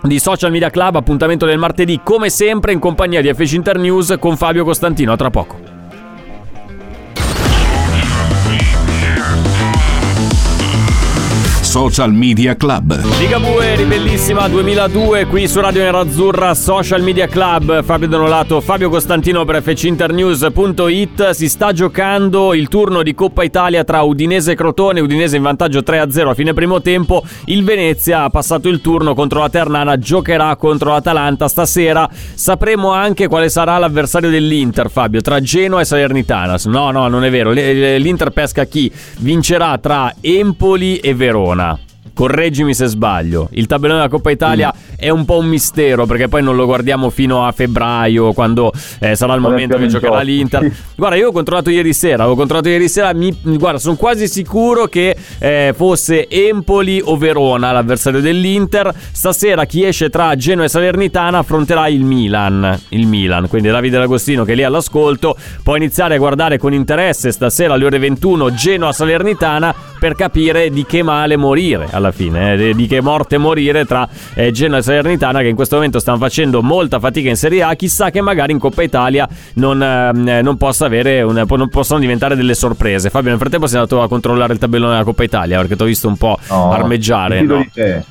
di 0.02 0.18
Social 0.18 0.50
Media 0.50 0.70
Club, 0.70 0.96
appuntamento 0.96 1.46
del 1.46 1.58
martedì, 1.58 2.00
come 2.02 2.28
sempre 2.30 2.72
in 2.72 2.78
compagnia 2.78 3.20
di 3.20 3.32
FC 3.32 3.52
Internews 3.52 4.16
con 4.18 4.36
Fabio 4.36 4.64
Costantino. 4.64 5.12
A 5.12 5.16
tra 5.16 5.30
poco. 5.30 5.75
Social 11.76 12.14
Media 12.14 12.56
Club. 12.56 12.98
Ligabue, 13.18 13.74
ribellissima 13.76 14.48
2002, 14.48 15.26
qui 15.26 15.46
su 15.46 15.60
Radio 15.60 15.82
Nerazzurra, 15.82 16.54
Social 16.54 17.02
Media 17.02 17.26
Club, 17.26 17.84
Fabio 17.84 18.08
Donolato, 18.08 18.62
Fabio 18.62 18.88
Costantino 18.88 19.44
per 19.44 19.62
fcinternews.it. 19.62 21.30
Si 21.32 21.48
sta 21.50 21.74
giocando 21.74 22.54
il 22.54 22.68
turno 22.68 23.02
di 23.02 23.12
Coppa 23.12 23.42
Italia 23.42 23.84
tra 23.84 24.00
Udinese 24.00 24.52
e 24.52 24.54
Crotone, 24.54 25.00
Udinese 25.00 25.36
in 25.36 25.42
vantaggio 25.42 25.80
3-0 25.80 26.28
a 26.28 26.34
fine 26.34 26.54
primo 26.54 26.80
tempo. 26.80 27.22
Il 27.44 27.62
Venezia 27.62 28.22
ha 28.22 28.30
passato 28.30 28.70
il 28.70 28.80
turno 28.80 29.14
contro 29.14 29.40
la 29.40 29.50
Ternana, 29.50 29.98
giocherà 29.98 30.56
contro 30.56 30.92
l'Atalanta 30.92 31.46
stasera. 31.46 32.08
Sapremo 32.10 32.92
anche 32.92 33.28
quale 33.28 33.50
sarà 33.50 33.76
l'avversario 33.76 34.30
dell'Inter, 34.30 34.88
Fabio, 34.88 35.20
tra 35.20 35.42
Genoa 35.42 35.82
e 35.82 35.84
Salernitana. 35.84 36.56
No, 36.64 36.90
no, 36.90 37.06
non 37.08 37.22
è 37.22 37.30
vero. 37.30 37.50
L'Inter 37.50 38.30
pesca 38.30 38.64
chi? 38.64 38.90
Vincerà 39.18 39.76
tra 39.76 40.14
Empoli 40.22 40.96
e 40.96 41.14
Verona. 41.14 41.64
Correggimi 42.16 42.72
se 42.72 42.86
sbaglio. 42.86 43.50
Il 43.52 43.66
tabellone 43.66 44.00
della 44.00 44.10
Coppa 44.10 44.30
Italia 44.30 44.72
mm. 44.74 44.94
è 44.96 45.10
un 45.10 45.26
po' 45.26 45.36
un 45.36 45.46
mistero 45.48 46.06
perché 46.06 46.28
poi 46.28 46.42
non 46.42 46.56
lo 46.56 46.64
guardiamo 46.64 47.10
fino 47.10 47.44
a 47.44 47.52
febbraio 47.52 48.32
quando 48.32 48.72
eh, 49.00 49.14
sarà 49.14 49.34
il 49.34 49.42
momento 49.42 49.76
che 49.76 49.86
giocherà 49.86 50.22
l'Inter. 50.22 50.72
Guarda, 50.96 51.16
io 51.16 51.28
ho 51.28 51.32
controllato 51.32 51.68
ieri 51.68 51.92
sera, 51.92 52.22
avevo 52.22 52.34
controllato 52.34 52.70
ieri 52.70 52.88
sera, 52.88 53.12
mi, 53.12 53.38
guarda, 53.42 53.78
sono 53.78 53.96
quasi 53.96 54.28
sicuro 54.28 54.86
che 54.86 55.14
eh, 55.38 55.74
fosse 55.76 56.26
Empoli 56.26 57.02
o 57.04 57.18
Verona 57.18 57.70
l'avversario 57.70 58.22
dell'Inter. 58.22 58.94
Stasera 59.12 59.66
chi 59.66 59.84
esce 59.84 60.08
tra 60.08 60.34
Genoa 60.36 60.64
e 60.64 60.68
Salernitana 60.70 61.36
affronterà 61.36 61.86
il 61.88 62.02
Milan, 62.02 62.80
il 62.88 63.06
Milan, 63.06 63.46
quindi 63.46 63.68
Davide 63.68 63.98
D'Agostino 63.98 64.44
che 64.44 64.52
è 64.52 64.54
lì 64.54 64.64
all'ascolto 64.64 65.36
può 65.62 65.76
iniziare 65.76 66.14
a 66.14 66.18
guardare 66.18 66.56
con 66.58 66.72
interesse 66.72 67.30
stasera 67.30 67.74
alle 67.74 67.84
ore 67.84 67.98
21 67.98 68.54
Genoa-Salernitana 68.54 69.74
per 69.98 70.14
capire 70.14 70.70
di 70.70 70.84
che 70.86 71.02
male 71.02 71.36
morire 71.36 71.88
alla 71.90 72.05
fine, 72.12 72.54
eh, 72.54 72.74
di 72.74 72.86
che 72.86 73.00
morte 73.00 73.38
morire 73.38 73.84
tra 73.84 74.08
eh, 74.34 74.50
Genoa 74.50 74.78
e 74.78 74.82
Salernitana 74.82 75.40
che 75.40 75.48
in 75.48 75.54
questo 75.54 75.76
momento 75.76 75.98
stanno 75.98 76.18
facendo 76.18 76.62
molta 76.62 76.98
fatica 76.98 77.28
in 77.28 77.36
Serie 77.36 77.62
A, 77.62 77.74
chissà 77.74 78.10
che 78.10 78.20
magari 78.20 78.52
in 78.52 78.58
Coppa 78.58 78.82
Italia 78.82 79.28
non, 79.54 79.82
eh, 79.82 80.42
non 80.42 80.56
possa 80.56 80.86
avere 80.86 81.22
un, 81.22 81.44
non 81.48 81.68
possano 81.68 82.00
diventare 82.00 82.36
delle 82.36 82.54
sorprese. 82.54 83.10
Fabio, 83.10 83.30
nel 83.30 83.38
frattempo 83.38 83.66
sei 83.66 83.78
andato 83.78 84.02
a 84.02 84.08
controllare 84.08 84.52
il 84.52 84.58
tabellone 84.58 84.92
della 84.92 85.04
Coppa 85.04 85.24
Italia 85.24 85.58
perché 85.58 85.76
ti 85.76 85.82
ho 85.82 85.86
visto 85.86 86.08
un 86.08 86.16
po' 86.16 86.38
no, 86.48 86.72
armeggiare. 86.72 87.42
No? 87.42 87.64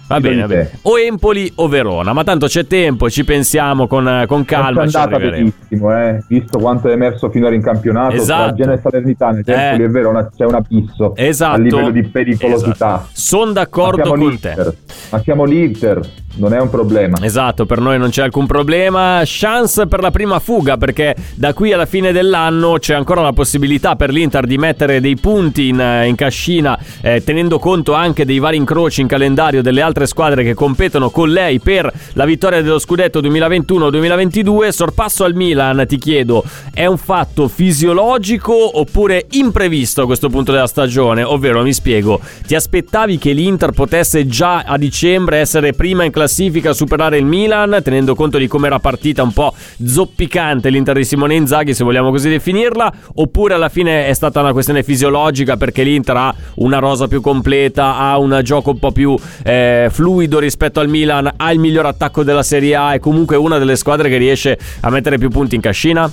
Va 0.07 0.19
bene, 0.19 0.41
va 0.41 0.47
bene. 0.47 0.71
O 0.83 0.99
Empoli 0.99 1.51
o 1.55 1.67
Verona, 1.67 2.13
ma 2.13 2.23
tanto 2.23 2.47
c'è 2.47 2.65
tempo, 2.67 3.09
ci 3.09 3.23
pensiamo 3.23 3.87
con, 3.87 4.25
con 4.27 4.45
calma. 4.45 4.81
È 4.81 4.85
andata 4.85 5.17
benissimo, 5.17 5.95
eh? 5.97 6.23
visto 6.27 6.59
quanto 6.59 6.89
è 6.89 6.91
emerso 6.91 7.29
finora 7.29 7.55
in 7.55 7.61
campionato. 7.61 8.15
Esatto. 8.15 8.43
Tra 8.43 8.53
Genoa 8.53 8.75
e 8.75 8.79
Salernitana, 8.81 9.41
Empoli 9.45 9.83
e 9.83 9.89
Verona 9.89 10.29
c'è 10.35 10.45
un 10.45 10.55
abisso 10.55 11.15
esatto. 11.15 11.55
a 11.55 11.57
livello 11.57 11.89
di 11.91 12.03
pericolosità. 12.03 12.71
Esatto. 12.71 13.07
Sono 13.11 13.51
d'accordo 13.51 13.84
con 13.89 14.19
te. 14.39 14.73
Ma 15.11 15.21
siamo 15.21 15.45
l'Inter, 15.45 15.99
non 16.35 16.53
è 16.53 16.59
un 16.59 16.69
problema. 16.69 17.17
Esatto, 17.21 17.65
per 17.65 17.79
noi 17.79 17.97
non 17.97 18.09
c'è 18.09 18.23
alcun 18.23 18.45
problema. 18.45 19.21
Chance 19.23 19.87
per 19.87 20.01
la 20.01 20.11
prima 20.11 20.39
fuga 20.39 20.77
perché 20.77 21.15
da 21.35 21.53
qui 21.53 21.71
alla 21.71 21.85
fine 21.85 22.11
dell'anno 22.11 22.77
c'è 22.77 22.93
ancora 22.93 23.21
la 23.21 23.33
possibilità 23.33 23.95
per 23.95 24.11
l'Inter 24.11 24.45
di 24.45 24.57
mettere 24.57 24.99
dei 24.99 25.15
punti 25.15 25.69
in, 25.69 26.03
in 26.05 26.15
cascina, 26.15 26.77
eh, 27.01 27.23
tenendo 27.23 27.59
conto 27.59 27.93
anche 27.93 28.25
dei 28.25 28.39
vari 28.39 28.57
incroci 28.57 29.01
in 29.01 29.07
calendario 29.07 29.61
delle 29.61 29.81
altre 29.81 30.07
squadre 30.07 30.43
che 30.43 30.53
competono 30.53 31.09
con 31.09 31.29
lei 31.29 31.59
per 31.59 31.91
la 32.13 32.25
vittoria 32.25 32.61
dello 32.61 32.79
scudetto 32.79 33.21
2021-2022. 33.21 34.69
Sorpasso 34.69 35.23
al 35.23 35.35
Milan, 35.35 35.85
ti 35.87 35.97
chiedo, 35.97 36.43
è 36.73 36.85
un 36.85 36.97
fatto 36.97 37.47
fisiologico 37.47 38.79
oppure 38.79 39.25
imprevisto 39.31 40.01
a 40.01 40.05
questo 40.05 40.29
punto 40.29 40.51
della 40.51 40.67
stagione? 40.67 41.23
Ovvero, 41.23 41.61
mi 41.61 41.73
spiego, 41.73 42.19
ti 42.45 42.55
aspettavi 42.55 43.17
che 43.17 43.31
l'Inter 43.31 43.71
potesse 43.71 44.27
già 44.27 44.63
a 44.63 44.77
dicembre 44.77 45.37
essere 45.37 45.73
prima 45.73 46.03
in 46.03 46.11
classifica? 46.11 46.23
Classifica 46.25 46.73
superare 46.73 47.19
il 47.19 47.25
Milan, 47.25 47.79
tenendo 47.83 48.15
conto 48.15 48.39
di 48.39 48.47
come 48.47 48.65
era 48.65 48.79
partita 48.79 49.21
un 49.21 49.31
po' 49.31 49.53
zoppicante 49.85 50.69
l'Inter 50.69 50.95
di 50.95 51.05
Simone 51.05 51.35
Inzaghi, 51.35 51.75
se 51.75 51.83
vogliamo 51.83 52.09
così 52.09 52.29
definirla, 52.29 52.91
oppure 53.15 53.53
alla 53.53 53.69
fine 53.69 54.07
è 54.07 54.13
stata 54.13 54.39
una 54.39 54.51
questione 54.51 54.81
fisiologica 54.81 55.55
perché 55.55 55.83
l'Inter 55.83 56.17
ha 56.17 56.35
una 56.55 56.79
rosa 56.79 57.07
più 57.07 57.21
completa, 57.21 57.97
ha 57.97 58.17
un 58.17 58.39
gioco 58.43 58.71
un 58.71 58.79
po' 58.79 58.91
più 58.91 59.15
eh, 59.43 59.87
fluido 59.91 60.39
rispetto 60.39 60.79
al 60.79 60.89
Milan, 60.89 61.31
ha 61.37 61.51
il 61.51 61.59
miglior 61.59 61.85
attacco 61.85 62.23
della 62.23 62.43
Serie 62.43 62.75
A, 62.75 62.93
è 62.93 62.99
comunque 62.99 63.35
una 63.35 63.59
delle 63.59 63.75
squadre 63.75 64.09
che 64.09 64.17
riesce 64.17 64.57
a 64.81 64.89
mettere 64.89 65.19
più 65.19 65.29
punti 65.29 65.53
in 65.53 65.61
cascina? 65.61 66.11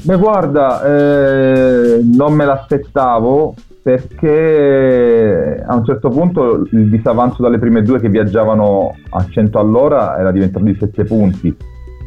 Beh, 0.00 0.16
guarda, 0.16 0.82
eh, 0.84 2.00
non 2.02 2.32
me 2.32 2.46
l'aspettavo 2.46 3.54
perché 3.84 5.62
a 5.62 5.76
un 5.76 5.84
certo 5.84 6.08
punto 6.08 6.66
il 6.70 6.88
disavanzo 6.88 7.42
dalle 7.42 7.58
prime 7.58 7.82
due 7.82 8.00
che 8.00 8.08
viaggiavano 8.08 8.96
a 9.10 9.26
100 9.28 9.58
all'ora 9.58 10.18
era 10.18 10.32
diventato 10.32 10.64
di 10.64 10.74
7 10.74 11.04
punti. 11.04 11.54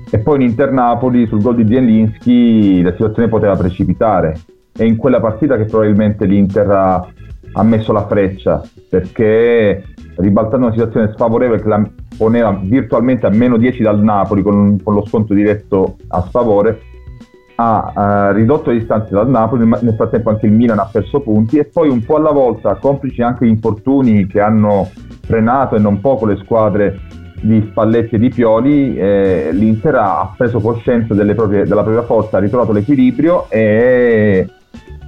E 0.10 0.18
poi 0.18 0.38
in 0.38 0.50
Inter 0.50 0.72
Napoli 0.72 1.28
sul 1.28 1.40
gol 1.40 1.54
di 1.54 1.68
Zielinski 1.68 2.82
la 2.82 2.94
situazione 2.94 3.30
poteva 3.30 3.56
precipitare. 3.56 4.40
È 4.72 4.82
in 4.84 4.96
quella 4.96 5.20
partita 5.20 5.56
che 5.56 5.66
probabilmente 5.66 6.26
l'Inter 6.26 6.68
ha, 6.68 7.08
ha 7.52 7.64
messo 7.64 7.94
la 7.94 8.08
freccia 8.08 8.60
perché 8.90 9.84
ribaltando 10.16 10.66
una 10.66 10.76
situazione 10.76 11.12
sfavorevole 11.14 11.62
che 11.62 11.68
la 11.68 11.88
poneva 12.18 12.60
virtualmente 12.60 13.28
a 13.28 13.30
meno 13.30 13.56
10 13.56 13.84
dal 13.84 14.02
Napoli 14.02 14.42
con, 14.42 14.82
con 14.82 14.96
lo 14.96 15.06
sconto 15.06 15.36
diretto 15.36 15.98
a 16.08 16.22
sfavore 16.22 16.80
ha 17.60 18.30
uh, 18.30 18.34
ridotto 18.34 18.70
le 18.70 18.78
distanze 18.80 19.14
dal 19.14 19.30
Napoli, 19.30 19.66
nel 19.66 19.96
frattempo 19.96 20.30
anche 20.30 20.46
il 20.46 20.52
Milan 20.52 20.80
ha 20.80 20.90
perso 20.92 21.22
punti 21.22 21.58
e 21.58 21.66
poi 21.66 21.90
un 21.90 22.04
po' 22.04 22.18
alla 22.18 22.32
volta, 22.32 22.76
complici 22.76 23.22
anche 23.22 23.46
gli 23.46 23.50
infortuni 23.50 24.28
che 24.28 24.40
hanno 24.40 24.90
frenato 25.22 25.76
e 25.76 25.80
non 25.80 26.00
poco 26.00 26.26
le 26.26 26.38
squadre 26.38 27.00
di 27.42 27.66
Spalletti 27.70 28.16
e 28.16 28.20
di 28.20 28.30
Pioli, 28.30 28.96
eh, 28.96 29.50
l'Inter 29.52 29.96
ha 29.96 30.34
preso 30.36 30.60
coscienza 30.60 31.16
proprie, 31.16 31.66
della 31.66 31.84
propria 31.84 32.04
forza, 32.04 32.38
ha 32.38 32.40
ritrovato 32.40 32.72
l'equilibrio 32.72 33.50
e 33.50 34.48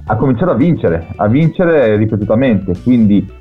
ha 0.06 0.16
cominciato 0.16 0.50
a 0.50 0.54
vincere, 0.54 1.06
a 1.16 1.28
vincere 1.28 1.96
ripetutamente, 1.96 2.72
quindi 2.82 3.38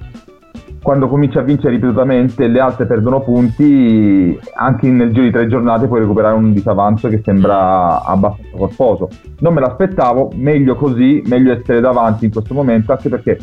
quando 0.82 1.08
cominci 1.08 1.38
a 1.38 1.42
vincere 1.42 1.74
ripetutamente 1.74 2.48
le 2.48 2.60
altre 2.60 2.86
perdono 2.86 3.22
punti, 3.22 4.40
anche 4.54 4.90
nel 4.90 5.12
giro 5.12 5.26
di 5.26 5.32
tre 5.32 5.48
giornate 5.48 5.88
puoi 5.88 6.00
recuperare 6.00 6.36
un 6.36 6.54
disavanzo 6.54 7.10
che 7.10 7.22
sembra 7.24 8.04
abbastanza 8.04 8.56
corposo. 8.56 9.10
Non 9.40 9.54
me 9.54 9.60
l'aspettavo, 9.60 10.32
meglio 10.36 10.76
così, 10.76 11.22
meglio 11.26 11.52
essere 11.52 11.82
davanti 11.82 12.26
in 12.26 12.32
questo 12.32 12.54
momento, 12.54 12.92
anche 12.92 13.10
perché 13.10 13.38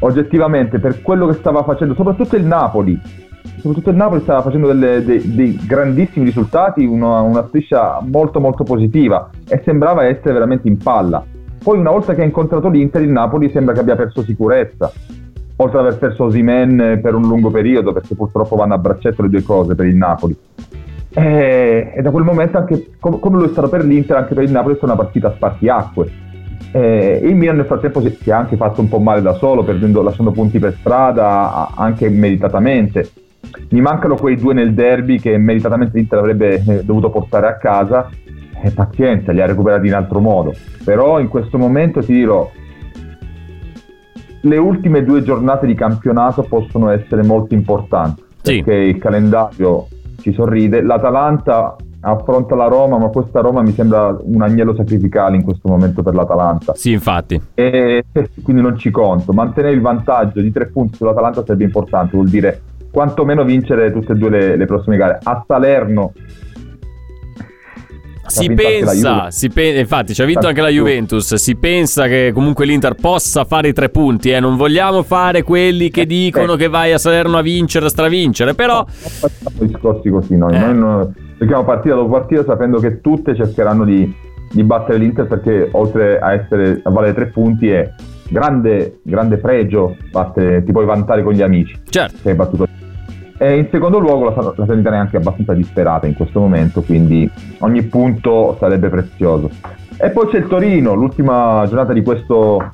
oggettivamente 0.00 0.78
per 0.78 1.02
quello 1.02 1.26
che 1.26 1.34
stava 1.34 1.62
facendo, 1.62 1.94
soprattutto 1.94 2.36
il 2.36 2.44
Napoli, 2.44 2.98
soprattutto 3.58 3.90
il 3.90 3.96
Napoli 3.96 4.22
stava 4.22 4.42
facendo 4.42 4.66
delle, 4.68 5.04
dei, 5.04 5.34
dei, 5.34 5.60
grandissimi 5.66 6.24
risultati, 6.24 6.84
una, 6.84 7.20
una 7.20 7.46
striscia 7.48 8.00
molto 8.02 8.40
molto 8.40 8.64
positiva 8.64 9.28
e 9.46 9.60
sembrava 9.64 10.04
essere 10.04 10.32
veramente 10.32 10.68
in 10.68 10.78
palla. 10.78 11.22
Poi 11.62 11.78
una 11.78 11.90
volta 11.90 12.14
che 12.14 12.22
ha 12.22 12.24
incontrato 12.24 12.68
l'Inter, 12.68 13.02
il 13.02 13.10
Napoli 13.10 13.50
sembra 13.50 13.74
che 13.74 13.80
abbia 13.80 13.96
perso 13.96 14.22
sicurezza 14.22 14.90
oltre 15.56 15.78
ad 15.78 15.86
aver 15.86 15.98
perso 15.98 16.24
Osimen 16.24 16.98
per 17.02 17.14
un 17.14 17.22
lungo 17.22 17.50
periodo, 17.50 17.92
perché 17.92 18.14
purtroppo 18.14 18.56
vanno 18.56 18.74
a 18.74 18.78
braccetto 18.78 19.22
le 19.22 19.28
due 19.28 19.42
cose 19.42 19.74
per 19.74 19.86
il 19.86 19.96
Napoli. 19.96 20.36
E, 21.18 21.92
e 21.94 22.02
da 22.02 22.10
quel 22.10 22.24
momento, 22.24 22.58
anche 22.58 22.90
com- 22.98 23.18
come 23.18 23.38
lo 23.38 23.46
è 23.46 23.48
stato 23.48 23.68
per 23.68 23.84
l'Inter, 23.84 24.18
anche 24.18 24.34
per 24.34 24.44
il 24.44 24.50
Napoli 24.50 24.74
è 24.74 24.76
stata 24.76 24.92
una 24.92 25.02
partita 25.02 25.28
a 25.28 25.32
spartiacque. 25.32 26.24
E 26.72 27.20
il 27.22 27.34
Milan 27.34 27.56
nel 27.56 27.64
frattempo 27.64 28.02
si, 28.02 28.10
si, 28.20 28.28
è 28.28 28.32
anche 28.34 28.56
fatto 28.56 28.82
un 28.82 28.88
po' 28.88 28.98
male 28.98 29.22
da 29.22 29.32
solo, 29.34 29.64
perdendo, 29.64 30.02
lasciando 30.02 30.30
punti 30.30 30.58
per 30.58 30.76
strada, 30.78 31.70
anche 31.74 32.10
meritatamente. 32.10 33.08
Mi 33.70 33.80
mancano 33.80 34.16
quei 34.16 34.36
due 34.36 34.52
nel 34.52 34.74
derby 34.74 35.18
che 35.18 35.38
meritatamente 35.38 35.96
l'Inter 35.96 36.18
avrebbe 36.18 36.62
eh, 36.66 36.84
dovuto 36.84 37.08
portare 37.08 37.46
a 37.46 37.56
casa. 37.56 38.10
E 38.62 38.70
pazienza, 38.70 39.32
li 39.32 39.40
ha 39.40 39.46
recuperati 39.46 39.86
in 39.86 39.94
altro 39.94 40.18
modo. 40.18 40.54
Però 40.84 41.18
in 41.18 41.28
questo 41.28 41.56
momento 41.56 42.00
ti 42.00 42.12
dirò, 42.12 42.50
le 44.46 44.56
ultime 44.58 45.04
due 45.04 45.22
giornate 45.22 45.66
di 45.66 45.74
campionato 45.74 46.42
possono 46.42 46.90
essere 46.90 47.22
molto 47.24 47.54
importanti 47.54 48.22
sì. 48.42 48.62
perché 48.62 48.74
il 48.74 48.98
calendario 48.98 49.88
ci 50.20 50.32
sorride. 50.32 50.82
L'Atalanta 50.82 51.76
affronta 52.00 52.54
la 52.54 52.68
Roma, 52.68 52.98
ma 52.98 53.08
questa 53.08 53.40
Roma 53.40 53.62
mi 53.62 53.72
sembra 53.72 54.16
un 54.20 54.40
agnello 54.42 54.74
sacrificale 54.74 55.36
in 55.36 55.42
questo 55.42 55.68
momento 55.68 56.02
per 56.02 56.14
l'Atalanta. 56.14 56.74
Sì, 56.74 56.92
infatti. 56.92 57.40
E 57.54 58.04
quindi 58.42 58.62
non 58.62 58.78
ci 58.78 58.90
conto. 58.90 59.32
Mantenere 59.32 59.74
il 59.74 59.80
vantaggio 59.80 60.40
di 60.40 60.52
tre 60.52 60.66
punti 60.66 60.96
sull'Atalanta 60.96 61.44
sarebbe 61.44 61.64
importante, 61.64 62.14
vuol 62.14 62.28
dire 62.28 62.60
quantomeno 62.92 63.44
vincere 63.44 63.92
tutte 63.92 64.12
e 64.12 64.16
due 64.16 64.30
le, 64.30 64.56
le 64.56 64.66
prossime 64.66 64.96
gare. 64.96 65.18
A 65.22 65.44
Salerno 65.46 66.12
si 68.26 68.52
pensa, 68.52 69.30
si 69.30 69.48
pe- 69.48 69.78
infatti 69.78 70.14
ci 70.14 70.22
ha 70.22 70.24
vinto 70.24 70.46
anche 70.46 70.60
la 70.60 70.68
Juventus, 70.68 71.34
si 71.34 71.56
pensa 71.56 72.06
che 72.06 72.32
comunque 72.32 72.66
l'Inter 72.66 72.94
possa 72.94 73.44
fare 73.44 73.68
i 73.68 73.72
tre 73.72 73.88
punti, 73.88 74.30
eh? 74.30 74.40
non 74.40 74.56
vogliamo 74.56 75.02
fare 75.02 75.42
quelli 75.42 75.90
che 75.90 76.02
eh, 76.02 76.06
dicono 76.06 76.54
eh. 76.54 76.56
che 76.56 76.68
vai 76.68 76.92
a 76.92 76.98
Salerno 76.98 77.38
a 77.38 77.42
vincere, 77.42 77.86
a 77.86 77.88
stravincere, 77.88 78.54
però... 78.54 78.78
No, 78.78 78.86
facciamo 78.88 79.66
discorsi 79.66 80.08
così, 80.08 80.36
noi, 80.36 80.54
eh. 80.54 80.72
noi 80.72 81.08
giochiamo 81.38 81.64
partita 81.64 81.94
dopo 81.94 82.10
partita 82.10 82.44
sapendo 82.44 82.78
che 82.78 83.00
tutte 83.00 83.34
cercheranno 83.34 83.84
di, 83.84 84.12
di 84.50 84.62
battere 84.62 84.98
l'Inter 84.98 85.26
perché 85.26 85.68
oltre 85.72 86.18
a, 86.18 86.32
essere, 86.32 86.80
a 86.82 86.90
valere 86.90 87.14
tre 87.14 87.26
punti 87.26 87.68
è 87.68 87.92
grande, 88.28 89.00
grande 89.02 89.38
pregio, 89.38 89.96
batte, 90.10 90.62
ti 90.64 90.72
puoi 90.72 90.84
vantare 90.84 91.22
con 91.22 91.32
gli 91.32 91.42
amici. 91.42 91.78
Certo. 91.88 92.16
Sei 92.22 92.34
battuto. 92.34 92.65
E 93.38 93.58
in 93.58 93.68
secondo 93.70 93.98
luogo 93.98 94.24
la, 94.24 94.34
la 94.34 94.52
Salernitana 94.56 94.96
è 94.96 94.98
anche 94.98 95.16
abbastanza 95.18 95.52
disperata 95.52 96.06
in 96.06 96.14
questo 96.14 96.40
momento, 96.40 96.82
quindi 96.82 97.30
ogni 97.58 97.82
punto 97.82 98.56
sarebbe 98.58 98.88
prezioso. 98.88 99.50
E 99.98 100.10
poi 100.10 100.28
c'è 100.28 100.38
il 100.38 100.46
Torino, 100.46 100.94
l'ultima 100.94 101.64
giornata 101.66 101.92
di 101.92 102.02
questo 102.02 102.70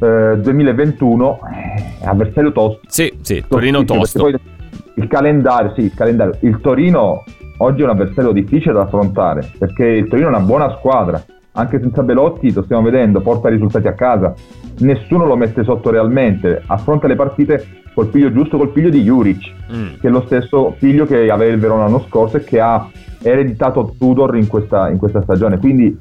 eh, 0.00 0.38
2021, 0.38 1.40
eh, 1.52 2.06
avversario 2.06 2.52
tosto. 2.52 2.80
Sì, 2.86 3.12
sì, 3.20 3.44
Torino 3.46 3.84
tosto. 3.84 4.28
Il 4.28 5.06
calendario, 5.06 5.72
sì, 5.74 5.82
il 5.82 5.94
calendario. 5.94 6.36
Il 6.40 6.60
Torino 6.60 7.24
oggi 7.58 7.82
è 7.82 7.84
un 7.84 7.90
avversario 7.90 8.32
difficile 8.32 8.72
da 8.72 8.82
affrontare, 8.82 9.50
perché 9.58 9.84
il 9.84 10.08
Torino 10.08 10.28
è 10.28 10.30
una 10.30 10.40
buona 10.40 10.74
squadra, 10.78 11.22
anche 11.52 11.80
senza 11.80 12.02
Belotti, 12.02 12.52
lo 12.52 12.62
stiamo 12.62 12.82
vedendo, 12.82 13.20
porta 13.20 13.48
risultati 13.48 13.88
a 13.88 13.92
casa, 13.92 14.32
nessuno 14.78 15.26
lo 15.26 15.36
mette 15.36 15.64
sotto 15.64 15.90
realmente, 15.90 16.62
affronta 16.66 17.06
le 17.06 17.16
partite 17.16 17.79
col 17.94 18.08
piglio 18.08 18.32
giusto, 18.32 18.56
col 18.56 18.70
piglio 18.70 18.90
di 18.90 19.02
Juric, 19.02 19.52
mm. 19.72 19.86
che 20.00 20.08
è 20.08 20.10
lo 20.10 20.22
stesso 20.26 20.74
figlio 20.78 21.06
che 21.06 21.30
aveva 21.30 21.52
il 21.52 21.60
Verona 21.60 21.84
l'anno 21.84 22.04
scorso 22.08 22.38
e 22.38 22.44
che 22.44 22.60
ha 22.60 22.88
ereditato 23.22 23.94
Tudor 23.98 24.36
in 24.36 24.46
questa, 24.46 24.88
in 24.88 24.98
questa 24.98 25.22
stagione, 25.22 25.58
quindi 25.58 25.98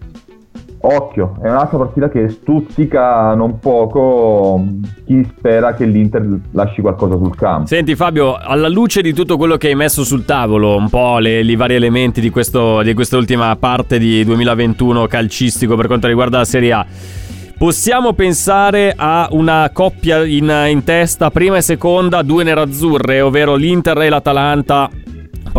occhio, 0.81 1.35
è 1.41 1.49
un'altra 1.49 1.77
partita 1.77 2.09
che 2.09 2.29
stuzzica 2.29 3.33
non 3.33 3.59
poco 3.59 4.63
chi 5.05 5.27
spera 5.35 5.73
che 5.73 5.85
l'Inter 5.85 6.39
lasci 6.51 6.81
qualcosa 6.81 7.17
sul 7.17 7.35
campo. 7.35 7.67
Senti 7.67 7.95
Fabio, 7.95 8.35
alla 8.35 8.69
luce 8.69 9.01
di 9.01 9.13
tutto 9.13 9.35
quello 9.37 9.57
che 9.57 9.67
hai 9.67 9.75
messo 9.75 10.03
sul 10.03 10.23
tavolo, 10.25 10.77
un 10.77 10.89
po' 10.89 11.17
le, 11.19 11.41
i 11.41 11.55
vari 11.55 11.75
elementi 11.75 12.21
di, 12.21 12.29
questo, 12.29 12.81
di 12.81 12.93
questa 12.93 13.17
ultima 13.17 13.53
parte 13.57 13.99
di 13.99 14.23
2021 14.23 15.07
calcistico 15.07 15.75
per 15.75 15.87
quanto 15.87 16.07
riguarda 16.07 16.37
la 16.37 16.45
Serie 16.45 16.71
A, 16.71 16.85
Possiamo 17.59 18.13
pensare 18.13 18.93
a 18.95 19.27
una 19.31 19.69
coppia 19.73 20.23
in, 20.23 20.49
in, 20.69 20.81
testa, 20.85 21.29
prima 21.29 21.57
e 21.57 21.61
seconda, 21.61 22.21
due 22.21 22.45
nerazzurre, 22.45 23.19
ovvero 23.19 23.55
l'Inter 23.55 23.97
e 23.97 24.07
l'Atalanta 24.07 24.89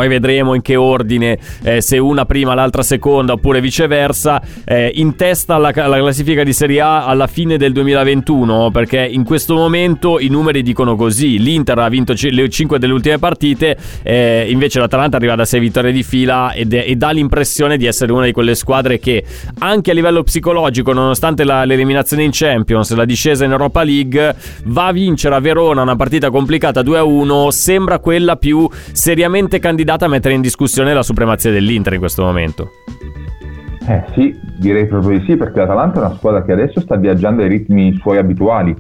poi 0.01 0.09
vedremo 0.09 0.55
in 0.55 0.63
che 0.63 0.77
ordine, 0.77 1.37
eh, 1.63 1.83
se 1.83 1.99
una 1.99 2.25
prima, 2.25 2.55
l'altra 2.55 2.83
seconda 2.83 3.35
oppure 3.35 3.61
viceversa, 3.61 4.41
eh, 4.65 4.91
in 4.95 5.15
testa 5.15 5.57
alla, 5.57 5.73
alla, 5.75 5.99
classifica 5.99 6.43
di 6.43 6.55
Serie 6.55 6.81
A 6.81 7.05
alla 7.05 7.27
fine 7.27 7.59
del 7.59 7.75
2021, 7.75 8.71
perché 8.71 9.07
in 9.07 9.25
questo 9.25 9.55
momento 9.57 10.19
i 10.19 10.29
numeri 10.29 10.63
dicono 10.63 10.97
così, 10.97 11.39
l'Inter 11.39 11.81
ha 11.81 11.89
vinto 11.91 12.15
c- 12.15 12.31
le 12.31 12.49
5 12.49 12.79
delle 12.79 12.95
ultime 12.95 13.19
partite, 13.19 13.77
eh, 14.03 14.47
invece 14.49 14.79
l'Atalanta 14.79 15.19
arriva 15.19 15.35
da 15.35 15.45
6 15.45 15.61
vittorie 15.61 15.93
di 15.93 16.03
fila 16.03 16.55
ed, 16.55 16.73
e 16.73 16.97
dà 16.97 17.11
l'impressione 17.11 17.77
di 17.77 17.85
essere 17.85 18.11
una 18.11 18.25
di 18.25 18.33
quelle 18.33 18.55
squadre 18.55 18.99
che 18.99 19.23
anche 19.59 19.91
a 19.91 19.95
livello 19.95 20.23
psicologico, 20.23 20.95
nonostante 20.95 21.45
la, 21.45 21.67
l'eliminazione 21.67 22.23
in 22.23 22.31
Champions, 22.33 22.95
la 22.95 23.05
discesa 23.05 23.45
in 23.45 23.51
Europa 23.51 23.83
League, 23.83 24.35
va 24.65 24.87
a 24.87 24.93
vincere 24.93 25.35
a 25.35 25.41
Verona 25.41 25.83
una 25.83 25.97
partita 25.97 26.31
complicata 26.31 26.81
2-1, 26.81 27.49
sembra 27.49 27.99
quella 27.99 28.37
più 28.37 28.67
seriamente 28.93 29.59
candidata 29.59 29.89
candidata 29.91 30.05
a 30.05 30.09
mettere 30.09 30.35
in 30.35 30.41
discussione 30.41 30.95
la 30.95 31.03
supremazia 31.03 31.51
dell'Inter 31.51 31.95
in 31.95 31.99
questo 31.99 32.23
momento. 32.23 32.71
Eh 33.89 34.05
sì, 34.15 34.39
direi 34.59 34.87
proprio 34.87 35.19
di 35.19 35.25
sì, 35.25 35.37
perché 35.37 35.59
l'Atalanta 35.59 35.97
è 36.01 36.05
una 36.05 36.15
squadra 36.15 36.45
che 36.45 36.53
adesso 36.53 36.81
sta 36.81 36.97
viaggiando 36.97 37.43
ai 37.43 37.49
ritmi 37.49 37.97
suoi 37.97 38.19
abituali. 38.19 38.77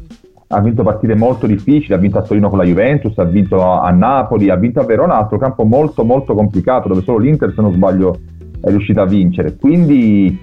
Ha 0.52 0.60
vinto 0.60 0.82
partite 0.82 1.16
molto 1.16 1.46
difficili, 1.46 1.94
ha 1.94 1.96
vinto 1.96 2.18
a 2.18 2.22
Torino 2.22 2.48
con 2.48 2.58
la 2.58 2.64
Juventus, 2.64 3.16
ha 3.18 3.24
vinto 3.24 3.60
a 3.60 3.90
Napoli, 3.90 4.50
ha 4.50 4.56
vinto 4.56 4.80
a 4.80 4.84
Verona, 4.84 5.16
altro 5.16 5.38
campo 5.38 5.64
molto 5.64 6.04
molto 6.04 6.34
complicato, 6.34 6.88
dove 6.88 7.02
solo 7.02 7.18
l'Inter, 7.18 7.52
se 7.54 7.62
non 7.62 7.72
sbaglio, 7.72 8.18
è 8.60 8.68
riuscita 8.68 9.02
a 9.02 9.06
vincere. 9.06 9.56
Quindi 9.56 10.38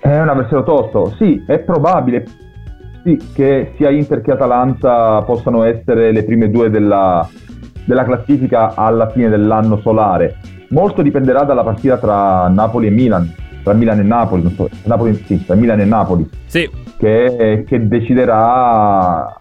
è 0.00 0.18
un 0.18 0.28
avversario 0.28 0.64
tosto. 0.64 1.14
Sì, 1.18 1.42
è 1.46 1.58
probabile 1.58 2.26
sì, 3.02 3.18
che 3.34 3.72
sia 3.76 3.90
Inter 3.90 4.22
che 4.22 4.32
Atalanta 4.32 5.22
possano 5.22 5.64
essere 5.64 6.12
le 6.12 6.22
prime 6.24 6.50
due 6.50 6.70
della, 6.70 7.26
della 7.84 8.04
classifica 8.04 8.74
alla 8.74 9.08
fine 9.10 9.28
dell'anno 9.28 9.78
solare. 9.80 10.36
Molto 10.70 11.02
dipenderà 11.02 11.42
dalla 11.42 11.64
partita 11.64 11.98
tra 11.98 12.48
Napoli 12.48 12.86
e 12.86 12.90
Milan, 12.90 13.32
tra 13.62 13.72
Milan 13.72 13.98
e 13.98 14.02
Napoli, 14.02 14.48
so, 14.54 14.68
Napoli 14.84 15.14
sì, 15.14 15.44
tra 15.44 15.54
Milan 15.54 15.80
e 15.80 15.84
Napoli, 15.84 16.28
sì. 16.46 16.68
che, 16.96 17.64
che 17.66 17.88
deciderà 17.88 19.36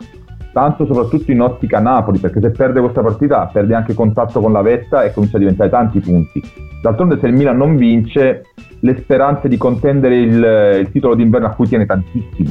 tanto 0.51 0.85
soprattutto 0.85 1.31
in 1.31 1.41
ottica 1.41 1.79
Napoli, 1.79 2.17
perché 2.17 2.41
se 2.41 2.49
perde 2.49 2.79
questa 2.81 3.01
partita 3.01 3.49
perde 3.51 3.75
anche 3.75 3.93
contatto 3.93 4.39
con 4.39 4.51
la 4.51 4.61
vetta 4.61 5.03
e 5.03 5.13
comincia 5.13 5.37
a 5.37 5.39
diventare 5.39 5.69
tanti 5.69 5.99
punti. 5.99 6.41
D'altronde 6.81 7.19
se 7.19 7.27
il 7.27 7.33
Milan 7.33 7.57
non 7.57 7.75
vince, 7.75 8.45
le 8.79 8.97
speranze 8.97 9.47
di 9.47 9.57
contendere 9.57 10.17
il, 10.17 10.77
il 10.79 10.89
titolo 10.91 11.13
d'inverno 11.13 11.47
a 11.47 11.51
cui 11.51 11.67
tiene 11.67 11.85
tantissimo 11.85 12.49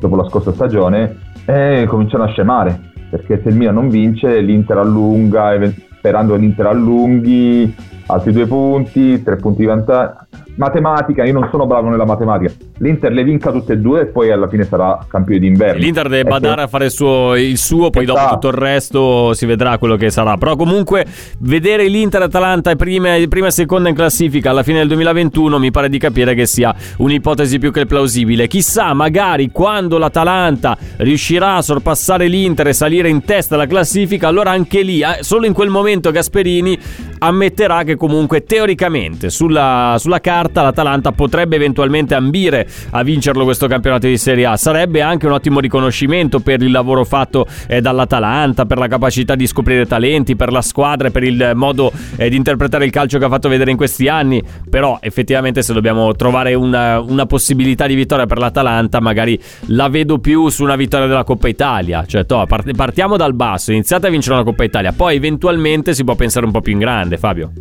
dopo 0.00 0.16
la 0.16 0.28
scorsa 0.28 0.52
stagione 0.52 1.16
eh, 1.46 1.84
cominciano 1.88 2.24
a 2.24 2.28
scemare 2.28 2.92
perché 3.14 3.40
se 3.44 3.50
il 3.50 3.54
Milan 3.54 3.74
non 3.74 3.88
vince 3.88 4.40
l'Inter 4.40 4.78
allunga, 4.78 5.56
sperando 5.98 6.34
che 6.34 6.40
l'Inter 6.40 6.66
allunghi 6.66 7.72
altri 8.06 8.32
due 8.32 8.46
punti, 8.46 9.22
tre 9.22 9.36
punti 9.36 9.60
di 9.60 9.66
vantaggio 9.66 10.26
matematica, 10.56 11.24
io 11.24 11.32
non 11.32 11.48
sono 11.50 11.66
bravo 11.66 11.88
nella 11.88 12.04
matematica. 12.04 12.52
L'Inter 12.78 13.12
le 13.12 13.24
vinca 13.24 13.50
tutte 13.50 13.74
e 13.74 13.78
due 13.78 14.02
e 14.02 14.06
poi 14.06 14.30
alla 14.30 14.48
fine 14.48 14.64
sarà 14.64 15.04
campione 15.08 15.40
d'inverno. 15.40 15.80
L'Inter 15.80 16.08
deve 16.08 16.28
badare 16.28 16.62
a 16.62 16.66
fare 16.66 16.86
il 16.86 16.90
suo, 16.90 17.34
il 17.34 17.58
suo 17.58 17.90
poi 17.90 18.04
esatto. 18.04 18.18
dopo 18.18 18.34
tutto 18.34 18.48
il 18.48 18.54
resto 18.54 19.32
si 19.32 19.46
vedrà 19.46 19.78
quello 19.78 19.96
che 19.96 20.10
sarà. 20.10 20.36
Però 20.36 20.56
comunque 20.56 21.06
vedere 21.40 21.86
l'Inter 21.88 22.22
Atalanta 22.22 22.74
prima, 22.76 23.16
prima 23.28 23.48
e 23.48 23.50
seconda 23.50 23.88
in 23.88 23.94
classifica 23.94 24.50
alla 24.50 24.62
fine 24.62 24.78
del 24.78 24.88
2021 24.88 25.58
mi 25.58 25.70
pare 25.70 25.88
di 25.88 25.98
capire 25.98 26.34
che 26.34 26.46
sia 26.46 26.74
un'ipotesi 26.98 27.58
più 27.58 27.72
che 27.72 27.86
plausibile. 27.86 28.46
Chissà, 28.46 28.92
magari 28.92 29.50
quando 29.50 29.98
l'Atalanta 29.98 30.76
riuscirà 30.98 31.56
a 31.56 31.62
sorpassare 31.62 32.26
l'Inter 32.26 32.68
e 32.68 32.72
salire 32.72 33.08
in 33.08 33.24
testa 33.24 33.54
alla 33.54 33.66
classifica, 33.66 34.28
allora 34.28 34.50
anche 34.50 34.82
lì, 34.82 35.00
eh, 35.00 35.22
solo 35.22 35.46
in 35.46 35.52
quel 35.52 35.68
momento 35.68 36.10
Gasperini 36.10 36.78
ammetterà 37.18 37.82
che 37.82 37.93
comunque 37.96 38.44
teoricamente 38.44 39.30
sulla, 39.30 39.96
sulla 39.98 40.20
carta 40.20 40.32
carta 40.34 40.62
l'Atalanta 40.62 41.12
potrebbe 41.12 41.56
eventualmente 41.56 42.14
ambire 42.14 42.66
a 42.90 43.02
vincerlo 43.02 43.44
questo 43.44 43.66
campionato 43.66 44.06
di 44.06 44.18
Serie 44.18 44.46
A. 44.46 44.56
Sarebbe 44.56 45.00
anche 45.00 45.26
un 45.26 45.32
ottimo 45.32 45.60
riconoscimento 45.60 46.40
per 46.40 46.60
il 46.62 46.70
lavoro 46.70 47.04
fatto 47.04 47.46
eh, 47.68 47.80
dall'Atalanta, 47.80 48.66
per 48.66 48.78
la 48.78 48.88
capacità 48.88 49.34
di 49.34 49.46
scoprire 49.46 49.86
talenti, 49.86 50.34
per 50.34 50.50
la 50.50 50.60
squadra 50.60 51.08
e 51.08 51.10
per 51.10 51.22
il 51.22 51.52
modo 51.54 51.92
eh, 52.16 52.28
di 52.28 52.36
interpretare 52.36 52.84
il 52.84 52.90
calcio 52.90 53.18
che 53.18 53.24
ha 53.24 53.28
fatto 53.28 53.48
vedere 53.48 53.70
in 53.70 53.76
questi 53.76 54.08
anni. 54.08 54.42
Però 54.68 54.98
effettivamente 55.00 55.62
se 55.62 55.72
dobbiamo 55.72 56.12
trovare 56.14 56.54
una, 56.54 57.00
una 57.00 57.26
possibilità 57.26 57.86
di 57.86 57.94
vittoria 57.94 58.26
per 58.26 58.38
l'Atalanta, 58.38 59.00
magari 59.00 59.38
la 59.68 59.88
vedo 59.88 60.18
più 60.18 60.48
su 60.48 60.64
una 60.64 60.76
vittoria 60.76 61.06
della 61.06 61.24
Coppa 61.24 61.48
Italia. 61.48 62.04
Cioè, 62.06 62.26
to, 62.26 62.44
partiamo 62.74 63.16
dal 63.16 63.34
basso, 63.34 63.72
iniziate 63.72 64.08
a 64.08 64.10
vincere 64.10 64.34
una 64.34 64.44
Coppa 64.44 64.64
Italia, 64.64 64.92
poi 64.92 65.16
eventualmente 65.16 65.94
si 65.94 66.02
può 66.02 66.14
pensare 66.14 66.44
un 66.44 66.52
po' 66.52 66.60
più 66.60 66.72
in 66.72 66.78
grande, 66.78 67.18
Fabio. 67.18 67.52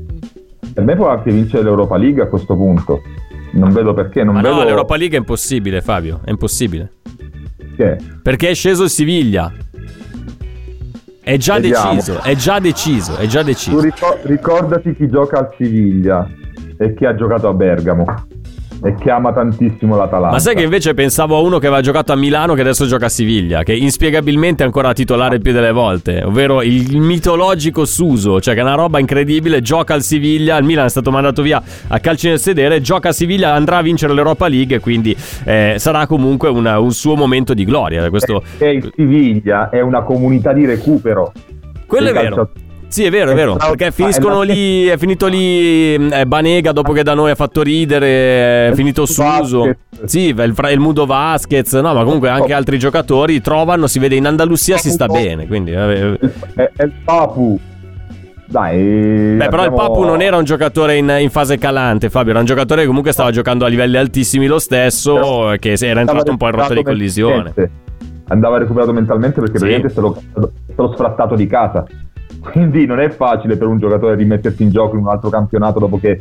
Per 0.73 0.83
me 0.83 0.95
può 0.95 1.09
anche 1.09 1.31
vincere 1.31 1.63
l'Europa 1.63 1.97
League 1.97 2.21
a 2.23 2.27
questo 2.27 2.55
punto. 2.55 3.01
Non 3.51 3.71
vedo 3.71 3.93
perché. 3.93 4.23
Non 4.23 4.33
Ma 4.35 4.41
vedo... 4.41 4.55
no, 4.55 4.63
l'Europa 4.63 4.95
League 4.95 5.15
è 5.15 5.19
impossibile, 5.19 5.81
Fabio. 5.81 6.21
È 6.23 6.31
impossibile. 6.31 6.91
Che? 7.75 7.97
Perché 8.21 8.49
è 8.49 8.53
sceso 8.55 8.83
il 8.83 8.89
Siviglia. 8.89 9.51
È 11.21 11.37
già 11.37 11.55
Vediamo. 11.55 11.93
deciso, 11.93 12.21
è 12.21 12.35
già 12.35 12.59
deciso, 12.59 13.15
è 13.15 13.25
già 13.27 13.43
deciso. 13.43 13.77
Tu 13.77 13.93
ricordati 14.23 14.93
chi 14.93 15.07
gioca 15.09 15.39
al 15.39 15.53
Siviglia 15.57 16.29
e 16.77 16.93
chi 16.95 17.05
ha 17.05 17.15
giocato 17.15 17.47
a 17.47 17.53
Bergamo 17.53 18.05
e 18.83 18.95
che 18.95 19.09
ama 19.09 19.31
tantissimo 19.31 19.95
l'Atalanta. 19.95 20.31
Ma 20.31 20.39
sai 20.39 20.55
che 20.55 20.63
invece 20.63 20.93
pensavo 20.93 21.37
a 21.37 21.39
uno 21.39 21.57
che 21.57 21.67
aveva 21.67 21.81
giocato 21.81 22.11
a 22.11 22.15
Milano 22.15 22.53
che 22.53 22.61
adesso 22.61 22.85
gioca 22.85 23.05
a 23.05 23.09
Siviglia, 23.09 23.63
che 23.63 23.73
inspiegabilmente 23.73 24.63
è 24.63 24.65
ancora 24.65 24.93
titolare 24.93 25.39
più 25.39 25.53
delle 25.53 25.71
volte, 25.71 26.21
ovvero 26.23 26.61
il 26.61 26.97
mitologico 26.97 27.85
Suso, 27.85 28.41
cioè 28.41 28.53
che 28.53 28.59
è 28.59 28.63
una 28.63 28.75
roba 28.75 28.99
incredibile, 28.99 29.61
gioca 29.61 29.93
al 29.93 30.01
Siviglia, 30.01 30.57
il 30.57 30.65
Milan 30.65 30.85
è 30.85 30.89
stato 30.89 31.11
mandato 31.11 31.41
via 31.41 31.61
a 31.87 31.99
calci 31.99 32.27
nel 32.27 32.39
sedere, 32.39 32.81
gioca 32.81 33.09
a 33.09 33.11
Siviglia, 33.13 33.53
andrà 33.53 33.77
a 33.77 33.81
vincere 33.81 34.13
l'Europa 34.13 34.47
League, 34.47 34.79
quindi 34.79 35.15
eh, 35.45 35.75
sarà 35.77 36.05
comunque 36.05 36.49
una, 36.49 36.79
un 36.79 36.91
suo 36.91 37.15
momento 37.15 37.53
di 37.53 37.63
gloria. 37.63 38.09
Questo... 38.09 38.43
E 38.57 38.71
il 38.71 38.91
Siviglia 38.95 39.69
è 39.69 39.79
una 39.79 40.01
comunità 40.01 40.51
di 40.51 40.65
recupero. 40.65 41.31
Quello 41.85 42.09
è 42.09 42.13
vero. 42.13 42.49
Sì, 42.93 43.05
è 43.05 43.09
vero, 43.09 43.31
è 43.31 43.33
vero. 43.33 43.55
Perché 43.55 43.91
finiscono 43.91 44.43
lì. 44.43 44.85
È 44.85 44.97
finito 44.99 45.25
lì 45.25 45.95
eh, 45.95 46.27
Banega 46.27 46.71
dopo 46.71 46.93
che 46.93 47.01
da 47.01 47.15
noi 47.15 47.31
ha 47.31 47.35
fatto 47.35 47.63
ridere. 47.63 48.67
È 48.67 48.71
finito 48.75 49.07
Suso. 49.07 49.75
Sì, 50.05 50.27
il, 50.27 50.53
il 50.69 50.79
Mudo 50.79 51.07
Vasquez. 51.07 51.73
No, 51.73 51.95
ma 51.95 52.03
comunque 52.03 52.29
anche 52.29 52.53
altri 52.53 52.77
giocatori 52.77 53.41
trovano. 53.41 53.87
Si 53.87 53.97
vede 53.97 54.13
in 54.13 54.27
Andalusia 54.27 54.77
si 54.77 54.91
sta 54.91 55.07
bene. 55.07 55.47
Quindi. 55.47 55.71
Eh, 55.71 56.19
è, 56.53 56.71
è 56.75 56.83
il 56.83 56.91
Papu. 57.03 57.59
Dai, 58.45 59.37
Beh, 59.37 59.47
però 59.47 59.65
il 59.65 59.73
Papu 59.73 60.03
non 60.03 60.21
era 60.21 60.37
un 60.37 60.43
giocatore 60.43 60.95
in, 60.95 61.11
in, 61.19 61.31
fase 61.31 61.57
calante, 61.57 62.11
Fabio. 62.11 62.29
Era 62.29 62.41
un 62.41 62.45
giocatore 62.45 62.81
che 62.81 62.87
comunque 62.87 63.11
stava 63.11 63.31
giocando 63.31 63.65
a 63.65 63.69
livelli 63.69 63.97
altissimi 63.97 64.45
lo 64.45 64.59
stesso. 64.59 65.15
Però 65.15 65.55
che 65.55 65.73
era 65.79 66.01
entrato 66.01 66.29
un 66.29 66.37
po' 66.37 66.45
in 66.45 66.51
rotta 66.51 66.75
di 66.75 66.83
collisione. 66.83 67.53
Andava 68.27 68.59
recuperato 68.59 68.93
mentalmente 68.93 69.39
perché 69.41 69.57
sì. 69.57 69.65
praticamente 69.65 69.87
è 69.87 69.89
stato, 69.89 70.49
è 70.67 70.73
stato 70.73 70.93
sfrattato 70.93 71.33
di 71.33 71.47
casa. 71.47 71.85
Quindi 72.41 72.85
non 72.85 72.99
è 72.99 73.09
facile 73.09 73.57
per 73.57 73.67
un 73.67 73.77
giocatore 73.77 74.15
rimettersi 74.15 74.63
in 74.63 74.69
gioco 74.69 74.95
in 74.95 75.03
un 75.03 75.09
altro 75.09 75.29
campionato 75.29 75.79
dopo 75.79 75.99
che 75.99 76.19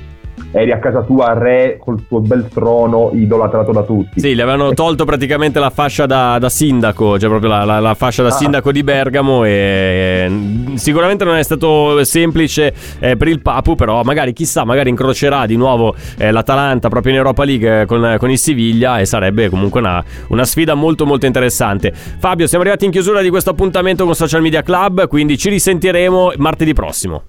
eri 0.51 0.71
a 0.73 0.79
casa 0.79 1.03
tua 1.03 1.33
re 1.33 1.79
col 1.81 2.07
tuo 2.07 2.21
bel 2.21 2.49
trono 2.53 3.11
idolatrato 3.15 3.73
da 3.73 3.83
tutti. 3.83 4.21
Sì, 4.21 4.35
gli 4.35 4.41
avevano 4.41 4.73
tolto 4.75 5.05
praticamente 5.05 5.59
la 5.59 5.71
fascia 5.71 6.07
da, 6.07 6.39
da 6.39 6.49
sindaco, 6.49 7.19
cioè 7.19 7.29
proprio 7.29 7.51
la, 7.51 7.65
la, 7.65 7.81
la 7.81 7.95
fascia 7.95 8.23
da 8.23 8.29
Ah. 8.29 8.33
sindaco 8.33 8.73
di 8.73 8.83
Bergamo 8.83 9.45
e 9.45 10.31
sicuramente 10.75 11.25
non 11.25 11.37
è 11.37 11.43
stato 11.43 12.03
semplice 12.05 12.73
eh, 12.99 13.17
per 13.17 13.29
il 13.29 13.41
Papu, 13.41 13.75
però 13.75 14.03
magari 14.03 14.33
chissà, 14.33 14.65
magari 14.65 14.89
incrocerà 14.91 15.47
di 15.47 15.57
nuovo 15.57 15.95
eh, 16.19 16.31
l'Atalanta 16.31 16.89
proprio 16.89 17.13
in 17.13 17.19
Europa 17.19 17.45
League 17.45 17.83
eh, 17.83 17.87
con, 17.87 18.17
con 18.19 18.31
il 18.31 18.39
Siviglia 18.39 18.99
e 18.99 19.05
sarebbe 19.05 19.49
comunque 19.49 19.81
una, 19.81 20.03
una 20.29 20.45
sfida 20.45 20.75
molto 20.75 21.07
molto 21.07 21.27
interessante. 21.27 21.93
Fabio, 21.93 22.47
siamo 22.47 22.63
arrivati 22.63 22.85
in 22.87 22.91
chiusura 22.91 23.21
di 23.21 23.31
questo 23.31 23.51
appuntamento 23.51 24.05
con 24.05 24.15
Social 24.15 24.41
Media 24.43 24.63
Club, 24.63 25.09
quindi 25.09 25.37
ci 25.37 25.49
risentiremo 25.51 26.33
martedì 26.39 26.73
prossimo. 26.73 27.23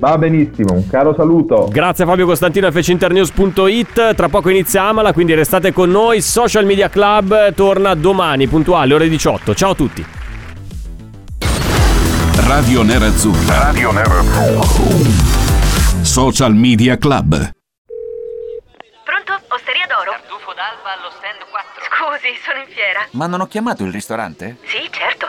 Va 0.00 0.16
benissimo, 0.16 0.72
un 0.72 0.88
caro 0.88 1.14
saluto. 1.14 1.68
Grazie 1.70 2.04
a 2.04 2.06
Fabio 2.06 2.24
Costantino 2.24 2.66
a 2.66 2.70
fcinternews.it. 2.72 4.14
Tra 4.14 4.28
poco 4.30 4.48
iniziamola, 4.48 5.12
quindi 5.12 5.34
restate 5.34 5.74
con 5.74 5.90
noi. 5.90 6.22
Social 6.22 6.64
Media 6.64 6.88
Club 6.88 7.52
torna 7.52 7.94
domani, 7.94 8.46
puntuale, 8.46 8.94
ore 8.94 9.10
18. 9.10 9.54
Ciao 9.54 9.72
a 9.72 9.74
tutti. 9.74 10.02
Radio 12.34 12.82
Nerazzurra. 12.82 13.64
Radio 13.64 13.92
Nerazzurra. 13.92 14.64
Social 16.00 16.54
Media 16.54 16.96
Club. 16.96 17.32
Pronto? 19.04 19.38
Osteria 19.48 19.84
d'oro? 19.86 20.12
Tartufo 20.12 20.54
d'alba 20.54 20.96
allo 20.96 21.10
stand 21.10 21.44
4. 21.50 21.82
Scusi, 21.90 22.40
sono 22.42 22.60
in 22.60 22.72
fiera. 22.72 23.06
Ma 23.10 23.26
non 23.26 23.42
ho 23.42 23.46
chiamato 23.46 23.84
il 23.84 23.92
ristorante? 23.92 24.56
Sì, 24.62 24.88
certo. 24.90 25.28